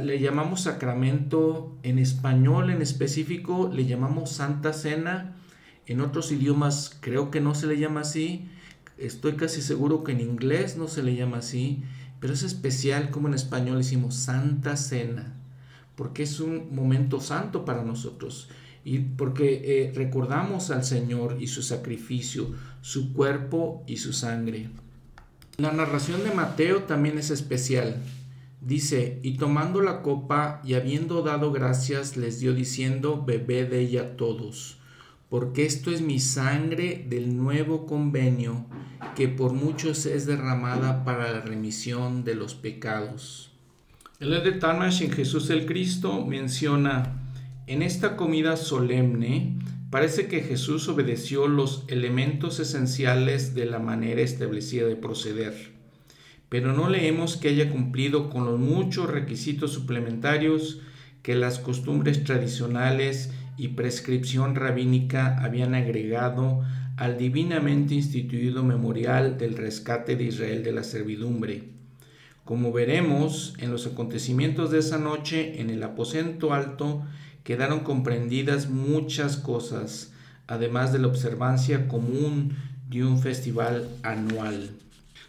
[0.02, 5.36] le llamamos sacramento en español en específico, le llamamos Santa Cena,
[5.86, 8.50] en otros idiomas creo que no se le llama así,
[8.98, 11.84] estoy casi seguro que en inglés no se le llama así,
[12.20, 15.36] pero es especial como en español decimos Santa Cena,
[15.96, 18.50] porque es un momento santo para nosotros
[18.84, 24.70] y porque eh, recordamos al Señor y su sacrificio, su cuerpo y su sangre.
[25.58, 27.98] La narración de Mateo también es especial.
[28.62, 34.16] Dice, y tomando la copa y habiendo dado gracias, les dio diciendo, bebed de ella
[34.16, 34.78] todos,
[35.30, 38.68] porque esto es mi sangre del nuevo convenio,
[39.18, 43.52] que por muchos es derramada para la remisión de los pecados.
[44.22, 47.32] El de Talmash en Jesús el Cristo menciona,
[47.66, 49.58] en esta comida solemne,
[49.90, 55.78] parece que Jesús obedeció los elementos esenciales de la manera establecida de proceder
[56.50, 60.80] pero no leemos que haya cumplido con los muchos requisitos suplementarios
[61.22, 66.64] que las costumbres tradicionales y prescripción rabínica habían agregado
[66.98, 71.64] al divinamente instituido memorial del rescate de Israel de la servidumbre.
[72.44, 77.04] Como veremos, en los acontecimientos de esa noche en el aposento alto
[77.44, 80.12] quedaron comprendidas muchas cosas,
[80.48, 82.56] además de la observancia común
[82.90, 84.72] de un festival anual.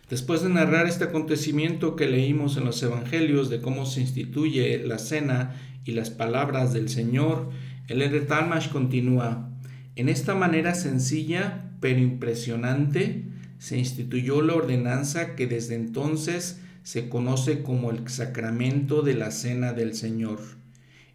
[0.09, 4.99] Después de narrar este acontecimiento que leímos en los Evangelios de cómo se instituye la
[4.99, 5.55] cena
[5.85, 7.51] y las palabras del Señor,
[7.89, 9.51] el Eder Talmash continúa,
[9.99, 13.25] en esta manera sencilla pero impresionante
[13.59, 19.73] se instituyó la ordenanza que desde entonces se conoce como el sacramento de la cena
[19.73, 20.39] del Señor.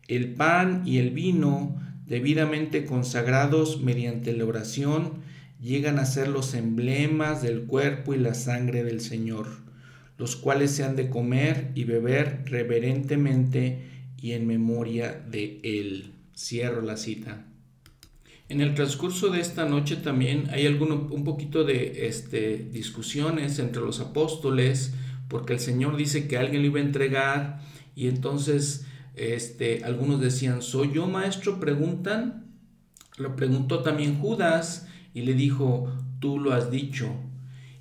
[0.09, 5.13] El pan y el vino, debidamente consagrados mediante la oración,
[5.61, 9.47] llegan a ser los emblemas del cuerpo y la sangre del Señor,
[10.17, 13.79] los cuales se han de comer y beber reverentemente
[14.21, 16.11] y en memoria de Él.
[16.35, 17.45] Cierro la cita.
[18.49, 23.81] En el transcurso de esta noche también hay alguno, un poquito de este, discusiones entre
[23.81, 24.93] los apóstoles,
[25.27, 27.61] porque el Señor dice que alguien lo iba a entregar
[27.95, 28.85] y entonces
[29.15, 31.59] este, algunos decían, ¿soy yo maestro?
[31.59, 32.45] Preguntan.
[33.17, 37.13] Lo preguntó también Judas y le dijo, tú lo has dicho.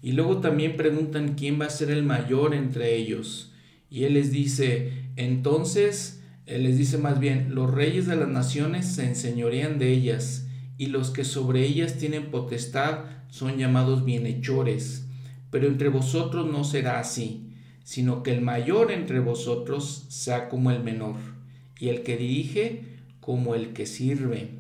[0.03, 3.53] Y luego también preguntan quién va a ser el mayor entre ellos.
[3.89, 8.87] Y él les dice, entonces, él les dice más bien, los reyes de las naciones
[8.87, 10.49] se enseñorean de ellas,
[10.79, 15.07] y los que sobre ellas tienen potestad son llamados bienhechores.
[15.51, 17.53] Pero entre vosotros no será así,
[17.85, 21.17] sino que el mayor entre vosotros sea como el menor,
[21.79, 22.85] y el que dirige
[23.21, 24.59] como el que sirve.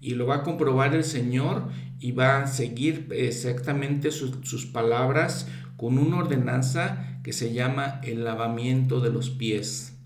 [0.00, 5.98] Y lo va a comprobar el Señor y va a seguir exactamente sus, palabras con
[5.98, 9.96] una ordenanza que se llama el lavamiento de los pies,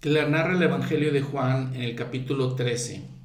[0.00, 3.15] que le narra el Evangelio de Juan en el capítulo 13.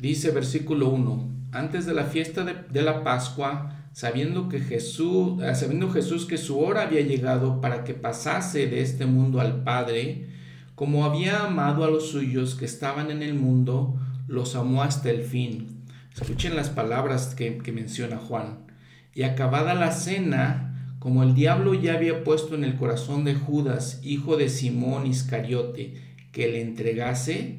[0.00, 5.90] Dice versículo 1, antes de la fiesta de, la Pascua, sabiendo que Jesús, eh, sabiendo
[5.90, 10.28] Jesús que su hora había llegado para que pasase de este mundo al Padre,
[10.74, 15.22] como había amado a los suyos que estaban en el mundo, los amó hasta el
[15.22, 15.84] fin.
[16.14, 18.60] Escuchen las palabras que, menciona Juan.
[19.14, 24.00] Y acabada la cena, como el diablo ya había puesto en el corazón de Judas,
[24.02, 25.94] hijo de Simón Iscariote,
[26.32, 27.58] que le entregase,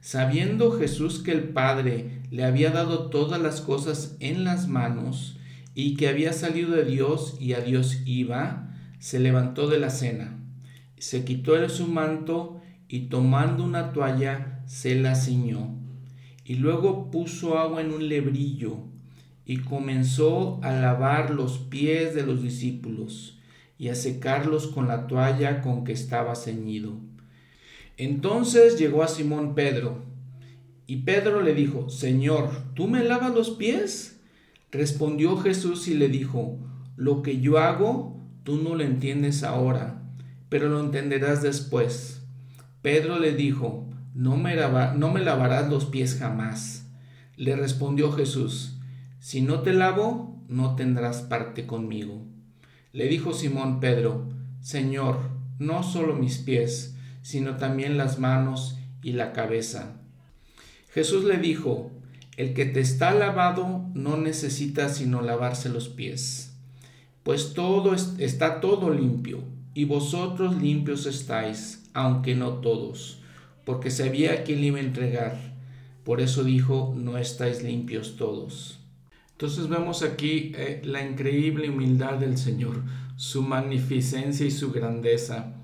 [0.00, 5.38] sabiendo Jesús que el Padre le había dado todas las cosas en las manos
[5.74, 10.38] y que había salido de Dios y a Dios iba, se levantó de la cena,
[10.98, 15.80] se quitó de su manto y tomando una toalla se la ciñó
[16.44, 18.78] y luego puso agua en un lebrillo
[19.44, 23.38] y comenzó a lavar los pies de los discípulos
[23.78, 26.98] y a secarlos con la toalla con que estaba ceñido.
[28.00, 30.02] Entonces llegó a Simón Pedro,
[30.86, 34.18] y Pedro le dijo, Señor, ¿tú me lavas los pies?
[34.72, 36.56] Respondió Jesús y le dijo,
[36.96, 40.02] Lo que yo hago, tú no lo entiendes ahora,
[40.48, 42.22] pero lo entenderás después.
[42.80, 46.86] Pedro le dijo, no me, lavarás los pies jamás.
[47.36, 48.78] Le respondió Jesús,
[49.18, 52.22] si no te lavo, no tendrás parte conmigo.
[52.94, 54.26] Le dijo Simón Pedro,
[54.62, 55.18] Señor,
[55.58, 56.96] no solo mis pies,
[57.30, 59.96] sino también las manos y la cabeza.
[60.92, 61.90] Jesús le dijo,
[62.36, 66.54] el que te está lavado no necesita sino lavarse los pies,
[67.22, 73.20] pues todo está todo limpio, y vosotros limpios estáis, aunque no todos
[73.70, 75.36] porque sabía quién le iba a entregar.
[76.04, 78.80] Por eso dijo, no estáis limpios todos.
[79.30, 82.82] Entonces vemos aquí eh, la increíble humildad del Señor,
[83.14, 85.54] su magnificencia y su grandeza.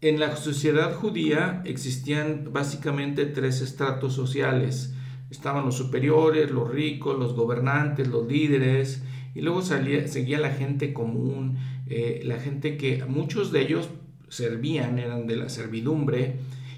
[0.00, 4.94] En la sociedad judía existían básicamente tres estratos sociales.
[5.28, 9.02] Estaban los superiores, los ricos, los gobernantes, los líderes,
[9.34, 13.88] y luego seguía la gente común, eh, la gente que muchos de ellos
[14.28, 16.36] servían, eran de la servidumbre,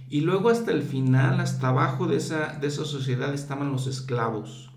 [0.09, 4.71] y luego hasta el final, hasta abajo de esa, de esa sociedad estaban los esclavos.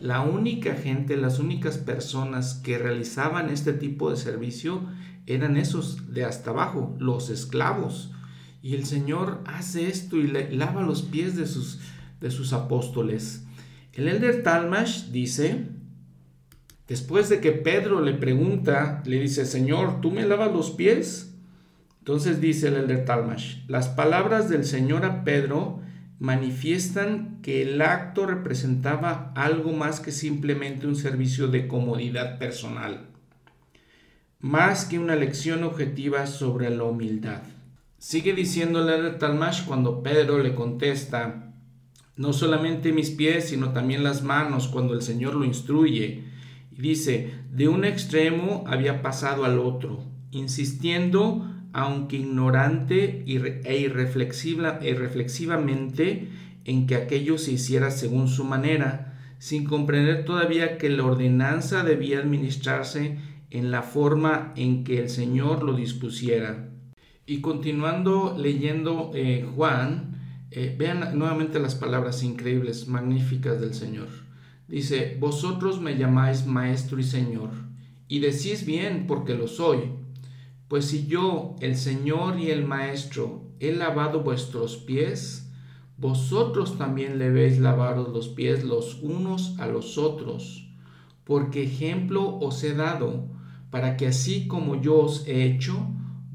[0.00, 4.82] La única gente, las únicas personas que realizaban este tipo de servicio
[5.26, 8.12] eran esos de hasta abajo, los esclavos.
[8.62, 11.80] Y el Señor hace esto y le lava los pies de sus,
[12.20, 13.44] de sus apóstoles.
[13.92, 15.68] El elder Talmash dice,
[16.88, 21.34] después de que Pedro le pregunta, le dice, Señor, ¿tú me lavas los pies?
[21.98, 25.80] Entonces dice el elder Talmash, las palabras del Señor a Pedro
[26.18, 33.08] manifiestan que el acto representaba algo más que simplemente un servicio de comodidad personal,
[34.44, 37.40] más que una lección objetiva sobre la humildad.
[37.96, 41.54] Sigue diciéndole al Talmash cuando Pedro le contesta,
[42.18, 46.24] no solamente mis pies, sino también las manos cuando el Señor lo instruye.
[46.76, 56.28] Y dice, de un extremo había pasado al otro, insistiendo aunque ignorante e irreflexivamente
[56.66, 62.18] en que aquello se hiciera según su manera, sin comprender todavía que la ordenanza debía
[62.18, 63.16] administrarse
[63.54, 66.70] en la forma en que el Señor lo dispusiera.
[67.24, 74.08] Y continuando leyendo eh, Juan, eh, vean nuevamente las palabras increíbles, magníficas del Señor.
[74.68, 77.50] Dice, vosotros me llamáis maestro y Señor,
[78.08, 80.04] y decís bien porque lo soy
[80.68, 85.52] pues si yo, el Señor y el Maestro, he lavado vuestros pies,
[85.98, 90.68] vosotros también le veis lavaros los pies los unos a los otros,
[91.22, 93.28] porque ejemplo os he dado,
[93.74, 95.74] para que así como yo os he hecho,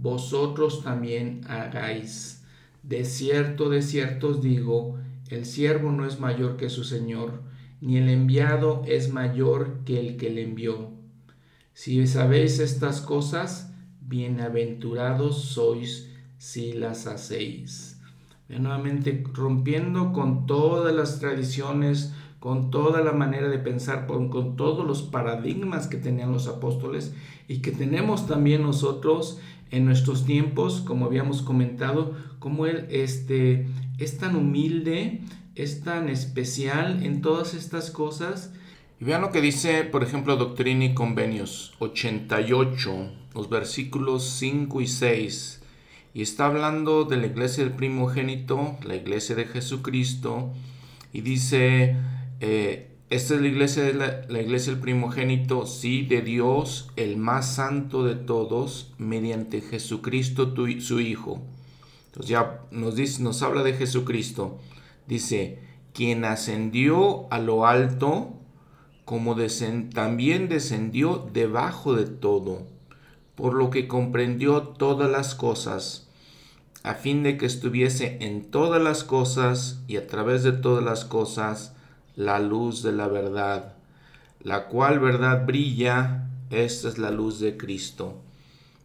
[0.02, 2.44] vosotros también hagáis.
[2.84, 4.98] De cierto, de cierto os digo,
[5.30, 7.42] el siervo no es mayor que su Señor,
[7.80, 10.90] ni el enviado es mayor que el que le envió.
[11.72, 18.02] Si sabéis estas cosas, bienaventurados sois si las hacéis.
[18.50, 25.02] nuevamente rompiendo con todas las tradiciones, con toda la manera de pensar, con, todos los
[25.04, 27.14] paradigmas que tenían los apóstoles
[27.48, 29.40] y que tenemos también nosotros
[29.72, 33.68] en nuestros tiempos, como habíamos comentado, como Él este,
[33.98, 35.22] es tan humilde,
[35.56, 38.54] es tan especial en todas estas cosas.
[39.00, 44.88] Y vean lo que dice, por ejemplo, Doctrina y Convenios 88 los versículos 5 y
[44.88, 45.62] 6,
[46.14, 50.52] y está hablando de la iglesia del primogénito, la iglesia de Jesucristo,
[51.14, 51.96] y dice,
[52.40, 58.04] eh, esta es la iglesia, la, iglesia del primogénito, sí, de Dios, el más santo
[58.04, 61.42] de todos, mediante Jesucristo su Hijo.
[62.08, 64.60] Entonces ya nos, dice, nos habla de Jesucristo.
[65.08, 65.60] Dice,
[65.94, 68.34] quien ascendió a lo alto,
[69.06, 69.36] como
[69.94, 72.68] también descendió debajo de todo
[73.40, 76.10] por lo que comprendió todas las cosas,
[76.84, 81.06] a fin de que estuviese en todas las cosas y a través de todas las
[81.06, 81.74] cosas
[82.20, 83.76] la luz de la verdad,
[84.42, 88.20] la cual verdad brilla, esta es la luz de Cristo.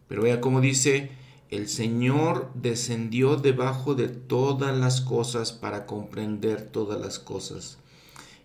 [0.07, 1.11] Pero vea cómo dice,
[1.51, 7.79] el Señor descendió debajo de todas las cosas para comprender todas las cosas.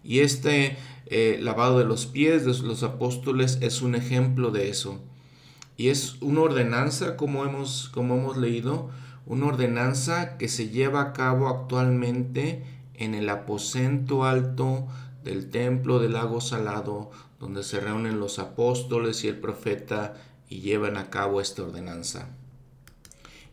[0.03, 0.75] Y este
[1.05, 4.99] eh, lavado de los pies de los apóstoles es un ejemplo de eso.
[5.77, 8.89] Y es una ordenanza, como hemos, como hemos leído,
[9.27, 12.63] una ordenanza que se lleva a cabo actualmente
[12.99, 14.87] en el aposento alto
[15.23, 20.15] del templo del lago salado, donde se reúnen los apóstoles y el profeta
[20.49, 22.29] y llevan a cabo esta ordenanza.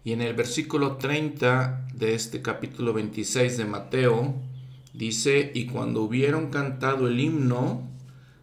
[0.05, 4.35] Y en el versículo 30 de este capítulo 26 de Mateo,
[4.93, 7.89] dice, y cuando hubieron cantado el himno,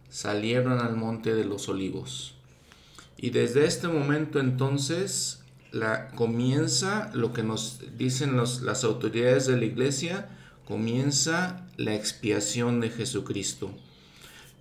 [0.08, 2.34] salieron al monte de los olivos.
[3.16, 5.42] Y desde este momento entonces
[5.72, 10.28] la, comienza lo que nos dicen las autoridades de la iglesia,
[10.66, 13.70] comienza la expiación de Jesucristo.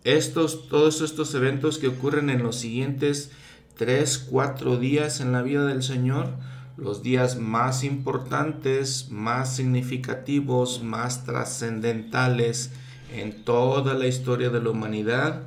[0.04, 3.32] Estos, todos estos eventos que ocurren en los siguientes
[3.78, 6.30] tres, cuatro días en la vida del Señor,
[6.78, 12.72] los días más importantes, más significativos, más trascendentales
[13.14, 15.44] en toda la historia de la humanidad,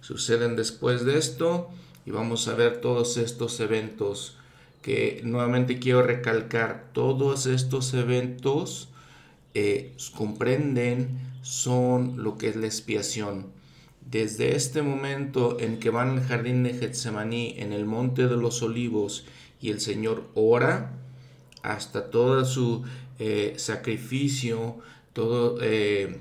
[0.00, 1.68] suceden después de esto
[2.06, 4.36] y vamos a ver todos estos eventos
[4.82, 8.89] que nuevamente quiero recalcar, todos estos eventos
[9.54, 13.46] eh, comprenden son lo que es la expiación.
[14.10, 18.62] Desde este momento en que van al jardín de Getsemaní, en el monte de los
[18.62, 19.24] olivos,
[19.60, 20.92] y el Señor ora,
[21.62, 22.84] hasta todo su
[23.18, 24.78] eh, sacrificio,
[25.12, 26.18] todo, eh,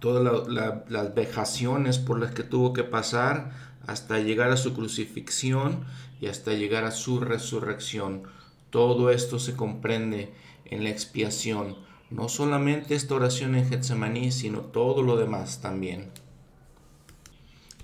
[0.00, 0.48] todas
[0.88, 3.52] las vejaciones por las que tuvo que pasar,
[3.86, 5.84] hasta llegar a su crucifixión
[6.20, 8.22] y hasta llegar a su resurrección.
[8.70, 10.32] Todo esto se comprende
[10.64, 11.76] en la expiación.
[12.10, 16.10] No solamente esta oración en Getsemaní, sino todo lo demás también.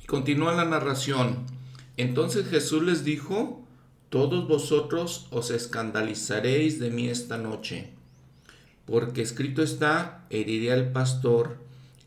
[0.03, 1.47] Y continúa la narración.
[1.97, 3.67] Entonces Jesús les dijo,
[4.11, 7.91] todos vosotros os escandalizaréis de mí esta noche,
[8.87, 11.59] porque escrito está, heriré al pastor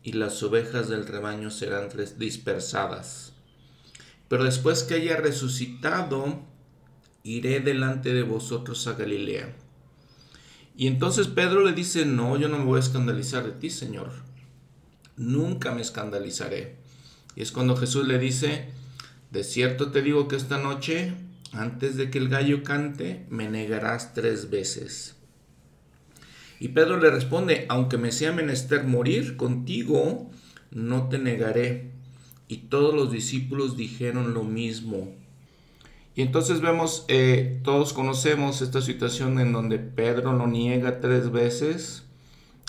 [0.02, 1.88] y las ovejas del rebaño serán
[2.18, 3.32] dispersadas.
[4.28, 6.40] Pero después que haya resucitado,
[7.22, 9.54] iré delante de vosotros a Galilea.
[10.76, 14.10] Y entonces Pedro le dice, no, yo no me voy a escandalizar de ti, Señor.
[15.16, 16.76] Nunca me escandalizaré.
[17.36, 18.70] Y es cuando Jesús le dice,
[19.30, 21.14] de cierto te digo que esta noche,
[21.52, 25.16] antes de que el gallo cante, me negarás tres veces.
[26.58, 30.30] Y Pedro le responde, aunque me sea menester morir contigo,
[30.70, 31.92] no te negaré.
[32.48, 35.14] Y todos los discípulos dijeron lo mismo.
[36.16, 42.04] Y entonces vemos, eh, todos conocemos esta situación en donde Pedro lo niega tres veces.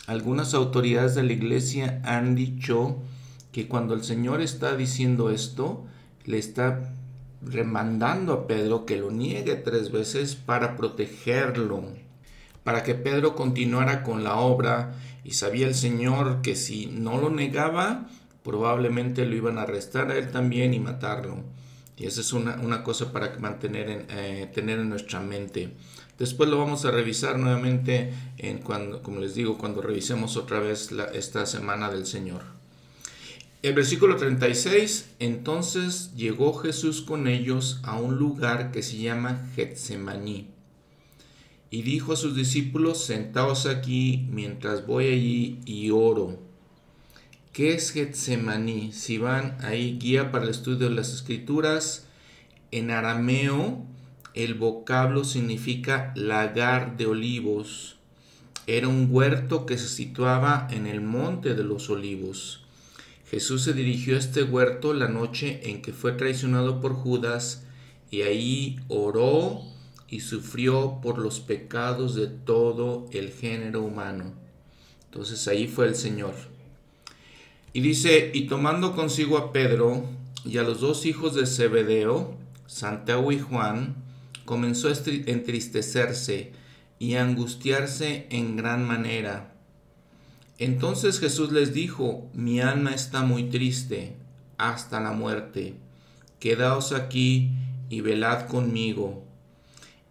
[0.08, 2.98] Algunas autoridades de la iglesia han dicho
[3.52, 5.86] que cuando el Señor está diciendo esto,
[6.26, 6.92] le está
[7.42, 11.84] remandando a Pedro que lo niegue tres veces para protegerlo,
[12.64, 17.30] para que Pedro continuara con la obra y sabía el Señor que si no lo
[17.30, 18.08] negaba,
[18.44, 21.44] probablemente lo iban a arrestar a él también y matarlo.
[21.98, 25.72] Y esa es una, cosa para mantener en, eh, tener en nuestra mente.
[26.18, 30.90] Después lo vamos a revisar nuevamente, en cuando, como les digo, cuando revisemos otra vez
[31.14, 32.42] esta semana del Señor.
[33.66, 40.52] El versículo 36, entonces llegó Jesús con ellos a un lugar que se llama Getsemaní.
[41.72, 46.40] Y dijo a sus discípulos, sentaos aquí mientras voy allí y oro.
[47.56, 48.92] ¿Qué es Getsemaní?
[48.92, 52.06] Si van ahí, guía para el estudio de las escrituras,
[52.72, 53.86] en arameo
[54.34, 57.96] el vocablo significa lagar de olivos.
[58.68, 62.66] Era un huerto que se situaba en el monte de los olivos.
[63.32, 67.64] Jesús se dirigió a este huerto la noche en que fue traicionado por Judas
[68.12, 69.62] y ahí oró
[70.10, 74.34] y sufrió por los pecados de todo el género humano.
[75.06, 76.55] Entonces ahí fue el Señor.
[77.76, 80.06] Y dice, y tomando consigo a Pedro
[80.46, 82.34] y a los dos hijos de Zebedeo,
[82.68, 83.98] Santiago y Juan,
[84.46, 84.94] comenzó a
[85.26, 86.54] entristecerse
[87.00, 89.54] y a angustiarse en gran manera.
[90.58, 94.16] Entonces Jesús les dijo, mi alma está muy triste
[94.58, 95.76] hasta la muerte,
[96.40, 97.52] quedaos aquí
[97.90, 99.26] y velad conmigo.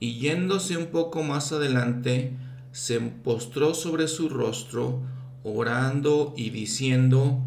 [0.00, 2.32] Y yéndose un poco más adelante,
[2.72, 5.00] se postró sobre su rostro,
[5.44, 7.40] orando y diciendo,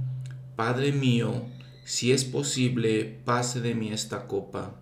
[0.57, 1.43] Padre mío,
[1.85, 4.73] si es posible, pase de mí esta copa,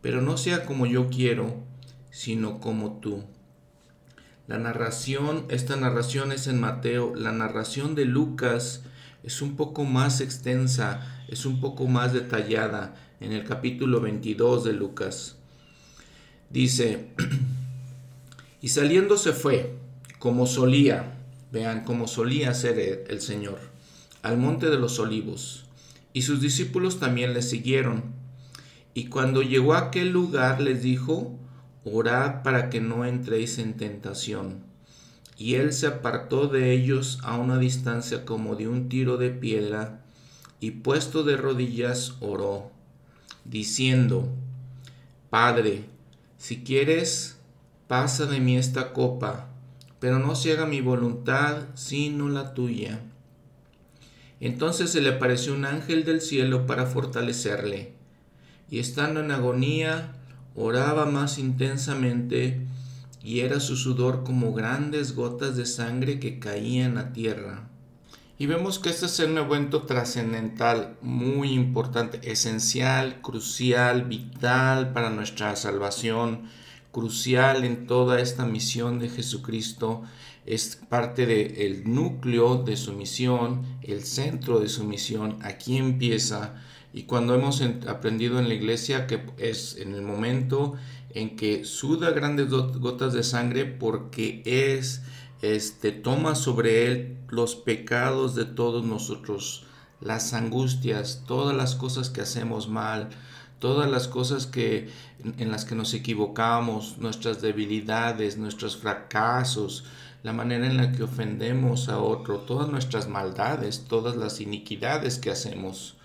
[0.00, 1.54] pero no sea como yo quiero,
[2.10, 3.22] sino como tú.
[4.48, 8.82] La narración, esta narración es en Mateo, la narración de Lucas
[9.22, 14.72] es un poco más extensa, es un poco más detallada en el capítulo 22 de
[14.72, 15.36] Lucas.
[16.50, 17.10] Dice,
[18.60, 19.76] y saliendo se fue,
[20.18, 21.14] como solía,
[21.52, 23.67] vean, como solía hacer el Señor
[24.22, 25.66] al monte de los olivos,
[26.12, 28.04] y sus discípulos también le siguieron.
[28.94, 31.38] Y cuando llegó a aquel lugar les dijo,
[31.84, 34.64] orad para que no entréis en tentación.
[35.36, 40.04] Y él se apartó de ellos a una distancia como de un tiro de piedra,
[40.60, 42.72] y puesto de rodillas oró,
[43.44, 44.28] diciendo,
[45.30, 45.84] Padre,
[46.36, 47.38] si quieres,
[47.86, 49.50] pasa de mí esta copa,
[50.00, 53.00] pero no se haga mi voluntad sino la tuya.
[54.40, 57.92] Entonces se le apareció un ángel del cielo para fortalecerle,
[58.70, 60.12] y estando en agonía,
[60.54, 62.60] oraba más intensamente,
[63.22, 67.68] y era su sudor como grandes gotas de sangre que caían a tierra.
[68.38, 75.56] Y vemos que este es un evento trascendental, muy importante, esencial, crucial, vital para nuestra
[75.56, 76.42] salvación,
[76.92, 80.04] crucial en toda esta misión de Jesucristo
[80.48, 86.54] es parte del núcleo de su misión, el centro de su misión, aquí empieza.
[86.94, 90.74] Y cuando hemos aprendido en la iglesia que es en el momento
[91.10, 95.02] en que suda grandes gotas de sangre porque es
[95.42, 99.66] este, toma sobre él los pecados de todos nosotros,
[100.00, 103.10] las angustias, todas las cosas que hacemos mal,
[103.58, 104.88] todas las cosas que,
[105.36, 109.84] en las que nos equivocamos, nuestras debilidades, nuestros fracasos,
[110.22, 115.30] la manera en la que ofendemos a otro, todas nuestras maldades, todas las iniquidades que
[115.30, 115.96] hacemos,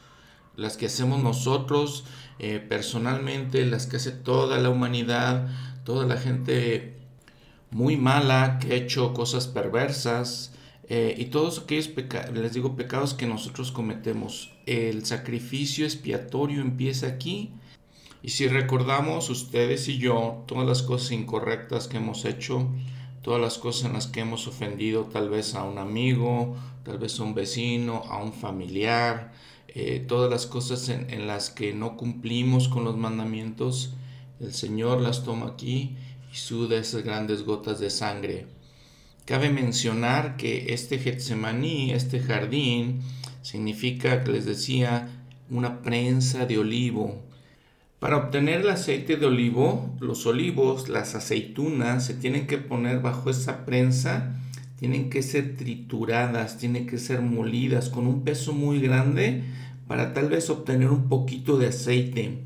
[0.55, 2.05] las que hacemos nosotros
[2.39, 5.47] eh, personalmente, las que hace toda la humanidad,
[5.83, 6.97] toda la gente
[7.71, 10.53] muy mala que ha hecho cosas perversas
[10.89, 11.89] eh, y todos aquellos
[12.33, 14.51] les digo pecados que nosotros cometemos.
[14.65, 17.51] El sacrificio expiatorio empieza aquí.
[18.21, 22.69] Y si recordamos ustedes y yo todas las cosas incorrectas que hemos hecho,
[23.23, 27.19] todas las cosas en las que hemos ofendido tal vez a un amigo, tal vez
[27.19, 29.31] a un vecino, a un familiar,
[29.69, 33.93] eh, todas las cosas en, en, las que no cumplimos con los mandamientos,
[34.39, 35.95] el Señor las toma aquí
[36.31, 38.45] y suda esas grandes gotas de sangre.
[39.25, 43.01] Cabe mencionar que este Getsemaní, este jardín,
[43.41, 45.07] significa, que les decía,
[45.49, 47.23] una prensa de olivo,
[48.03, 53.29] para obtener el aceite de olivo, los olivos, las aceitunas, se tienen que poner bajo
[53.29, 54.35] esa prensa,
[54.77, 59.45] tienen que ser trituradas, tienen que ser molidas con un peso muy grande
[59.87, 62.39] para tal vez obtener un poquito de aceite.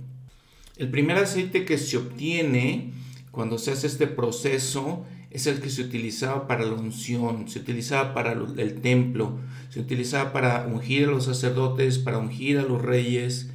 [0.76, 2.92] El primer aceite que se obtiene
[3.32, 8.14] cuando se hace este proceso es el que se utilizaba para la unción, se utilizaba
[8.14, 9.40] para el templo,
[9.70, 13.50] se utilizaba para ungir a los sacerdotes, para ungir a los reyes,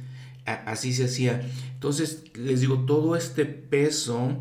[0.45, 1.41] así se hacía.
[1.73, 4.37] Entonces, les digo, todo este peso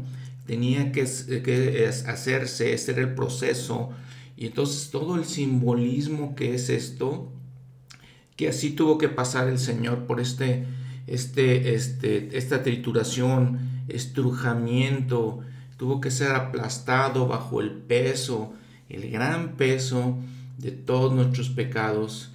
[0.46, 3.90] tenía que, hacerse, este era el proceso.
[4.36, 7.32] Y entonces todo el simbolismo que es esto,
[8.36, 10.66] que así tuvo que pasar el Señor por este,
[11.06, 15.40] este, este, esta trituración, estrujamiento,
[15.76, 18.52] tuvo que ser aplastado bajo el peso,
[18.88, 20.18] el gran peso
[20.58, 22.31] de todos nuestros pecados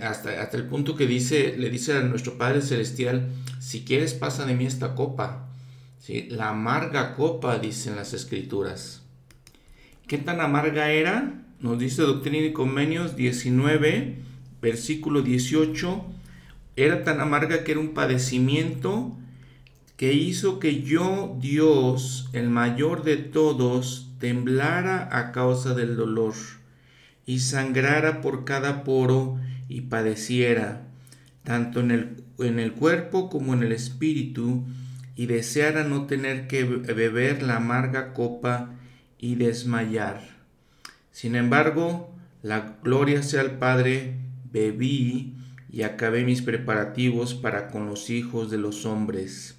[0.00, 3.28] hasta, hasta el punto que dice, le dice a nuestro Padre Celestial,
[3.60, 5.48] si quieres pasa de mí esta copa.
[5.98, 6.28] ¿Sí?
[6.30, 9.02] La amarga copa, dicen las escrituras.
[10.06, 11.44] ¿Qué tan amarga era?
[11.60, 14.16] Nos dice Doctrina y Convenios 19,
[14.62, 16.04] versículo 18.
[16.76, 19.16] Era tan amarga que era un padecimiento
[19.96, 26.34] que hizo que yo, Dios, el mayor de todos, temblara a causa del dolor
[27.26, 29.38] y sangrara por cada poro
[29.70, 30.82] y padeciera,
[31.44, 34.64] tanto en el, en el cuerpo como en el espíritu,
[35.14, 38.74] y deseara no tener que beber la amarga copa
[39.18, 40.22] y desmayar.
[41.12, 42.12] Sin embargo,
[42.42, 44.16] la gloria sea al Padre,
[44.50, 45.34] bebí
[45.70, 49.56] y acabé mis preparativos para con los hijos de los hombres.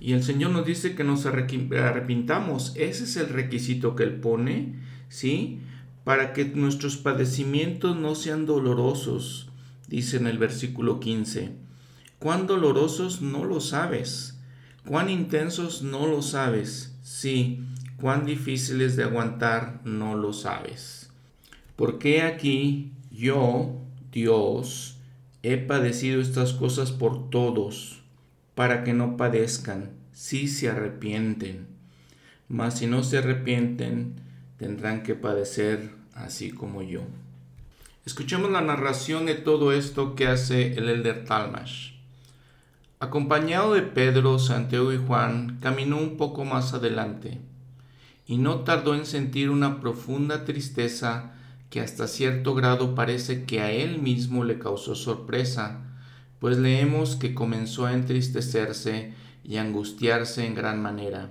[0.00, 2.72] Y el Señor nos dice que nos arrepintamos.
[2.76, 4.74] Ese es el requisito que Él pone,
[5.08, 5.60] ¿sí?
[6.04, 9.48] Para que nuestros padecimientos no sean dolorosos,
[9.88, 11.52] dice en el versículo 15.
[12.18, 14.38] Cuán dolorosos no lo sabes,
[14.86, 17.64] cuán intensos no lo sabes, sí,
[18.00, 21.10] cuán difíciles de aguantar no lo sabes.
[21.76, 23.80] Porque aquí yo,
[24.12, 24.98] Dios,
[25.42, 28.02] he padecido estas cosas por todos,
[28.54, 31.66] para que no padezcan, si se arrepienten.
[32.48, 34.14] Mas si no se arrepienten,
[34.58, 37.02] tendrán que padecer así como yo.
[38.06, 41.94] Escuchemos la narración de todo esto que hace el elder Talmash.
[43.00, 47.40] Acompañado de Pedro, Santiago y Juan, caminó un poco más adelante,
[48.26, 51.32] y no tardó en sentir una profunda tristeza
[51.68, 55.80] que hasta cierto grado parece que a él mismo le causó sorpresa,
[56.38, 59.12] pues leemos que comenzó a entristecerse
[59.42, 61.30] y angustiarse en gran manera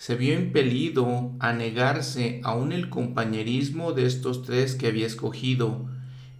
[0.00, 5.90] se vio impelido a negarse aún el compañerismo de estos tres que había escogido,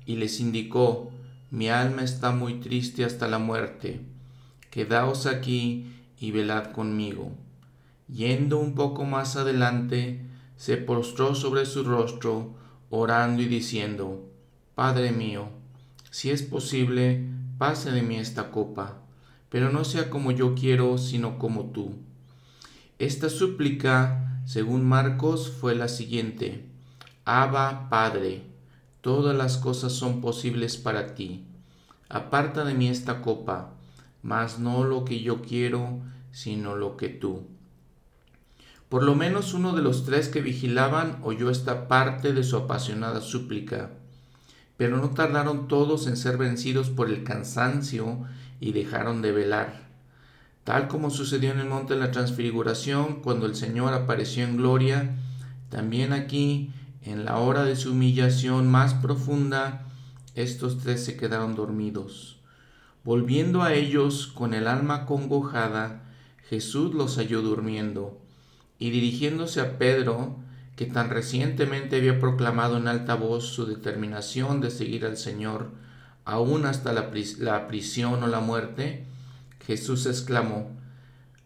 [0.07, 1.11] y les indicó,
[1.51, 4.01] mi alma está muy triste hasta la muerte,
[4.71, 7.33] quedaos aquí y velad conmigo.
[8.09, 10.25] Yendo un poco más adelante,
[10.57, 12.55] se postró sobre su rostro,
[12.89, 14.27] orando y diciendo,
[14.75, 15.51] Padre mío,
[16.11, 17.27] si es posible,
[17.59, 19.03] pase de mí esta copa,
[19.51, 21.99] pero no sea como yo quiero, sino como tú.
[23.01, 26.67] Esta súplica, según Marcos, fue la siguiente.
[27.25, 28.43] Abba, Padre,
[29.01, 31.47] todas las cosas son posibles para ti.
[32.11, 33.71] Aparta de mí esta copa,
[34.23, 36.01] mas no lo que yo quiero,
[36.31, 37.47] sino lo que tú.
[38.91, 43.23] Por lo menos uno de los tres que vigilaban oyó esta parte de su apasionada
[43.23, 43.93] súplica,
[44.77, 48.27] pero no tardaron todos en ser vencidos por el cansancio
[48.61, 49.90] y dejaron de velar
[50.65, 55.17] tal como sucedió en el monte de la transfiguración cuando el Señor apareció en gloria,
[55.69, 56.73] también aquí
[57.03, 59.87] En la hora de su humillación más profunda,
[60.35, 62.39] estos tres se quedaron dormidos.
[63.05, 66.03] Volviendo a ellos con el alma congojada,
[66.51, 68.21] Jesús los halló durmiendo,
[68.79, 70.37] y dirigiéndose a Pedro,
[70.77, 75.71] que tan recientemente había proclamado en alta voz su determinación de seguir al Señor,
[76.27, 79.07] aún hasta la, la prisión o la muerte,
[79.71, 80.69] Jesús exclamó,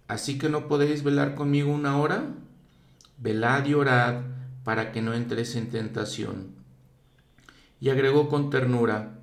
[0.09, 2.25] ¿Así que no podéis velar conmigo una hora?
[3.19, 4.23] Velad y orad
[4.65, 6.55] para que no entres en tentación.
[7.81, 9.19] Y agregó con ternura,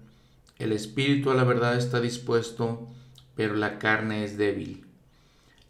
[0.60, 2.90] el espíritu a la verdad está dispuesto,
[3.36, 4.86] pero la carne es débil.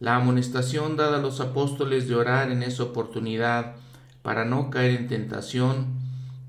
[0.02, 3.76] La amonestación dada a los apóstoles de orar en esa oportunidad
[4.24, 5.86] para no caer en tentación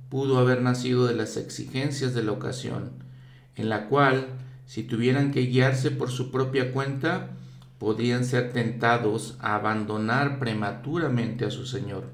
[0.08, 2.90] pudo haber nacido de las exigencias de la ocasión,
[3.54, 4.26] en la cual,
[4.72, 7.28] si tuvieran que guiarse por su propia cuenta,
[7.78, 12.04] podían ser tentados a abandonar prematuramente a su Señor.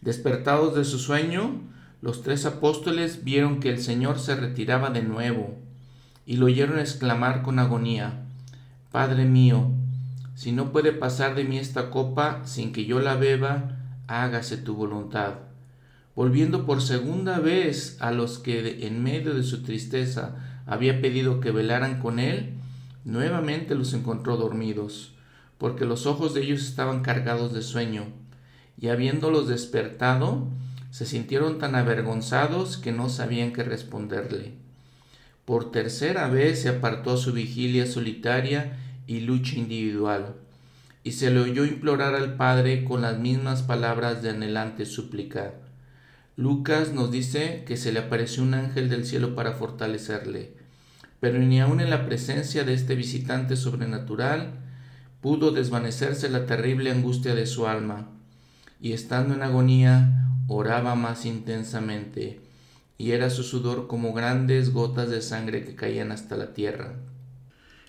[0.00, 1.60] Despertados de su sueño,
[2.02, 5.56] los tres apóstoles vieron que el Señor se retiraba de nuevo
[6.26, 8.24] y lo oyeron exclamar con agonía,
[8.90, 9.70] Padre mío,
[10.34, 13.78] si no puede pasar de mí esta copa sin que yo la beba,
[14.08, 15.34] hágase tu voluntad.
[16.16, 21.50] Volviendo por segunda vez a los que en medio de su tristeza había pedido que
[21.50, 22.54] velaran con él,
[23.04, 25.14] nuevamente los encontró dormidos,
[25.58, 28.06] porque los ojos de ellos estaban cargados de sueño,
[28.80, 30.48] y habiéndolos despertado,
[30.90, 34.52] se sintieron tan avergonzados que no sabían qué responderle.
[35.44, 40.34] Por tercera vez se apartó a su vigilia solitaria y lucha individual,
[41.02, 45.52] y se le oyó implorar al Padre con las mismas palabras de anhelante súplica.
[46.36, 50.64] Lucas nos dice que se le apareció un ángel del cielo para fortalecerle
[51.24, 54.58] pero ni aun en la presencia de este visitante sobrenatural
[55.22, 58.10] pudo desvanecerse la terrible angustia de su alma,
[58.78, 62.40] y estando en agonía oraba más intensamente,
[62.98, 66.92] y era su sudor como grandes gotas de sangre que caían hasta la tierra.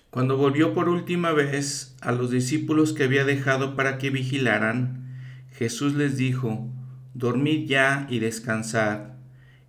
[0.08, 5.14] Cuando volvió por última vez a los discípulos que había dejado para que vigilaran,
[5.52, 6.70] Jesús les dijo,
[7.18, 9.12] Dormid ya y descansad.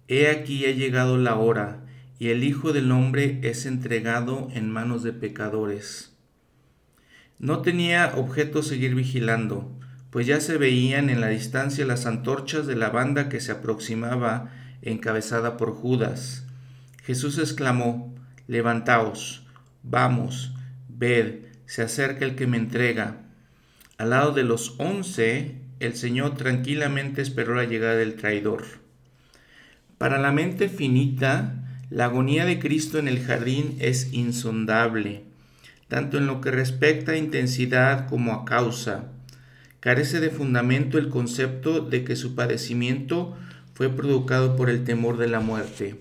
[0.09, 1.79] He aquí ha llegado la hora,
[2.19, 6.11] y el Hijo del Hombre es entregado en manos de pecadores.
[7.39, 9.71] No tenía objeto seguir vigilando,
[10.09, 14.51] pues ya se veían en la distancia las antorchas de la banda que se aproximaba
[14.81, 16.45] encabezada por Judas.
[17.05, 18.13] Jesús exclamó,
[18.47, 19.47] Levantaos,
[19.83, 20.53] vamos,
[20.89, 23.21] ved, se acerca el que me entrega.
[23.97, 28.65] Al lado de los once, el Señor tranquilamente esperó la llegada del traidor.
[29.97, 35.23] Para la mente finita, la agonía de Cristo en el jardín es insondable,
[35.87, 39.11] tanto en lo que respecta a intensidad como a causa.
[39.79, 43.37] Carece de fundamento el concepto de que su padecimiento
[43.73, 45.95] fue provocado por el temor de la muerte.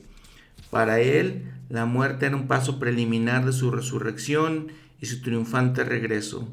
[0.71, 4.69] Para él, la muerte era un paso preliminar de su resurrección
[5.01, 6.53] y su triunfante regreso,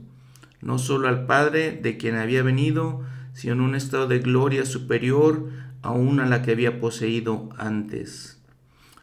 [0.63, 3.01] no solo al Padre de quien había venido,
[3.33, 5.49] sino en un estado de gloria superior
[5.81, 8.39] aún a la que había poseído antes.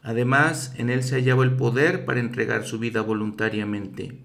[0.03, 4.19] Además, en él se hallaba el poder para entregar su vida voluntariamente.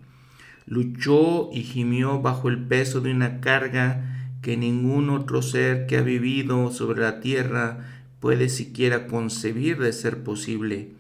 [0.66, 6.02] Luchó y gimió bajo el peso de una carga que ningún otro ser que ha
[6.02, 7.86] vivido sobre la tierra
[8.20, 10.94] puede siquiera concebir de ser posible.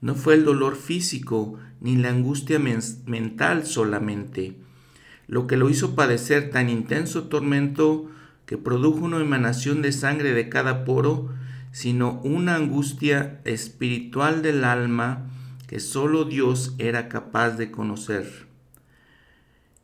[0.00, 4.56] No fue el dolor físico ni la angustia mental solamente,
[5.32, 8.10] lo que lo hizo padecer tan intenso tormento
[8.44, 11.30] que produjo una emanación de sangre de cada poro
[11.70, 15.30] sino una angustia espiritual del alma
[15.68, 18.46] que sólo Dios era capaz de conocer.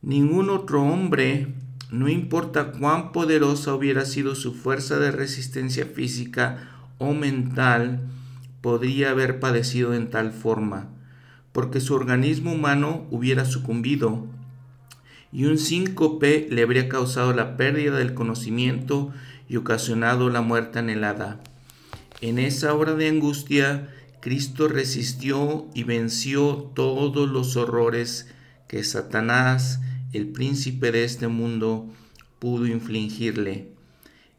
[0.03, 1.47] Ningún otro hombre,
[1.89, 6.69] no importa cuán poderosa hubiera sido su fuerza de resistencia física
[6.99, 8.01] o mental,
[8.61, 10.89] podría haber padecido en tal forma,
[11.51, 14.27] porque su organismo humano hubiera sucumbido
[15.31, 19.13] y un síncope le habría causado la pérdida del conocimiento
[19.47, 21.39] y ocasionado la muerte anhelada.
[22.21, 23.89] En esa hora de angustia,
[24.21, 28.27] Cristo resistió y venció todos los horrores
[28.67, 29.79] que Satanás,
[30.13, 31.87] el príncipe de este mundo,
[32.39, 33.69] pudo infligirle.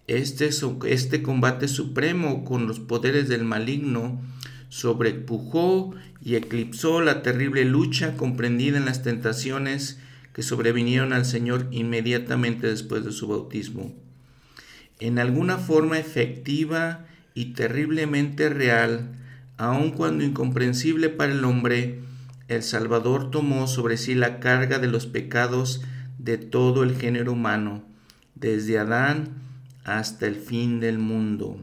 [0.06, 0.50] Este,
[0.86, 4.20] este combate supremo con los poderes del maligno
[4.68, 9.98] sobrepujó y eclipsó la terrible lucha comprendida en las tentaciones
[10.32, 13.92] que sobrevinieron al Señor inmediatamente después de su bautismo.
[14.98, 19.16] En alguna forma efectiva y terriblemente real,
[19.56, 22.00] aun cuando incomprensible para el hombre,
[22.48, 25.82] el Salvador tomó sobre sí la carga de los pecados
[26.18, 27.84] de todo el género humano,
[28.34, 29.28] desde Adán
[29.84, 31.60] hasta el fin del mundo.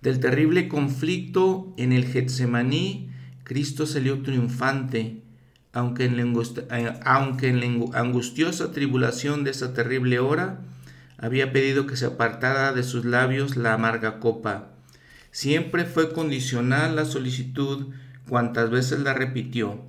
[0.00, 3.10] Del terrible conflicto en el Getsemaní,
[3.42, 5.22] Cristo salió triunfante,
[5.72, 6.42] aunque en, la,
[6.76, 6.94] eh,
[7.94, 10.60] angustiosa tribulación de esa terrible hora,
[11.18, 14.70] había pedido que se apartara de sus labios la amarga copa.
[15.30, 17.88] Siempre fue condicional la solicitud
[18.28, 19.82] cuantas veces la repitió.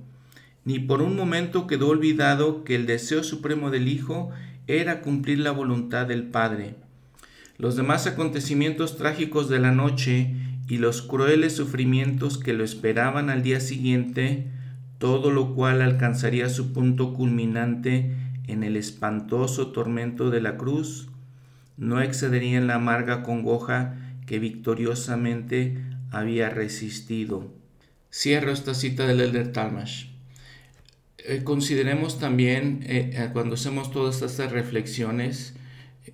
[0.64, 4.30] Ni por un momento quedó olvidado que el deseo supremo del Hijo
[4.66, 6.74] era cumplir la voluntad del Padre.
[7.56, 10.34] Los demás acontecimientos trágicos de la noche
[10.68, 14.46] y los crueles sufrimientos que lo esperaban al día siguiente,
[15.00, 18.14] todo lo cual alcanzaría su punto culminante
[18.46, 21.08] en el espantoso tormento de la cruz,
[21.78, 23.96] no excederían la amarga congoja
[24.26, 25.78] que victoriosamente
[26.10, 27.50] había resistido.
[28.12, 30.08] Cierro esta cita del Elder Talmash.
[31.16, 35.54] Eh, consideremos también, eh, eh, cuando hacemos todas estas reflexiones,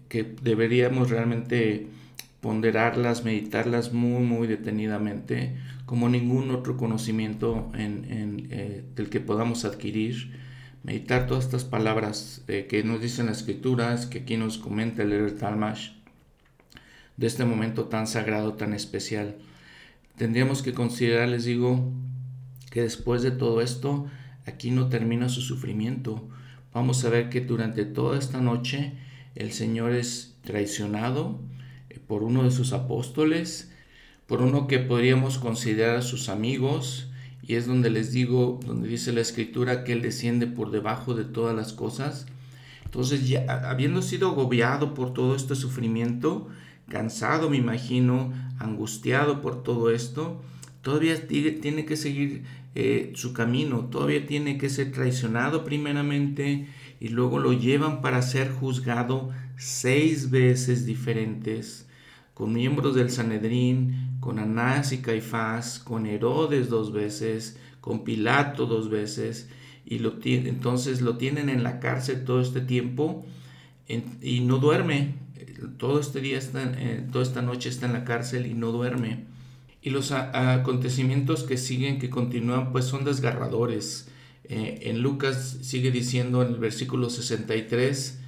[0.08, 1.88] que deberíamos realmente
[2.40, 10.32] ponderarlas, meditarlas muy, muy detenidamente, como ningún otro conocimiento del que podamos adquirir.
[10.82, 15.36] Meditar todas estas palabras que nos dicen las escrituras, que aquí nos comenta el Elder
[15.36, 15.90] Talmash,
[17.16, 19.36] de este momento tan sagrado, tan especial.
[20.16, 21.92] Tendríamos que considerar, les digo,
[22.70, 24.06] que después de todo esto,
[24.46, 26.28] aquí no termina su sufrimiento.
[26.72, 28.92] Vamos a ver que durante toda esta noche
[29.34, 31.55] el Señor es traicionado eh,
[32.06, 33.70] por uno de sus apóstoles,
[34.26, 37.08] por uno que podríamos considerar sus amigos,
[37.42, 41.24] y es donde les digo, donde dice la escritura que Él desciende por debajo de
[41.24, 42.26] todas las cosas.
[42.84, 46.48] Entonces, ya habiendo sido agobiado por todo este sufrimiento,
[46.88, 50.42] cansado me imagino, angustiado por todo esto,
[50.82, 56.68] todavía tiene que seguir eh, su camino, todavía tiene que ser traicionado primeramente
[57.00, 61.85] y luego lo llevan para ser juzgado seis veces diferentes,
[62.36, 68.90] con miembros del Sanedrín, con Anás y Caifás, con Herodes dos veces, con Pilato dos
[68.90, 69.48] veces,
[69.86, 73.24] y lo entonces lo tienen en la cárcel todo este tiempo
[74.20, 75.14] y no duerme.
[75.78, 79.24] Todo este día, está, eh, toda esta noche está en la cárcel y no duerme
[79.86, 84.08] y los acontecimientos que siguen, que continúan, pues son desgarradores.
[84.42, 88.18] Eh, en Lucas sigue diciendo en el versículo 63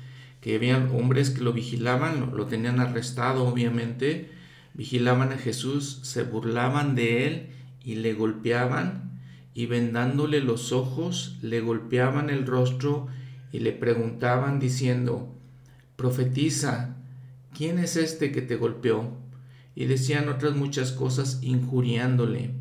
[0.49, 4.31] que habían hombres que lo vigilaban, lo, tenían arrestado obviamente,
[4.73, 7.49] vigilaban a Jesús, se burlaban de él
[7.85, 9.21] y le golpeaban
[9.53, 13.09] y vendándole los ojos le golpeaban el rostro
[13.53, 15.37] y le preguntaban diciendo,
[15.97, 16.97] profetiza,
[17.55, 19.19] ¿quién es este que te golpeó?
[19.75, 22.53] y decían otras muchas cosas injuriándole.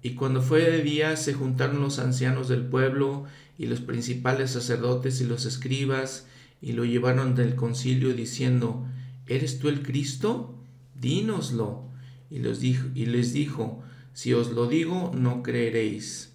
[0.00, 3.26] Y cuando fue de día se juntaron los ancianos del pueblo
[3.58, 6.26] y los principales sacerdotes y los escribas
[6.60, 8.86] y lo llevaron del concilio diciendo,
[9.30, 10.58] ¿Eres tú el Cristo?
[11.00, 11.84] Dínoslo.
[12.30, 13.80] Y, les dijo, y les dijo,
[14.12, 16.32] si os lo digo, no creeréis.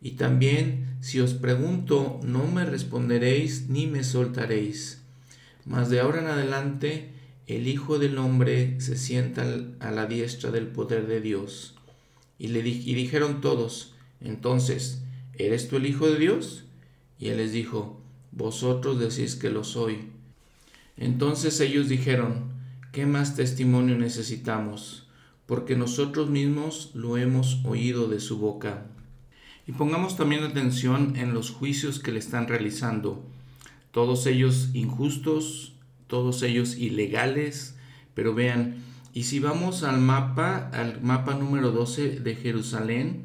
[0.00, 5.02] Y también, si os pregunto, no me responderéis ni me soltaréis.
[5.64, 7.10] Mas de ahora en adelante,
[7.48, 9.44] el Hijo del Hombre se sienta
[9.80, 11.74] a la diestra del poder de Dios.
[12.38, 15.02] Y, le y dijeron todos, entonces,
[15.34, 16.62] ¿eres tú el Hijo de Dios?
[17.18, 17.97] Y él les dijo,
[18.32, 20.10] vosotros decís que lo soy.
[20.96, 22.52] Entonces ellos dijeron,
[22.92, 25.06] ¿qué más testimonio necesitamos?
[25.46, 28.86] Porque nosotros mismos lo hemos oído de su boca.
[29.66, 33.24] Y pongamos también atención en los juicios que le están realizando,
[33.90, 35.74] todos ellos injustos,
[36.06, 37.76] todos ellos ilegales,
[38.14, 38.76] pero vean,
[39.12, 43.24] y si vamos al mapa, al mapa número 12 de Jerusalén,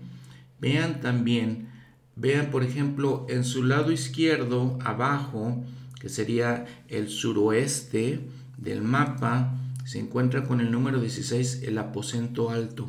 [0.59, 1.69] vean también,
[2.15, 5.63] vean por ejemplo en su lado izquierdo abajo,
[5.99, 8.21] que sería el suroeste
[8.57, 12.87] del mapa, se encuentra con el número 16 el aposento alto.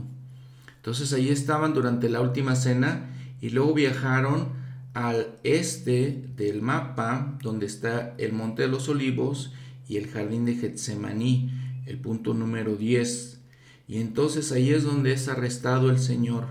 [0.76, 3.10] Entonces ahí estaban durante la última cena
[3.40, 4.48] y luego viajaron
[4.94, 9.52] al este del mapa, donde está el Monte de los Olivos,
[9.88, 11.50] y el jardín de Getsemaní,
[11.86, 13.40] el punto número 10.
[13.86, 16.46] Y entonces ahí es donde es arrestado el Señor.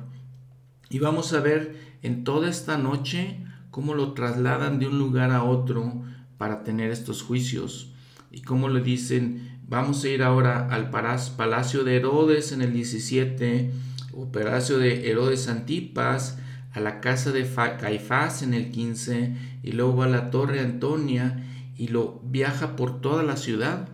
[0.89, 5.43] Y vamos a ver en toda esta noche cómo lo trasladan de un lugar a
[5.43, 6.03] otro
[6.38, 7.91] para tener estos juicios.
[8.31, 13.71] Y cómo le dicen, vamos a ir ahora al palacio de Herodes en el 17,
[14.13, 16.38] o palacio de Herodes Antipas,
[16.71, 17.47] a la casa de
[17.80, 21.43] Caifás en el 15, y luego a la torre Antonia,
[21.77, 23.88] y lo viaja por toda la ciudad,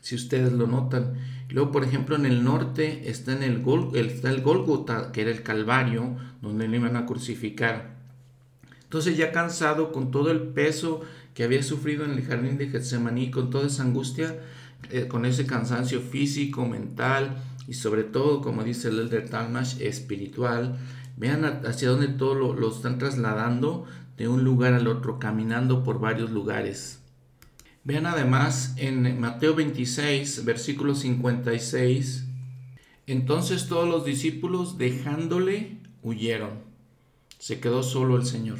[0.00, 1.14] si ustedes lo notan.
[1.54, 5.44] Luego, por ejemplo, en el norte está, en el, Gol, el Golgota, que era el
[5.44, 7.94] Calvario, donde le iban a crucificar.
[8.82, 11.02] Entonces, ya cansado con todo el peso
[11.32, 14.36] que había sufrido en el jardín de Getsemaní, con toda esa angustia,
[14.90, 17.36] eh, con ese cansancio físico, mental
[17.68, 20.76] y sobre todo, como dice el Elder Talmash, espiritual.
[21.16, 23.84] Vean hacia dónde todo lo, lo están trasladando
[24.16, 27.03] de un lugar al otro, caminando por varios lugares.
[27.84, 32.24] Vean además en Mateo 26, versículo 56,
[33.06, 36.62] entonces todos los discípulos dejándole huyeron.
[37.38, 38.58] Se quedó solo el Señor.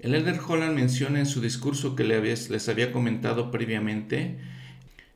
[0.00, 4.38] El Elder Holland menciona en su discurso que les había comentado previamente,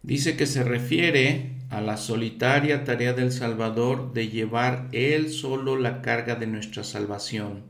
[0.04, 6.02] dice que se refiere a la solitaria tarea del Salvador de llevar Él solo la
[6.02, 7.62] carga de nuestra salvación.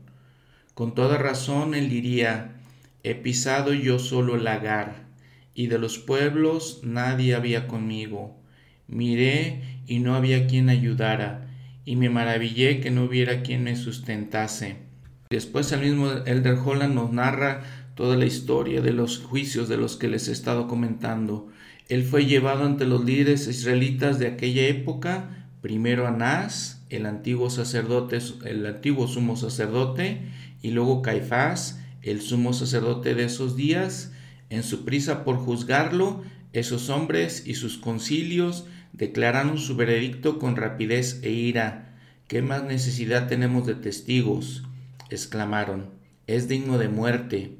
[0.75, 2.57] Con toda razón Él diría,
[3.01, 5.04] he pisado yo solo el lagar,
[5.55, 8.37] y de los pueblos nadie había conmigo.
[8.87, 11.47] Miré y no había quien ayudara,
[11.85, 14.77] y me maravillé que no hubiera quien me sustentase.
[15.29, 17.63] Después el mismo Elder Holland nos narra
[17.95, 21.47] toda la historia de los juicios de los que les he estado comentando.
[21.87, 28.19] Él fue llevado ante los líderes israelitas de aquella época, primero Anás, el antiguo sacerdote,
[28.45, 30.21] el antiguo sumo sacerdote,
[30.61, 34.14] y luego Caifás, el sumo sacerdote de esos días,
[34.49, 36.23] en su prisa por juzgarlo,
[36.53, 41.95] esos hombres y sus concilios declararon su veredicto con rapidez e ira.
[42.27, 44.63] ¿Qué más necesidad tenemos de testigos?
[45.09, 45.89] exclamaron.
[46.27, 47.51] Es digno de muerte.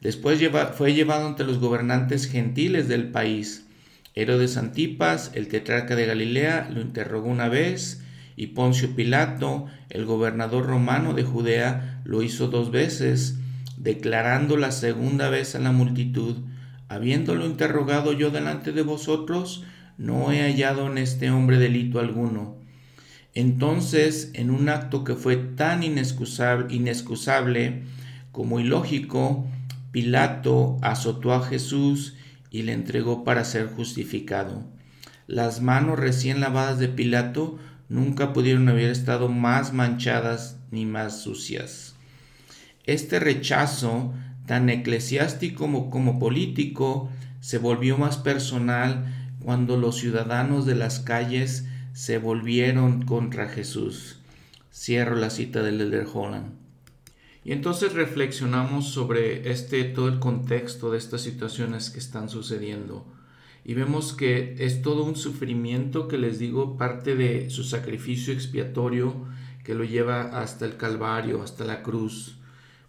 [0.00, 0.40] Después
[0.74, 3.66] fue llevado ante los gobernantes gentiles del país.
[4.14, 8.02] Herodes Antipas, el tetrarca de Galilea, lo interrogó una vez,
[8.34, 13.36] y Poncio Pilato, el gobernador romano de Judea, lo hizo dos veses,
[13.76, 16.36] declarando la segunda vez a la multitud,
[16.88, 19.64] habiéndolo interrogado yo delante de vosotros,
[19.98, 22.56] no he hallado en este hombre delito alguno.
[23.34, 27.82] Entonces, en un acto que fue tan inexcusable, inexcusable
[28.30, 29.46] como ilógico,
[29.90, 32.14] Pilato azotó a Jesús
[32.50, 34.64] y le entregó para ser justificado.
[35.26, 37.58] Las manos recién lavadas de Pilato
[37.88, 41.91] nunca pudieron haber estado más manchadas ni más sucias.
[42.84, 44.12] Este rechazo,
[44.46, 47.10] tan eclesiástico como, político,
[47.40, 54.18] se volvió más personal cuando los ciudadanos de las calles se volvieron contra Jesús.
[54.72, 56.54] Cierro la cita del Elder Holland.
[57.44, 63.06] Y entonces reflexionamos sobre este todo el contexto de estas situaciones que están sucediendo.
[63.64, 69.26] Y vemos que es todo un sufrimiento que les digo parte de su sacrificio expiatorio
[69.62, 72.38] que lo lleva hasta el Calvario, hasta la cruz.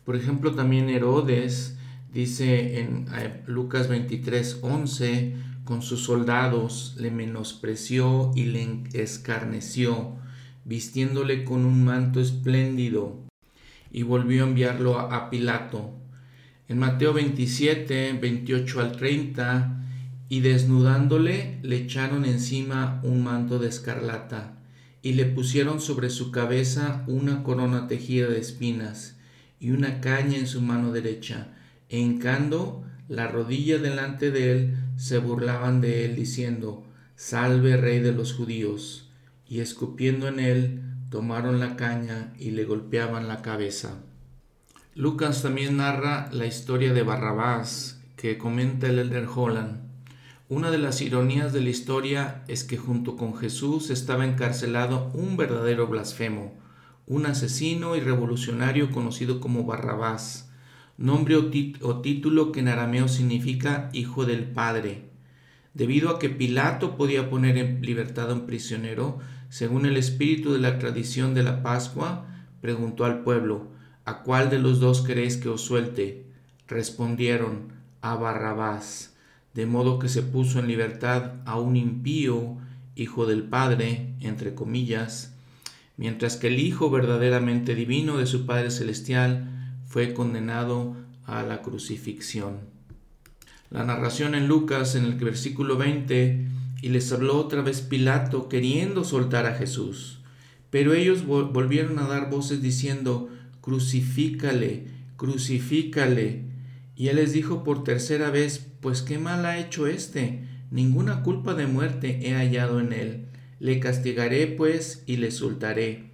[0.06, 1.78] Por ejemplo, también Herodes
[2.14, 10.18] dice en eh, Lucas 23, 11, con sus soldados le menospreció y le escarneció,
[10.66, 13.18] vistiéndole con un manto espléndido,
[13.92, 15.94] y volvió a enviarlo a, Pilato.
[16.68, 19.80] En Mateo 27, 28 al 30,
[20.28, 24.58] y desnudándole le echaron encima un manto de escarlata,
[25.02, 29.18] y le pusieron sobre su cabeza una corona tejida de espinas,
[29.64, 31.48] y una caña en su mano derecha,
[31.88, 36.84] e hincando la rodilla delante de él, se burlaban de él diciendo,
[37.15, 39.10] Salve rey de los judíos,
[39.48, 44.03] y escupiendo en él, tomaron la caña y le golpeaban la cabeza.
[44.95, 49.80] Lucas también narra la historia de Barrabás, que comenta el Elder Holland.
[50.49, 55.38] Una de las ironías de la historia es que junto con Jesús estaba encarcelado un
[55.38, 56.62] verdadero blasfemo,
[57.06, 60.50] un asesino y revolucionario conocido como Barrabás,
[60.98, 65.10] nombre o, título que en arameo significa Hijo del Padre.
[65.74, 69.20] Debido a que Pilato podía poner en libertad a un prisionero,
[69.50, 72.28] según el espíritu de la tradición de la Pascua,
[72.62, 73.68] preguntó al pueblo,
[74.06, 76.26] ¿A cuál de los dos queréis que os suelte?
[76.68, 79.16] Respondieron, a Barrabás,
[79.54, 82.58] de modo que se puso en libertad a un impío,
[82.96, 85.34] hijo del Padre, entre comillas,
[85.98, 90.95] mientras que el Hijo verdaderamente divino de su Padre Celestial fue condenado
[91.26, 92.60] a la crucifixión.
[93.70, 96.48] La narración en Lucas en el versículo 20,
[96.84, 100.20] y les habló otra vez Pilato queriendo soltar a Jesús.
[100.70, 103.30] Pero ellos volvieron a dar voces diciendo,
[103.61, 106.44] crucifícale, crucifícale.
[106.98, 111.53] Y él les dijo por tercera vez, pues qué mal ha hecho éste, ninguna culpa
[111.53, 113.28] de muerte he hallado en él.
[113.60, 116.12] Le castigaré pues y le soltaré.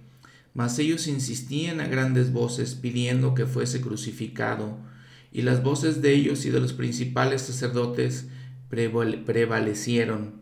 [0.54, 4.78] Mas ellos insistían a grandes voces pidiendo que fuese crucificado,
[5.32, 8.26] y las voces de ellos y de los principales sacerdotes
[8.68, 10.40] prevalecieron.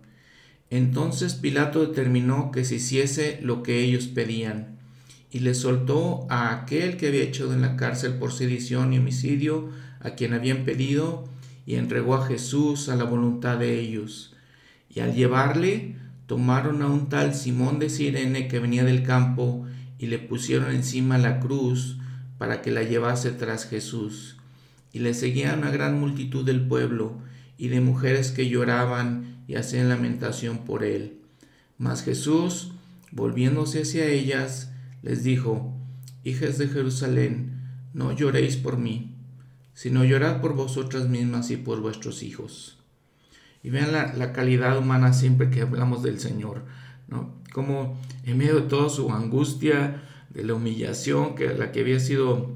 [0.70, 4.78] Entonces Pilato determinó que se hiciese lo que ellos pedían,
[5.30, 9.70] y le soltó a aquel que había echado en la cárcel por sedición y homicidio,
[10.00, 11.28] a quien habían pedido,
[11.66, 14.34] y entregó a Jesús a la voluntad de ellos.
[14.88, 15.96] Y al llevarle,
[16.28, 19.66] tomaron a un tal Simón de Sirene que venía del campo
[19.98, 21.96] y le pusieron encima la cruz
[22.36, 24.36] para que la llevase tras Jesús.
[24.92, 27.18] Y le seguía una gran multitud del pueblo
[27.56, 31.16] y de mujeres que lloraban y hacían lamentación por él.
[31.78, 32.72] Mas Jesús,
[33.10, 34.70] volviéndose hacia ellas,
[35.02, 35.74] les dijo,
[36.24, 37.58] Hijas de Jerusalén,
[37.94, 39.14] no lloréis por mí,
[39.72, 42.77] sino llorad por vosotras mismas y por vuestros hijos.
[43.68, 46.62] Y vean la, calidad humana siempre que hablamos del Señor,
[47.06, 47.34] ¿no?
[47.52, 52.50] Como en medio de toda su angustia, de la humillación que la que había sido,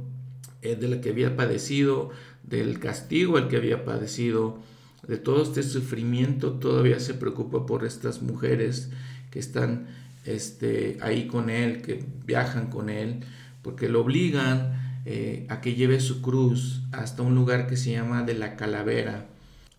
[0.62, 2.12] eh, de la que había padecido,
[2.44, 4.58] del castigo al que había padecido,
[5.06, 8.88] de todo este sufrimiento, todavía se preocupa por estas mujeres
[9.30, 9.88] que están
[10.24, 13.20] este, ahí con él, que viajan con él,
[13.60, 18.22] porque lo obligan eh, a que lleve su cruz hasta un lugar que se llama
[18.22, 19.28] de la calavera.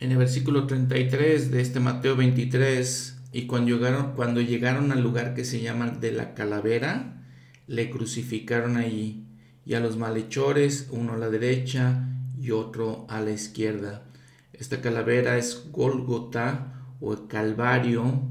[0.04, 5.34] En el versículo 33 de este Mateo 23, y cuando llegaron, cuando llegaron al lugar
[5.34, 7.24] que se llama de la calavera,
[7.68, 9.24] le crucificaron allí,
[9.66, 14.04] y a los malhechores, uno a la derecha y otro a la izquierda.
[14.52, 18.24] Esta calavera es Golgota o Calvario.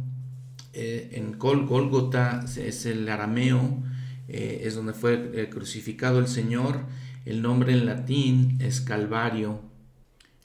[0.74, 3.82] Eh, en Gol, Golgota es el arameo,
[4.28, 6.80] eh, es donde fue eh, crucificado el Señor.
[7.24, 9.71] El nombre en latín es Calvario.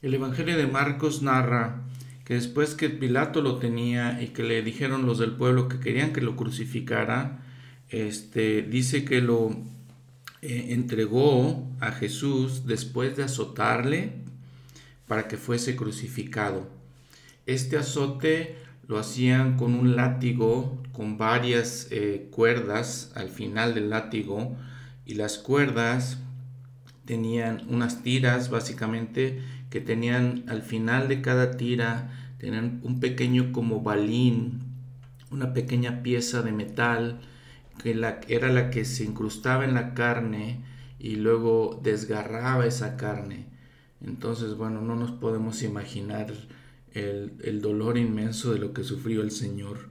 [0.04, 1.82] El Evangelio de Marcos narra
[2.24, 6.14] que después que Pilato lo tenía y que le dijeron los del pueblo que querían
[6.14, 7.40] que lo crucificara,
[7.90, 9.50] este, dice que lo
[10.44, 14.12] eh, entregó a Jesús después de azotarle
[15.08, 16.70] para que fuese crucificado.
[17.48, 18.56] Este azote
[18.88, 24.56] lo hacían con un látigo con varias eh, cuerdas al final del látigo
[25.08, 26.20] y las cuerdas
[27.06, 33.82] tenían unas tiras básicamente que tenían al final de cada tira tenían un pequeño como
[33.82, 34.68] balín
[35.32, 37.20] una pequeña pieza de metal
[37.82, 40.64] que la, era la que se incrustaba en la carne
[41.00, 43.46] y luego desgarraba esa carne.
[44.02, 46.34] Entonces, bueno, no nos podemos imaginar
[46.94, 49.90] el, dolor inmenso de lo que sufrió el Señor.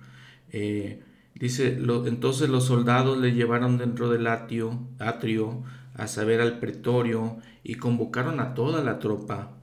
[0.51, 1.03] Eh,
[1.35, 8.41] dice, entonces los soldados le llevaron dentro del atrio, a saber al pretorio, y convocaron
[8.41, 9.56] a toda la tropa.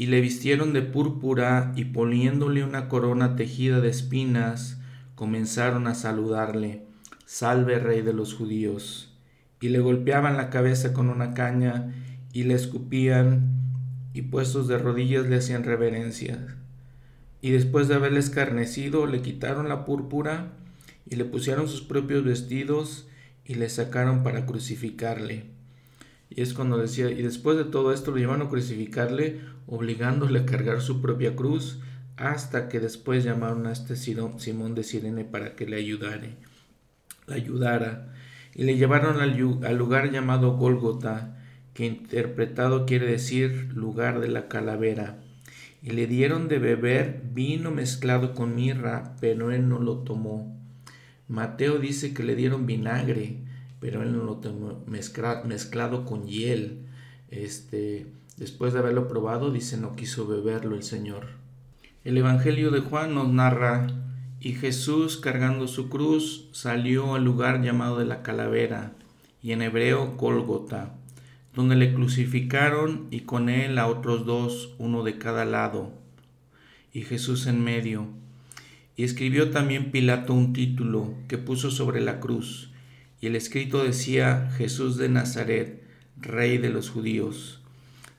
[0.00, 4.80] Y le vistieron de púrpura y poniéndole una corona tejida de espinas,
[5.14, 6.86] comenzaron a saludarle
[7.26, 9.12] Salve rey de los judíos.
[9.60, 11.92] Y le golpeaban la cabeza con una caña
[12.32, 13.60] y le escupían
[14.14, 16.38] y puestos de rodillas le hacían reverencias.
[17.42, 20.52] Y después de haberle escarnecido, le quitaron la púrpura
[21.10, 23.06] y le pusieron sus propios vestidos
[23.44, 25.59] y le sacaron para crucificarle.
[26.30, 30.46] Y es cuando decía, y después de todo esto lo llevaron a crucificarle, obligándole a
[30.46, 31.80] cargar su propia cruz,
[32.16, 36.36] hasta que después llamaron a este Simón de Sirene para que le ayudare
[37.32, 38.12] ayudara,
[38.54, 41.36] y le llevaron al, lugar llamado Gólgota,
[41.74, 45.18] que interpretado quiere decir lugar de la calavera,
[45.82, 50.58] y le dieron de beber vino mezclado con mirra, pero él no lo tomó.
[51.28, 53.44] Mateo dice que le dieron vinagre,
[53.80, 56.86] pero él no lo tomó mezclado con hiel.
[57.30, 61.28] Este, después de haberlo probado, dice no quiso beberlo el Señor.
[62.04, 63.88] El Evangelio de Juan nos narra
[64.40, 68.92] y Jesús, cargando su cruz, salió al lugar llamado de la calavera,
[69.42, 70.94] y en hebreo Gólgota,
[71.54, 75.92] donde le crucificaron y con él a otros dos, uno de cada lado,
[76.94, 78.06] y Jesús en medio.
[78.96, 82.69] Y escribió también Pilato un título que puso sobre la cruz,
[83.20, 85.82] y el escrito decía Jesús de Nazaret,
[86.20, 87.60] Rey de los judíos.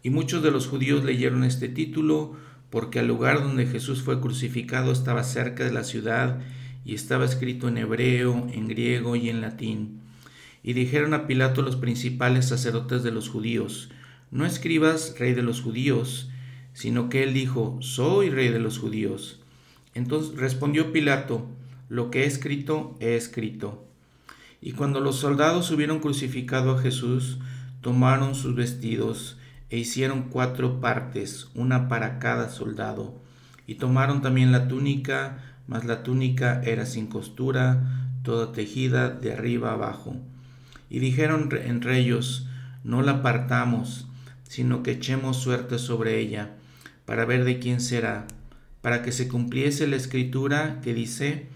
[0.03, 2.36] Y muchos de los judíos leyeron este título,
[2.69, 6.40] porque el lugar donde Jesús fue crucificado estaba cerca de la ciudad
[6.86, 10.02] y estaba escrito en hebreo, en griego y en latín.
[10.64, 13.90] Y dijeron a Pilato los principales sacerdotes de los judíos,
[14.30, 16.30] no escribas rey de los judíos,
[16.73, 19.41] sino que él dijo, soy rey de los judíos.
[19.94, 21.48] Entonces respondió Pilato,
[21.90, 23.90] lo que he escrito, he escrito.
[24.61, 27.39] Y cuando los soldados hubieron crucificado a Jesús,
[27.81, 29.38] tomaron sus vestidos,
[29.71, 33.19] e hicieron cuatro partes, una para cada soldado,
[33.65, 39.71] y tomaron también la túnica, mas la túnica era sin costura, toda tejida de arriba
[39.71, 40.17] abajo.
[40.89, 42.47] Y dijeron entre ellos,
[42.83, 44.07] no la partamos,
[44.43, 46.51] sino que echemos suerte sobre ella,
[47.05, 48.27] para ver de quién será,
[48.81, 51.47] para que se cumpliese la escritura que dice,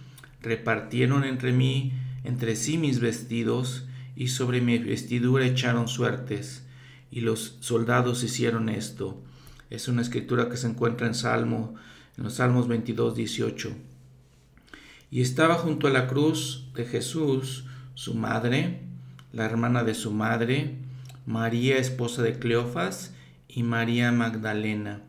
[0.41, 1.91] repartieron entre mí,
[2.26, 3.86] entre sí mis vestidos,
[4.16, 6.66] y sobre mi vestidura echaron suertes
[7.12, 9.22] y los soldados hicieron esto.
[9.70, 11.76] Es una escritura que se encuentra en Salmo
[12.18, 13.72] en los Salmos 22, 18.
[15.12, 18.82] Y estaba junto a la cruz de Jesús su madre,
[19.32, 20.76] la hermana de su madre,
[21.26, 23.14] María, esposa de Cleofas,
[23.48, 25.02] y María Magdalena.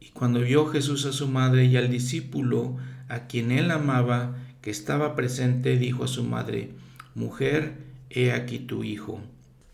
[0.00, 2.76] Y cuando vio Jesús a su madre y al discípulo,
[3.08, 6.70] a quien él amaba, que estaba presente, dijo a su madre,
[7.14, 7.74] Mujer,
[8.08, 9.20] he aquí tu hijo.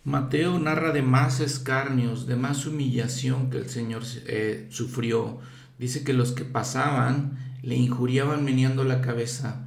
[0.02, 5.38] Mateo narra de más escarnios, de más humillación que el Señor eh, sufrió.
[5.78, 9.66] Dice que los que pasaban le injuriaban meneando la cabeza.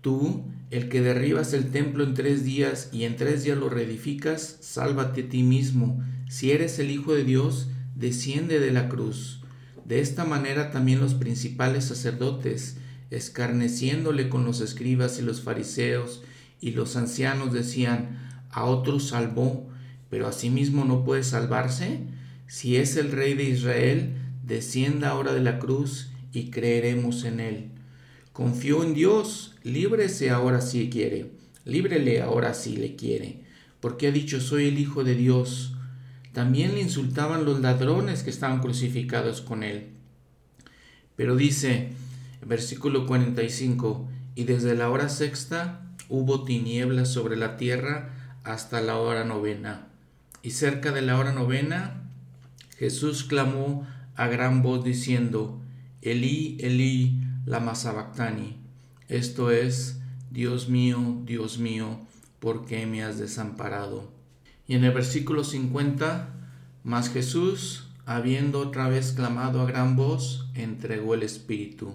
[0.00, 4.56] Tú, el que derribas el templo en tres días y en tres días lo reedificas,
[4.60, 6.02] sálvate a ti mismo.
[6.28, 9.42] Si eres el Hijo de Dios, desciende de la cruz.
[9.84, 12.78] De esta manera también los principales sacerdotes,
[13.12, 16.22] escarneciéndole con los escribas y los fariseos
[16.60, 18.18] y los ancianos, decían,
[18.50, 19.68] a otros salvó,
[20.08, 22.00] pero a sí mismo no puede salvarse.
[22.46, 24.14] Si es el rey de Israel,
[24.44, 27.70] descienda ahora de la cruz y creeremos en él.
[28.32, 31.32] Confió en Dios, líbrese ahora si quiere,
[31.64, 33.42] líbrele ahora si le quiere,
[33.80, 35.74] porque ha dicho soy el Hijo de Dios.
[36.32, 39.88] También le insultaban los ladrones que estaban crucificados con él.
[41.14, 41.90] Pero dice,
[42.44, 48.10] versículo 45, y desde la hora sexta hubo tinieblas sobre la tierra
[48.44, 49.88] hasta la hora novena.
[50.42, 52.02] Y cerca de la hora novena,
[52.76, 53.86] Jesús clamó
[54.16, 55.60] a gran voz diciendo,
[56.02, 58.56] Elí, Elí, lama sabactani.
[59.08, 60.00] Esto es,
[60.30, 62.00] Dios mío, Dios mío,
[62.40, 64.10] ¿por qué me has desamparado?
[64.66, 66.28] Y en el versículo 50,
[66.82, 71.94] mas Jesús, habiendo otra vez clamado a gran voz, entregó el Espíritu.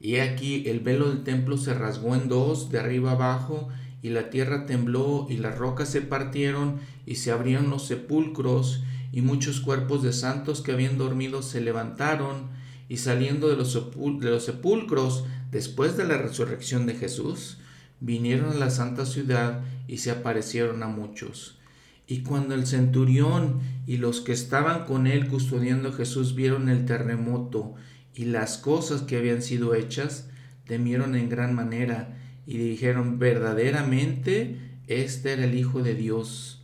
[0.00, 3.68] Y aquí el velo del templo se rasgó en dos, de arriba abajo,
[4.00, 9.22] y la tierra tembló, y las rocas se partieron, y se abrieron los sepulcros, y
[9.22, 12.48] muchos cuerpos de santos que habían dormido se levantaron,
[12.88, 17.58] y saliendo de los, de los sepulcros después de la resurrección de Jesús,
[18.00, 21.58] vinieron a la santa ciudad y se aparecieron a muchos.
[22.06, 26.86] Y cuando el centurión y los que estaban con él custodiando a Jesús vieron el
[26.86, 27.74] terremoto
[28.18, 30.28] y las cosas que habían sido hechas,
[30.66, 32.18] temieron en gran manera
[32.48, 34.58] y dijeron verdaderamente
[34.88, 36.60] este era el Hijo de Dios.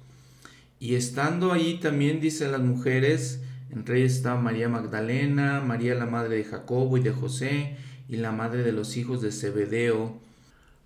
[0.81, 3.41] Y estando allí también dicen las mujeres,
[3.71, 7.77] entre ellas estaba María Magdalena, María la madre de Jacobo y de José,
[8.09, 10.19] y la madre de los hijos de Zebedeo.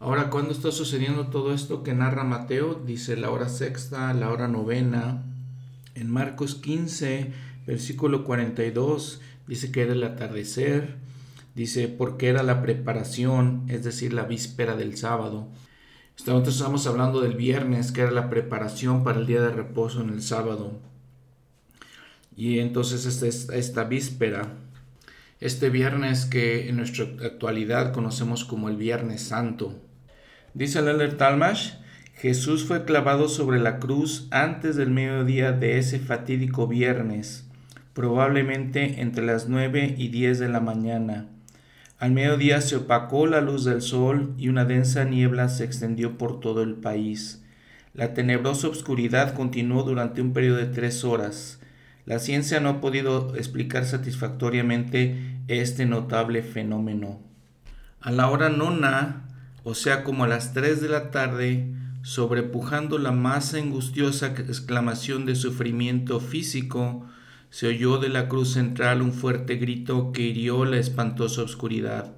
[0.00, 2.74] Ahora, ¿cuándo está sucediendo todo esto que narra Mateo?
[2.74, 5.24] Dice la hora sexta, la hora novena.
[5.94, 7.32] En Marcos 15,
[7.66, 10.96] versículo 42, dice que era el atardecer.
[11.54, 15.48] Dice, porque era la preparación, es decir, la víspera del sábado.
[16.16, 20.10] Entonces estamos hablando del viernes, que era la preparación para el día de reposo en
[20.10, 20.78] el sábado.
[22.36, 24.52] Y entonces esta, esta víspera,
[25.40, 29.74] este viernes que en nuestra actualidad conocemos como el Viernes Santo.
[30.54, 31.72] Dice Leller Talmash,
[32.14, 37.47] Jesús fue clavado sobre la cruz antes del mediodía de ese fatídico viernes,
[37.98, 41.26] probablemente entre las nueve y diez de la mañana.
[41.98, 46.38] Al mediodía se opacó la luz del sol y una densa niebla se extendió por
[46.38, 47.44] todo el país.
[47.94, 51.58] La tenebrosa oscuridad continuó durante un periodo de tres horas.
[52.06, 57.18] La ciencia no ha podido explicar satisfactoriamente este notable fenómeno.
[58.00, 59.26] A la hora nona,
[59.64, 65.34] o sea como a las tres de la tarde, sobrepujando la más angustiosa exclamación de
[65.34, 67.04] sufrimiento físico,
[67.50, 72.14] se oyó de la cruz central un fuerte grito que hirió la espantosa oscuridad.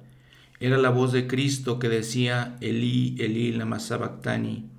[0.59, 4.69] Era la voz de Cristo que decía Elí, Elí, lama sabactani.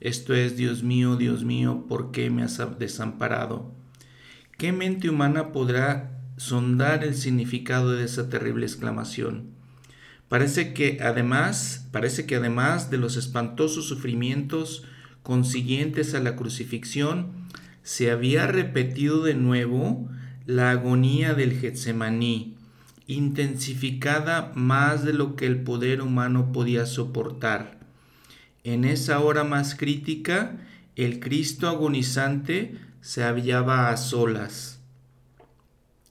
[0.00, 3.72] Esto es, Dios mío, Dios mío, ¿por qué me has desamparado?
[4.58, 9.50] ¿Qué mente humana podrá sondar el significado de esa terrible exclamación?
[10.28, 14.84] Parece que además, parece que además de los espantosos sufrimientos
[15.22, 17.39] consiguientes a la crucifixión,
[17.90, 20.08] se había repetido de nuevo
[20.46, 22.54] la agonía del Getsemaní,
[23.08, 27.80] intensificada más de lo que el poder humano podía soportar.
[28.62, 30.56] En esa hora más crítica,
[30.94, 34.80] el Cristo agonizante se hallaba a solas,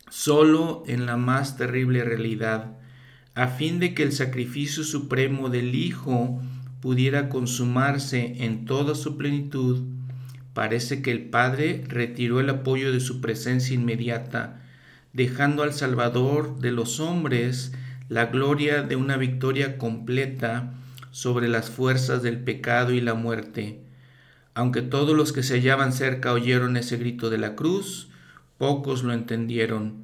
[0.09, 2.77] solo en la más terrible realidad,
[3.35, 6.41] a fin de que el sacrificio supremo del Hijo
[6.81, 9.98] pudiera consumarse en toda su plenitud,
[10.53, 14.61] parece que el Padre retiró el apoyo de su presencia inmediata,
[15.13, 17.71] dejando al Salvador de los hombres
[18.09, 20.73] la gloria de una victoria completa
[21.11, 23.81] sobre las fuerzas del pecado y la muerte,
[24.53, 28.09] aunque todos los que se hallaban cerca oyeron ese grito de la cruz,
[28.57, 30.03] pocos lo entendieron.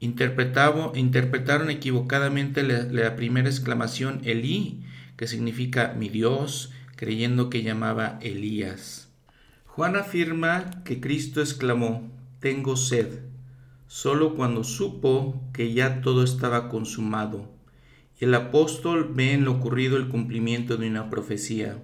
[0.00, 4.80] interpretaron equivocadamente la, primera exclamación Elí,
[5.16, 9.09] que significa mi Dios, creyendo que llamaba Elías.
[9.76, 12.10] Juan afirma que Cristo exclamó,
[12.40, 13.20] tengo sed,
[13.86, 17.48] solo cuando supo que ya todo estaba consumado.
[18.20, 21.78] Y el apóstol ve en lo ocurrido el cumplimiento de una profecía.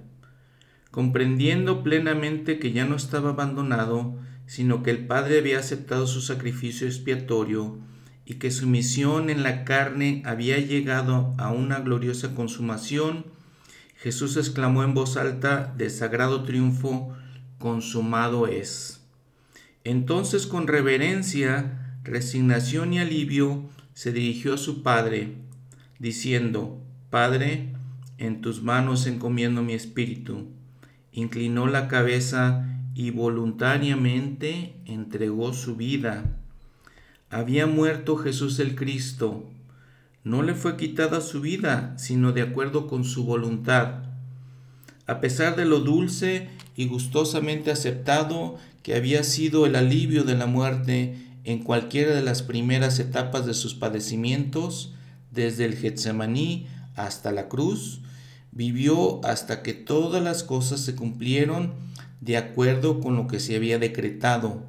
[0.90, 6.88] Comprendiendo plenamente que ya no estaba abandonado, sino que el Padre había aceptado su sacrificio
[6.88, 7.78] expiatorio
[8.24, 13.26] y que su misión en la carne había llegado a una gloriosa consumación,
[13.96, 17.16] Jesús exclamó en voz alta de sagrado triunfo,
[17.59, 19.01] consumado es.
[19.85, 25.35] Entonces con reverencia, resignación y alivio se dirigió a su Padre,
[25.99, 26.81] diciendo,
[27.11, 27.73] Padre,
[28.19, 30.47] en tus manos encomiendo mi espíritu.
[31.12, 36.24] Inclinó la cabeza y voluntariamente entregó su vida.
[37.31, 39.49] Había muerto Jesús el Cristo.
[40.24, 44.05] No le fue quitada su vida, sino de acuerdo con su voluntad.
[45.07, 50.47] A pesar de lo dulce y gustosamente aceptado que había sido el alivio de la
[50.47, 54.93] muerte en cualquiera de las primeras etapas de sus padecimientos,
[55.32, 58.01] desde el Getsemaní hasta la cruz,
[58.53, 61.74] vivió hasta que todas las cosas se cumplieron
[62.20, 64.65] de acuerdo con lo que se había decretado.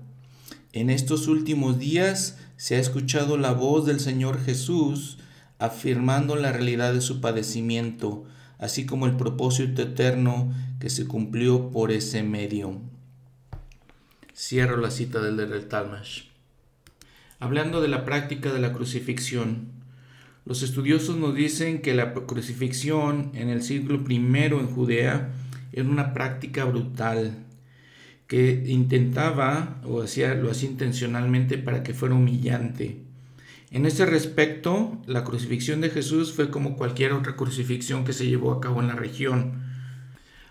[0.73, 5.17] En estos últimos días se ha escuchado la voz del Señor Jesús
[5.59, 8.25] afirmando la realidad de su padecimiento,
[8.59, 12.81] así como el propósito eterno que se cumplió por ese medio.
[14.35, 16.23] Cierro la cita del del Talmash.
[17.39, 19.77] Hablando de la práctica de la crucifixión,
[20.45, 25.33] los estudiosos nos dicen que la crucifixión en el siglo I en Judea
[25.73, 27.45] era una práctica brutal
[28.27, 33.03] que intentaba o hacía, lo hacía intencionalmente para que fuera humillante.
[33.71, 38.53] En ese respecto, la crucifixión de Jesús fue como cualquier otra crucifixión que se llevó
[38.53, 39.66] a cabo en la región.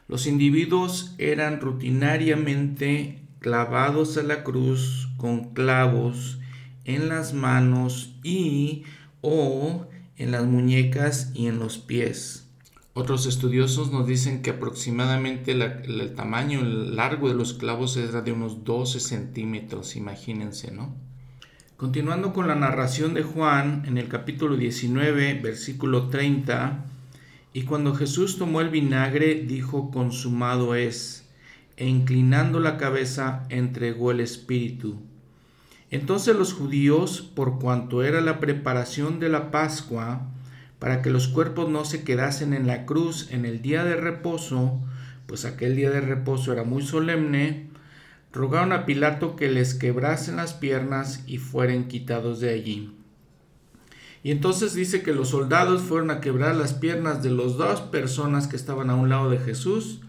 [0.08, 6.38] Los individuos eran rutinariamente clavados a la cruz con clavos
[6.84, 8.84] en las manos y
[9.20, 12.48] o en las muñecas y en los pies.
[12.94, 18.32] Otros estudiosos nos dicen que aproximadamente el tamaño, el largo de los clavos era de
[18.32, 20.94] unos 12 centímetros, imagínense, ¿no?
[21.76, 26.86] Continuando con la narración de Juan en el capítulo 19, versículo 30,
[27.56, 31.26] y cuando Jesús tomó el vinagre, dijo, consumado es,
[31.78, 35.00] e inclinando la cabeza, entregó el espíritu.
[35.90, 40.28] Entonces los judíos, por cuanto era la preparación de la Pascua,
[40.78, 44.78] para que los cuerpos no se quedasen en la cruz en el día de reposo,
[45.24, 47.70] pues aquel día de reposo era muy solemne,
[48.34, 52.95] rogaron a Pilato que les quebrasen las piernas y fueren quitados de allí.
[54.26, 58.48] Y entonces dice que los soldados fueron a quebrar las piernas de las dos personas
[58.48, 60.00] que estaban a un lado de Jesús,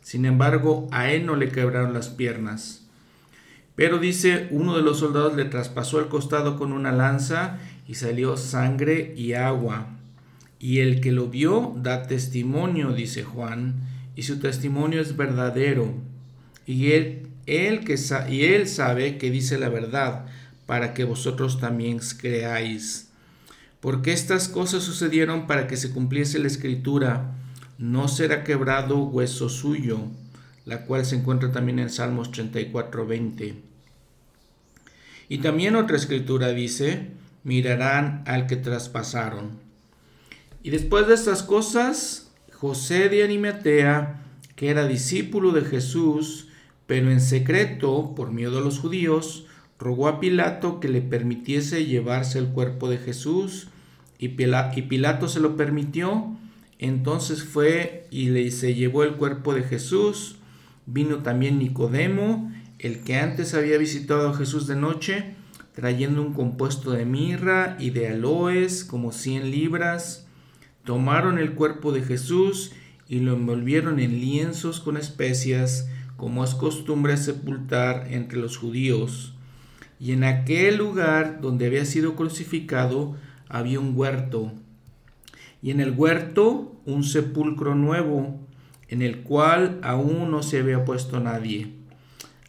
[0.00, 2.86] sin embargo a él no le quebraron las piernas.
[3.74, 8.38] Pero dice, uno de los soldados le traspasó el costado con una lanza y salió
[8.38, 9.88] sangre y agua.
[10.58, 13.74] Y el que lo vio da testimonio, dice Juan,
[14.14, 15.92] y su testimonio es verdadero.
[16.64, 17.96] Y él, él que
[18.30, 20.24] y él sabe que dice la verdad,
[20.64, 23.05] para que vosotros también creáis.
[23.80, 27.34] Porque estas cosas sucedieron para que se cumpliese la escritura,
[27.78, 30.08] no será quebrado hueso suyo
[30.66, 33.54] la cual se encuentra también en Salmos 34, 20.
[35.28, 37.12] Y también otra escritura dice,
[37.44, 39.60] mirarán al que traspasaron.
[40.62, 44.24] Y después de estas cosas, José de Animatea,
[44.56, 46.48] que era discípulo de Jesús,
[46.88, 49.46] pero en secreto, por miedo a los judíos,
[49.78, 53.68] rogó a Pilato que le permitiese llevarse el cuerpo de Jesús,
[54.18, 56.36] y Pilato se lo permitió.
[56.78, 60.36] Entonces fue y le, se llevó el cuerpo de Jesús,
[60.86, 65.34] Vino también Nicodemo, el que antes había visitado a Jesús de noche,
[65.74, 70.28] trayendo un compuesto de mirra y de aloes, como cien libras.
[70.84, 72.72] Tomaron el cuerpo de Jesús
[73.08, 79.35] y lo envolvieron en lienzos con especias, como es costumbre sepultar entre los judíos.
[79.98, 83.16] Y en aquel lugar donde había sido crucificado
[83.48, 84.52] había un huerto.
[85.62, 88.40] Y en el huerto un sepulcro nuevo
[88.88, 91.72] en el cual aún no se había puesto nadie.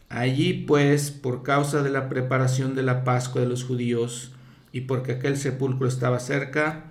[0.08, 4.32] Allí pues, por causa de la preparación de la Pascua de los judíos,
[4.72, 6.84] y porque aquel sepulcro estaba cerca,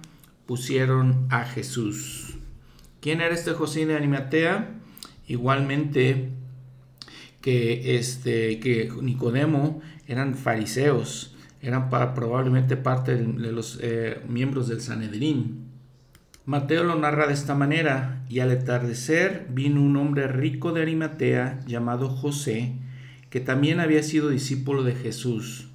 [0.46, 2.38] pusieron a Jesús.
[3.02, 4.76] ¿Quién era este José de Animatea?
[5.28, 6.30] Igualmente
[7.42, 15.68] que, este, que Nicodemo eran fariseos, eran probablemente parte de los eh, miembros del Sanedrín.
[16.46, 21.60] Mateo lo narra de esta manera, y al atardecer vino un hombre rico de Arimatea
[21.68, 22.74] llamado José,
[23.30, 25.68] que también había sido discípulo de Jesús.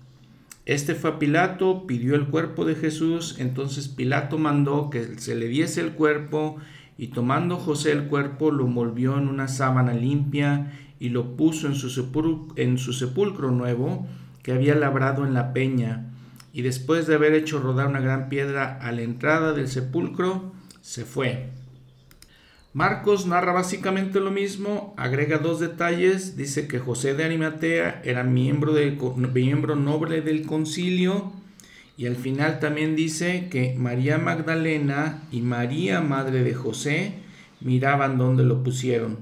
[0.65, 5.49] Este fue a Pilato, pidió el cuerpo de Jesús, entonces Pilato mandó que se le
[5.49, 6.57] diese el cuerpo,
[6.97, 11.75] y tomando José el cuerpo lo envolvió en una sábana limpia y lo puso en
[11.75, 14.07] su, en su sepulcro nuevo
[14.43, 16.07] que había labrado en la peña,
[16.53, 21.05] y después de haber hecho rodar una gran piedra a la entrada del sepulcro, se
[21.05, 21.51] fue.
[22.75, 28.73] Marcos narra básicamente lo mismo, agrega dos detalles, dice que José de Arimatea era miembro,
[29.33, 31.33] miembro noble del concilio
[31.99, 37.13] y al final también dice que María Magdalena y María, madre de José,
[37.61, 39.19] miraban dónde lo pusieron.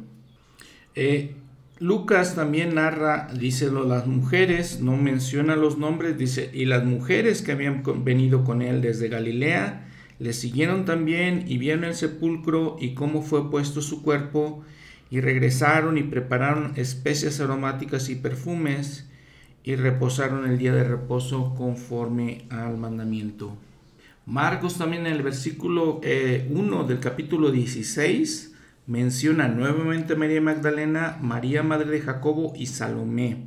[0.95, 1.35] Eh,
[1.81, 7.52] Lucas también narra, dice las mujeres, no menciona los nombres, dice, y las mujeres que
[7.52, 9.89] habían venido con él desde Galilea,
[10.19, 14.62] le siguieron también y vieron el sepulcro y cómo fue puesto su cuerpo,
[15.11, 19.09] y regresaron y prepararon especias aromáticas y perfumes,
[19.65, 23.57] y reposaron el día de reposo conforme al mandamiento.
[24.27, 28.50] Marcos también en el versículo 1 eh, del capítulo 16
[28.86, 33.44] menciona nuevamente a María Magdalena, María Madre de Jacobo y Salomé,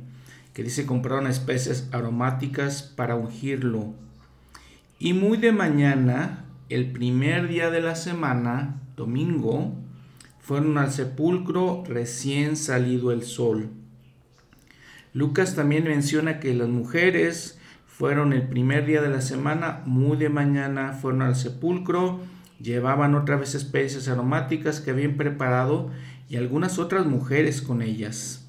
[0.52, 3.94] que dice compraron especies aromáticas para ungirlo.
[4.98, 9.74] Y muy de mañana, el primer día de la semana, domingo,
[10.40, 13.70] fueron al sepulcro recién salido el sol.
[15.12, 20.28] Lucas también menciona que las mujeres fueron el primer día de la semana, muy de
[20.28, 22.20] mañana, fueron al sepulcro
[22.60, 25.90] Llevaban otra vez especies aromáticas que habían preparado
[26.28, 28.48] y algunas otras mujeres con ellas.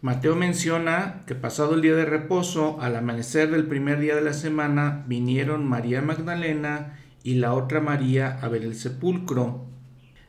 [0.00, 4.32] Mateo menciona que pasado el día de reposo, al amanecer del primer día de la
[4.32, 9.66] semana, vinieron María Magdalena y la otra María a ver el sepulcro.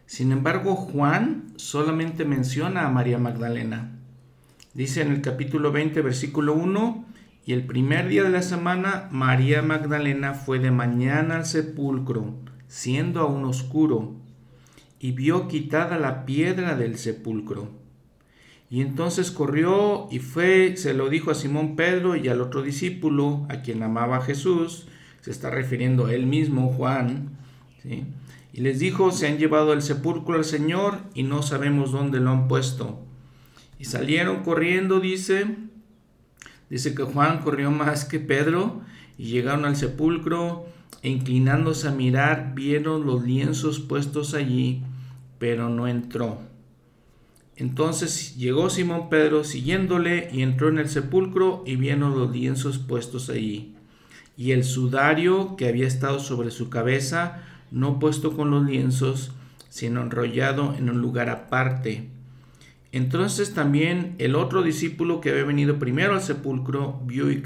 [0.05, 3.91] Sin embargo, Juan solamente menciona a María Magdalena.
[4.73, 7.05] Dice en el capítulo 20, versículo 1,
[7.45, 12.35] y el primer día de la semana, María Magdalena fue de mañana al sepulcro
[12.69, 14.13] siendo aún oscuro,
[14.99, 17.69] y vio quitada la piedra del sepulcro.
[18.69, 23.45] Y entonces corrió y fue, se lo dijo a Simón Pedro y al otro discípulo,
[23.49, 24.87] a quien amaba Jesús,
[25.21, 27.37] se está refiriendo a él mismo, Juan,
[28.53, 32.29] y les dijo, se han llevado el sepulcro al Señor y no sabemos dónde lo
[32.29, 33.03] han puesto.
[33.79, 35.47] Y salieron corriendo, dice,
[36.69, 38.81] dice que Juan corrió más que Pedro
[39.17, 40.67] y llegaron al sepulcro
[41.03, 44.83] inclinándose a mirar, vieron los lienzos puestos allí,
[45.37, 46.39] pero no entró.
[47.55, 53.29] Entonces llegó Simón Pedro siguiéndole y entró en el sepulcro y vieron los lienzos puestos
[53.29, 53.75] allí.
[54.37, 59.33] Y el sudario que había estado sobre su cabeza, no puesto con los lienzos,
[59.67, 62.07] sino enrollado en un lugar aparte.
[62.91, 67.41] Entonces también el otro discípulo que había venido primero al sepulcro vio y,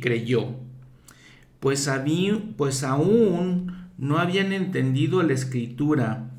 [0.00, 0.54] creyó
[1.60, 1.90] pues,
[2.56, 6.30] pues aún no habían entendido la escritura,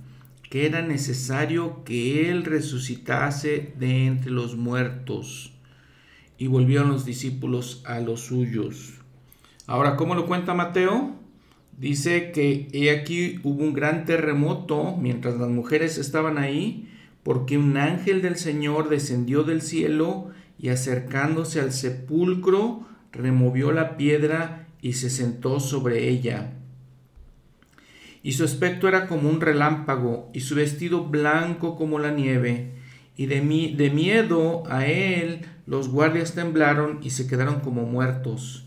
[0.49, 5.53] que era necesario que Él resucitase de entre los muertos.
[6.37, 8.93] Y volvieron los discípulos a los suyos.
[9.67, 11.15] Ahora, ¿cómo lo cuenta Mateo?
[11.77, 16.89] Dice que he aquí hubo un gran terremoto mientras las mujeres estaban ahí,
[17.23, 24.68] porque un ángel del Señor descendió del cielo y acercándose al sepulcro, removió la piedra
[24.81, 26.53] y se sentó sobre ella.
[28.21, 32.73] Y su aspecto era como un relámpago, y su vestido blanco como la nieve,
[33.15, 33.41] y de,
[33.75, 38.65] de miedo a él los guardias temblaron y se quedaron como muertos.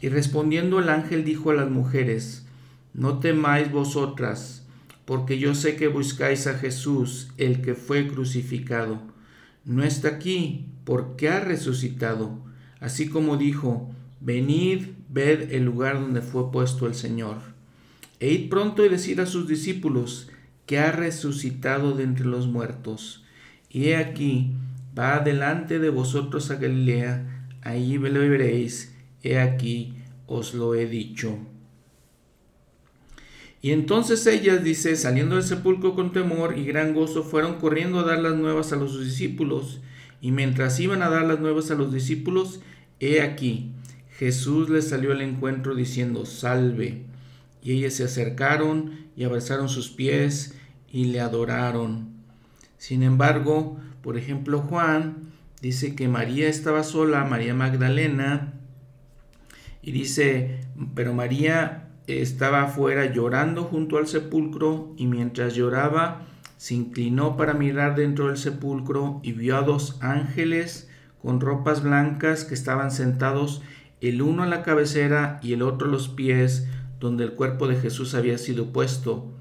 [0.00, 2.44] Y respondiendo el ángel dijo a las mujeres,
[2.92, 4.66] No temáis vosotras,
[5.04, 9.00] porque yo sé que buscáis a Jesús, el que fue crucificado.
[9.64, 12.38] No está aquí, porque ha resucitado,
[12.80, 13.90] así como dijo,
[14.20, 17.36] Venid, ved el lugar donde fue puesto el Señor.
[18.20, 20.30] E id pronto y decid a sus discípulos
[20.66, 23.24] que ha resucitado de entre los muertos.
[23.68, 24.52] Y he aquí,
[24.98, 29.94] va delante de vosotros a Galilea, allí lo veréis, he aquí,
[30.26, 31.38] os lo he dicho.
[33.60, 38.04] Y entonces ellas, dice, saliendo del sepulcro con temor y gran gozo, fueron corriendo a
[38.04, 39.80] dar las nuevas a los discípulos.
[40.20, 42.60] Y mientras iban a dar las nuevas a los discípulos,
[43.00, 43.72] he aquí,
[44.18, 47.02] Jesús les salió al encuentro diciendo, salve.
[47.62, 50.54] Y ellas se acercaron y abrazaron sus pies
[50.90, 52.08] y le adoraron.
[52.78, 58.52] Sin embargo, por ejemplo, Juan dice que María estaba sola, María Magdalena,
[59.82, 60.60] Y dice,
[60.94, 66.22] pero María estaba afuera llorando junto al sepulcro y mientras lloraba
[66.56, 70.88] se inclinó para mirar dentro del sepulcro y vio a dos ángeles
[71.20, 73.62] con ropas blancas que estaban sentados
[74.08, 76.68] el uno a la cabecera y el otro a los pies
[77.00, 79.38] donde el cuerpo de Jesús había sido puesto.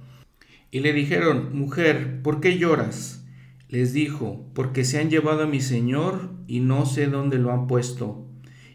[0.72, 3.26] Y le dijeron, Mujer, ¿por qué lloras?
[3.70, 7.68] Les dijo, Porque se han llevado a mi Señor y no sé dónde lo han
[7.68, 8.28] puesto.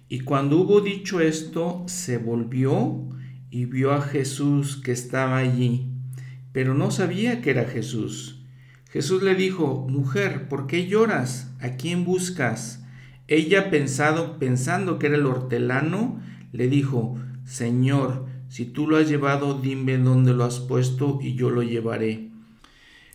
[0.08, 3.08] Y cuando hubo dicho esto, se volvió
[3.50, 5.92] y vio a Jesús que estaba allí,
[6.52, 8.44] pero no sabía que era Jesús.
[8.90, 11.54] Jesús le dijo, Mujer, ¿por qué lloras?
[11.60, 12.84] ¿A quién buscas?
[13.28, 16.18] Ella, pensado, pensando que era el hortelano,
[16.52, 21.50] le dijo, Señor, si tú lo has llevado, dime dónde lo has puesto y yo
[21.50, 22.28] lo llevaré.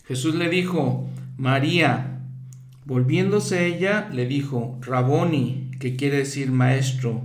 [0.05, 2.19] Jesús le dijo, María.
[2.85, 7.21] Volviéndose ella, le dijo, Raboni, que quiere decir maestro.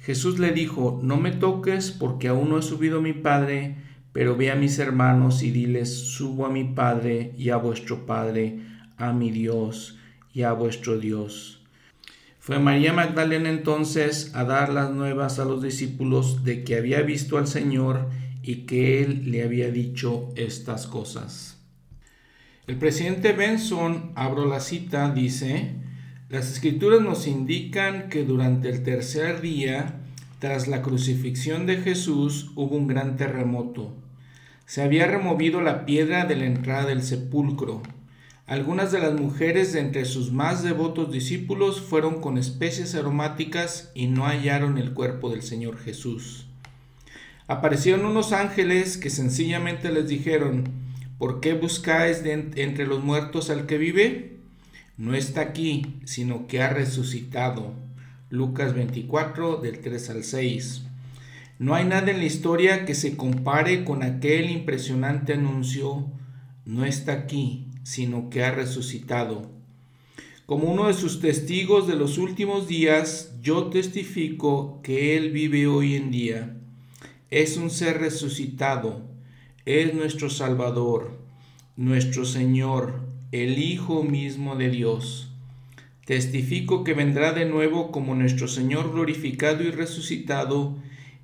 [0.00, 3.76] Jesús le dijo, no me toques porque aún no he subido mi Padre,
[4.12, 8.60] pero ve a mis hermanos y diles, subo a mi Padre y a vuestro Padre,
[8.96, 9.98] a mi Dios
[10.32, 11.61] y a vuestro Dios.
[12.42, 17.38] Fue María Magdalena entonces a dar las nuevas a los discípulos de que había visto
[17.38, 18.08] al Señor
[18.42, 21.60] y que él le había dicho estas cosas.
[22.66, 25.76] El presidente Benson, abro la cita, dice,
[26.30, 30.00] las escrituras nos indican que durante el tercer día,
[30.40, 33.94] tras la crucifixión de Jesús, hubo un gran terremoto.
[34.66, 37.82] Se había removido la piedra de la entrada del sepulcro
[38.46, 44.08] algunas de las mujeres de entre sus más devotos discípulos fueron con especies aromáticas y
[44.08, 46.46] no hallaron el cuerpo del Señor Jesús.
[47.46, 50.64] Aparecieron unos ángeles que sencillamente les dijeron,
[51.18, 54.38] ¿por qué buscáis entre los muertos al que vive?
[54.96, 57.74] No está aquí, sino que ha resucitado.
[58.28, 60.82] Lucas 24 del 3 al 6.
[61.58, 66.06] No hay nada en la historia que se compare con aquel impresionante anuncio,
[66.64, 69.50] no está aquí, sino que ha resucitado.
[70.46, 75.94] Como uno de sus testigos de los últimos días, yo testifico que Él vive hoy
[75.94, 76.56] en día.
[77.30, 79.02] Es un ser resucitado,
[79.64, 81.16] es nuestro Salvador,
[81.76, 83.00] nuestro Señor,
[83.30, 85.30] el Hijo mismo de Dios.
[86.04, 90.76] Testifico que vendrá de nuevo como nuestro Señor glorificado y resucitado,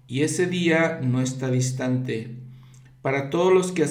[0.07, 2.38] y ese día no está distante.
[3.03, 3.87] Para todos los que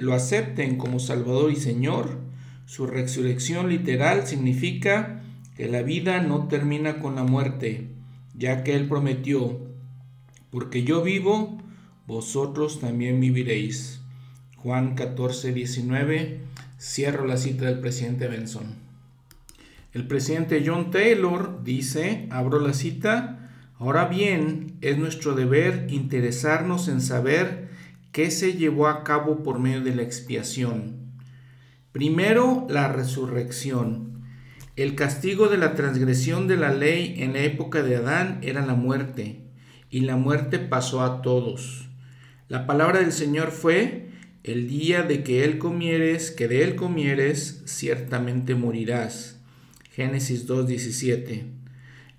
[0.00, 2.18] lo acepten como Salvador y Señor,
[2.66, 5.22] su resurrección literal significa
[5.56, 7.88] que la vida no termina con la muerte,
[8.34, 9.60] ya que Él prometió,
[10.50, 11.58] porque yo vivo,
[12.06, 14.00] vosotros también viviréis.
[14.56, 16.40] Juan 14, 19,
[16.78, 18.74] cierro la cita del presidente Benson.
[19.92, 27.00] El presidente John Taylor dice, abro la cita, ahora bien, es nuestro deber interesarnos en
[27.00, 27.61] saber
[28.12, 31.14] ¿Qué se llevó a cabo por medio de la expiación?
[31.92, 34.22] Primero, la resurrección.
[34.76, 38.74] El castigo de la transgresión de la ley en la época de Adán era la
[38.74, 39.40] muerte,
[39.88, 41.88] y la muerte pasó a todos.
[42.48, 44.10] La palabra del Señor fue,
[44.44, 49.40] el día de que Él comieres, que de Él comieres, ciertamente morirás.
[49.90, 51.44] Génesis 2.17.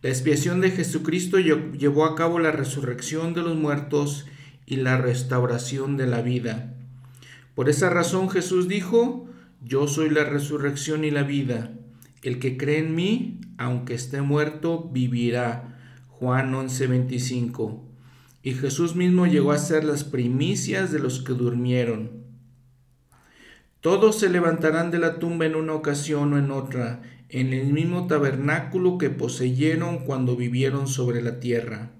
[0.02, 4.26] La expiación de Jesucristo llevó a cabo la resurrección de los muertos
[4.74, 6.74] y la restauración de la vida.
[7.54, 9.28] Por esa razón Jesús dijo,
[9.64, 11.72] yo soy la resurrección y la vida.
[12.24, 15.78] El que cree en mí, aunque esté muerto, vivirá.
[16.08, 17.84] Juan 11:25.
[18.42, 22.24] Y Jesús mismo llegó a ser las primicias de los que durmieron.
[23.80, 28.08] Todos se levantarán de la tumba en una ocasión o en otra, en el mismo
[28.08, 31.93] tabernáculo que poseyeron cuando vivieron sobre la tierra.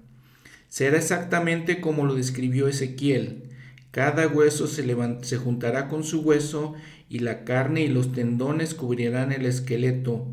[0.74, 3.44] Será exactamente como lo describió Ezequiel.
[3.92, 4.84] Cada hueso se,
[5.22, 6.74] se juntará con su hueso
[7.08, 10.26] y la carne y los tendones cubrirán el esqueleto.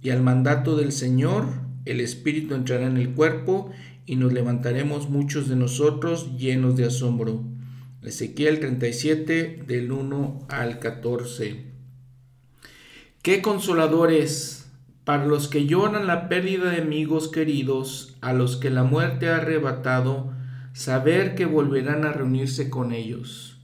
[0.00, 1.46] Y al mandato del Señor,
[1.86, 3.72] el Espíritu entrará en el cuerpo
[4.06, 7.42] y nos levantaremos muchos de nosotros llenos de asombro.
[8.04, 11.64] Ezequiel 37 del 1 al 14.
[13.22, 14.59] Qué consoladores
[15.04, 19.36] para los que lloran la pérdida de amigos queridos, a los que la muerte ha
[19.36, 20.32] arrebatado,
[20.72, 23.58] saber que volverán a reunirse con ellos.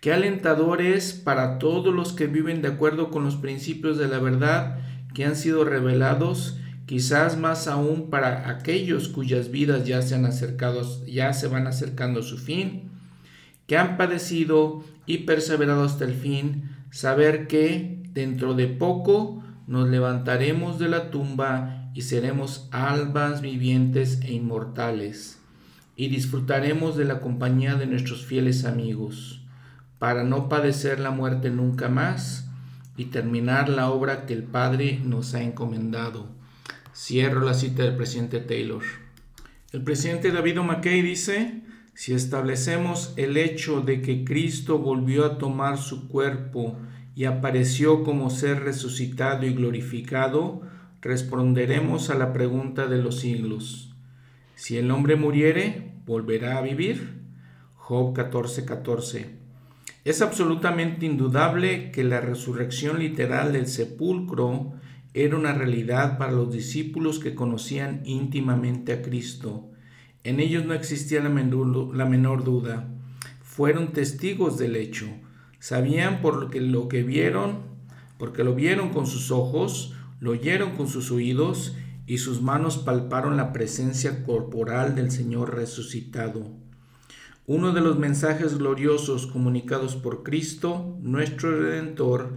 [0.00, 4.18] Qué alentador es para todos los que viven de acuerdo con los principios de la
[4.18, 4.78] verdad
[5.12, 11.04] que han sido revelados, quizás más aún para aquellos cuyas vidas ya se han acercado,
[11.06, 12.90] ya se van acercando a su fin,
[13.66, 20.80] que han padecido y perseverado hasta el fin, saber que dentro de poco nos levantaremos
[20.80, 25.38] de la tumba y seremos albas vivientes e inmortales.
[25.94, 29.44] y disfrutaremos de la compañía de nuestros fieles amigos,
[29.98, 32.48] para no padecer la muerte nunca más
[32.96, 36.26] y terminar la obra que el Padre nos ha encomendado.
[36.94, 38.82] Cierro la cita del presidente Taylor.
[39.72, 41.62] El presidente David McKay dice,
[41.94, 46.76] si establecemos el hecho de que Cristo volvió a tomar su cuerpo
[47.20, 50.62] y apareció como ser resucitado y glorificado,
[51.02, 53.94] responderemos a la pregunta de los siglos.
[54.54, 57.20] Si el hombre muriere, ¿volverá a vivir?
[57.74, 59.26] Job 14:14.
[60.06, 64.72] Es absolutamente indudable que la resurrección literal del sepulcro
[65.12, 69.68] era una realidad para los discípulos que conocían íntimamente a Cristo.
[70.24, 72.88] En ellos no existía la menor, la menor duda.
[73.42, 75.06] Fueron testigos del hecho.
[75.60, 77.60] Sabían por lo que, lo que vieron,
[78.18, 81.76] porque lo vieron con sus ojos, lo oyeron con sus oídos
[82.06, 86.44] y sus manos palparon la presencia corporal del Señor resucitado.
[87.46, 92.34] Uno de los mensajes gloriosos comunicados por Cristo, nuestro Redentor,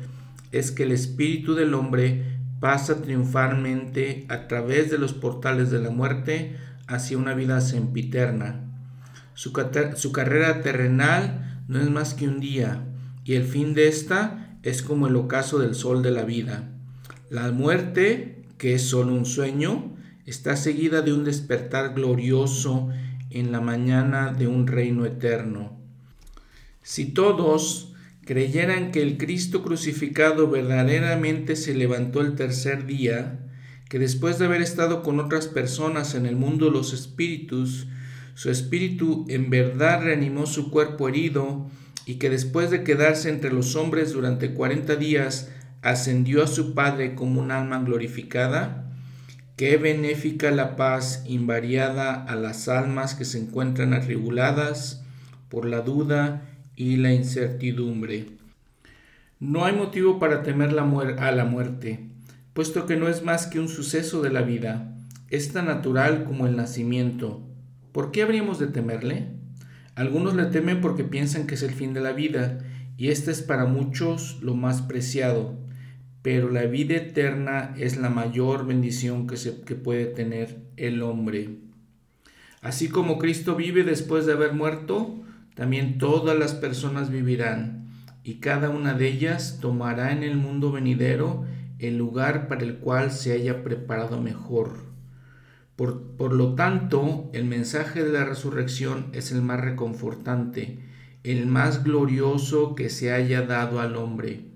[0.51, 5.89] es que el espíritu del hombre pasa triunfalmente a través de los portales de la
[5.89, 6.55] muerte
[6.87, 8.69] hacia una vida sempiterna.
[9.33, 9.51] Su,
[9.95, 12.85] su carrera terrenal no es más que un día,
[13.25, 16.69] y el fin de esta es como el ocaso del sol de la vida.
[17.29, 19.93] La muerte que es solo un sueño,
[20.25, 22.87] está seguida de un despertar glorioso
[23.29, 25.77] en la mañana de un reino eterno.
[26.81, 27.93] Si todos
[28.25, 33.39] creyeran que el Cristo crucificado verdaderamente se levantó el tercer día,
[33.89, 37.87] que después de haber estado con otras personas en el mundo los espíritus,
[38.33, 41.69] su espíritu en verdad reanimó su cuerpo herido
[42.05, 45.49] y que después de quedarse entre los hombres durante cuarenta días
[45.81, 48.91] ascendió a su Padre como un alma glorificada,
[49.55, 55.03] qué benéfica la paz invariada a las almas que se encuentran atribuladas
[55.49, 56.41] por la duda
[56.75, 58.27] y la incertidumbre.
[59.39, 60.83] No hay motivo para temer la
[61.19, 62.07] a la muerte,
[62.53, 64.95] puesto que no es más que un suceso de la vida,
[65.29, 67.41] es tan natural como el nacimiento.
[67.91, 69.32] ¿Por qué habríamos de temerle?
[69.95, 72.59] Algunos le temen porque piensan que es el fin de la vida,
[72.97, 75.63] y este es para muchos lo más preciado
[76.23, 81.59] pero la vida eterna es la mayor bendición que, se, puede tener el hombre.
[82.61, 85.21] Así como Cristo vive después de haber muerto,
[85.53, 87.89] también todas las personas vivirán,
[88.23, 91.43] y cada una de ellas tomará en el mundo venidero
[91.77, 94.92] el lugar para el cual se haya preparado mejor.
[95.75, 100.79] Por, por, lo tanto, el mensaje de la resurrección es el más reconfortante,
[101.23, 104.53] el más glorioso que se haya dado al hombre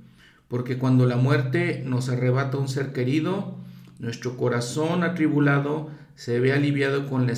[0.48, 3.58] porque cuando la muerte nos arrebata un ser querido,
[4.00, 7.30] nuestro corazón atribulado se ve aliviado con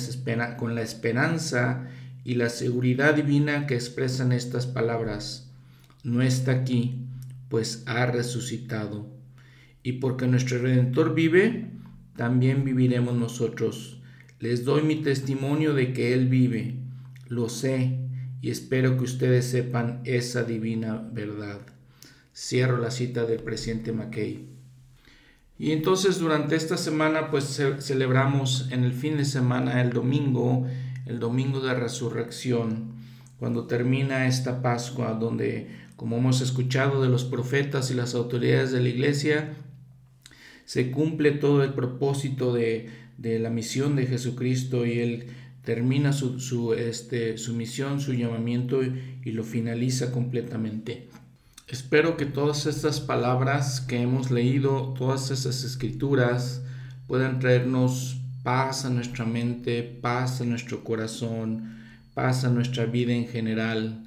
[0.56, 1.88] con la esperanza
[2.24, 5.50] y la seguridad divina que expresan estas palabras.
[6.04, 6.98] No está aquí,
[7.48, 9.08] pues ha resucitado.
[9.82, 11.70] Y porque nuestro Redentor vive,
[12.20, 13.96] también viviremos nosotros.
[14.40, 16.74] Les doy mi testimonio de que Él vive.
[17.28, 17.98] Lo sé
[18.42, 21.60] y espero que ustedes sepan esa divina verdad.
[22.36, 24.46] Cierro la cita del presidente McKay.
[25.58, 30.66] Y entonces durante esta semana pues celebramos en el fin de semana el domingo,
[31.06, 32.96] el domingo de resurrección,
[33.38, 38.82] cuando termina esta Pascua donde como hemos escuchado de los profetas y las autoridades de
[38.82, 39.54] la iglesia,
[40.70, 42.88] se cumple todo el propósito de,
[43.18, 45.26] la misión de Jesucristo y Él
[45.64, 51.08] termina su, este, su misión, su llamamiento y lo finaliza completamente.
[51.66, 56.62] Espero que todas estas palabras que hemos leído, todas esas escrituras,
[57.08, 61.80] puedan traernos paz a nuestra mente, paz a nuestro corazón,
[62.14, 64.04] paz a nuestra vida en general.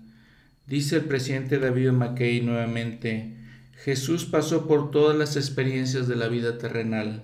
[0.65, 3.42] Dice el presidente David McKay nuevamente,
[3.75, 7.23] Jesús pasó por todas las experiencias de la vida terrenal,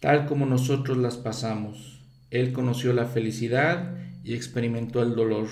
[0.00, 2.00] tal como nosotros las pasamos.
[2.30, 5.48] Él conoció la felicidad y experimentó el dolor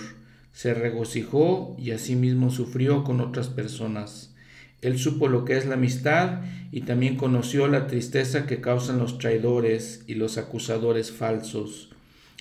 [0.53, 4.35] se regocijó y asimismo sufrió con otras personas.
[4.83, 6.41] Él supo lo que es la amistad
[6.73, 11.91] y también conoció la tristeza que causan los traidores y los acusadores falsos.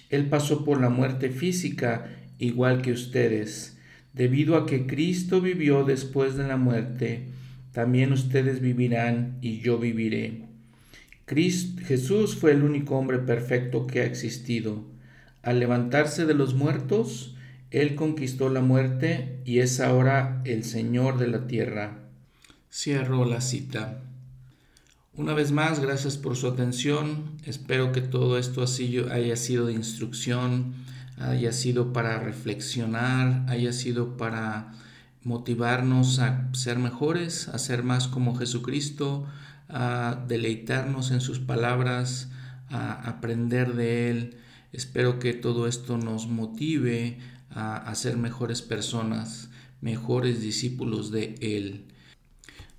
[0.10, 2.10] Él pasó por la muerte física
[2.40, 3.78] igual que ustedes.
[4.14, 7.28] Debido a que Cristo vivió después de la muerte,
[7.72, 10.46] también ustedes vivirán y yo viviré.
[11.28, 14.84] Jesús fue el único hombre perfecto que ha existido.
[15.44, 17.36] Al levantarse de los muertos,
[17.70, 22.00] él conquistó la muerte y es ahora el Señor de la tierra.
[22.72, 24.02] Cierro la cita.
[25.14, 27.38] Una vez más, gracias por su atención.
[27.46, 28.66] Espero que todo esto
[29.12, 30.74] haya sido de instrucción,
[31.18, 34.74] haya sido para reflexionar, haya sido para
[35.30, 39.28] motivarnos a ser mejores, a ser más como Jesucristo,
[39.68, 42.30] a deleitarnos en sus palabras,
[42.68, 44.38] a aprender de Él.
[44.74, 47.20] Espero que todo esto nos motive
[47.52, 49.52] a, ser mejores personas,
[49.82, 51.86] mejores discípulos de Él.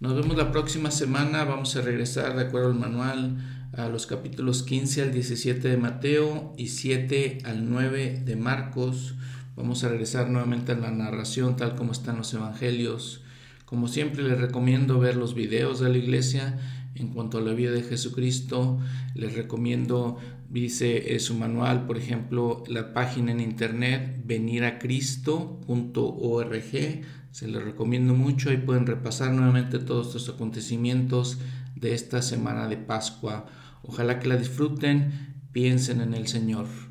[0.01, 1.45] Nos vemos la próxima semana.
[1.45, 6.53] Vamos a regresar de acuerdo al manual a los capítulos 15 al 17 de Mateo
[6.59, 9.15] y 7 al 9 de Marcos.
[9.61, 13.21] Vamos a regresar nuevamente a la narración tal como están los evangelios.
[13.67, 16.59] Como siempre les recomiendo ver los videos de la iglesia
[16.95, 18.79] en cuanto a la vida de Jesucristo.
[19.15, 20.17] Les recomiendo,
[20.49, 27.03] dice su manual, por ejemplo, la página en internet veniracristo.org.
[27.31, 28.49] Se les recomiendo mucho.
[28.49, 31.37] Ahí pueden repasar nuevamente todos estos acontecimientos
[31.77, 33.45] de esta semana de Pascua.
[33.83, 36.90] Ojalá que la disfruten, piensen en el Señor.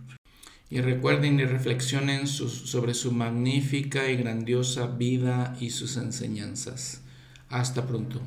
[0.69, 7.01] Y recuerden y reflexionen sobre su magnífica y grandiosa vida y sus enseñanzas.
[7.49, 8.21] Hasta pronto.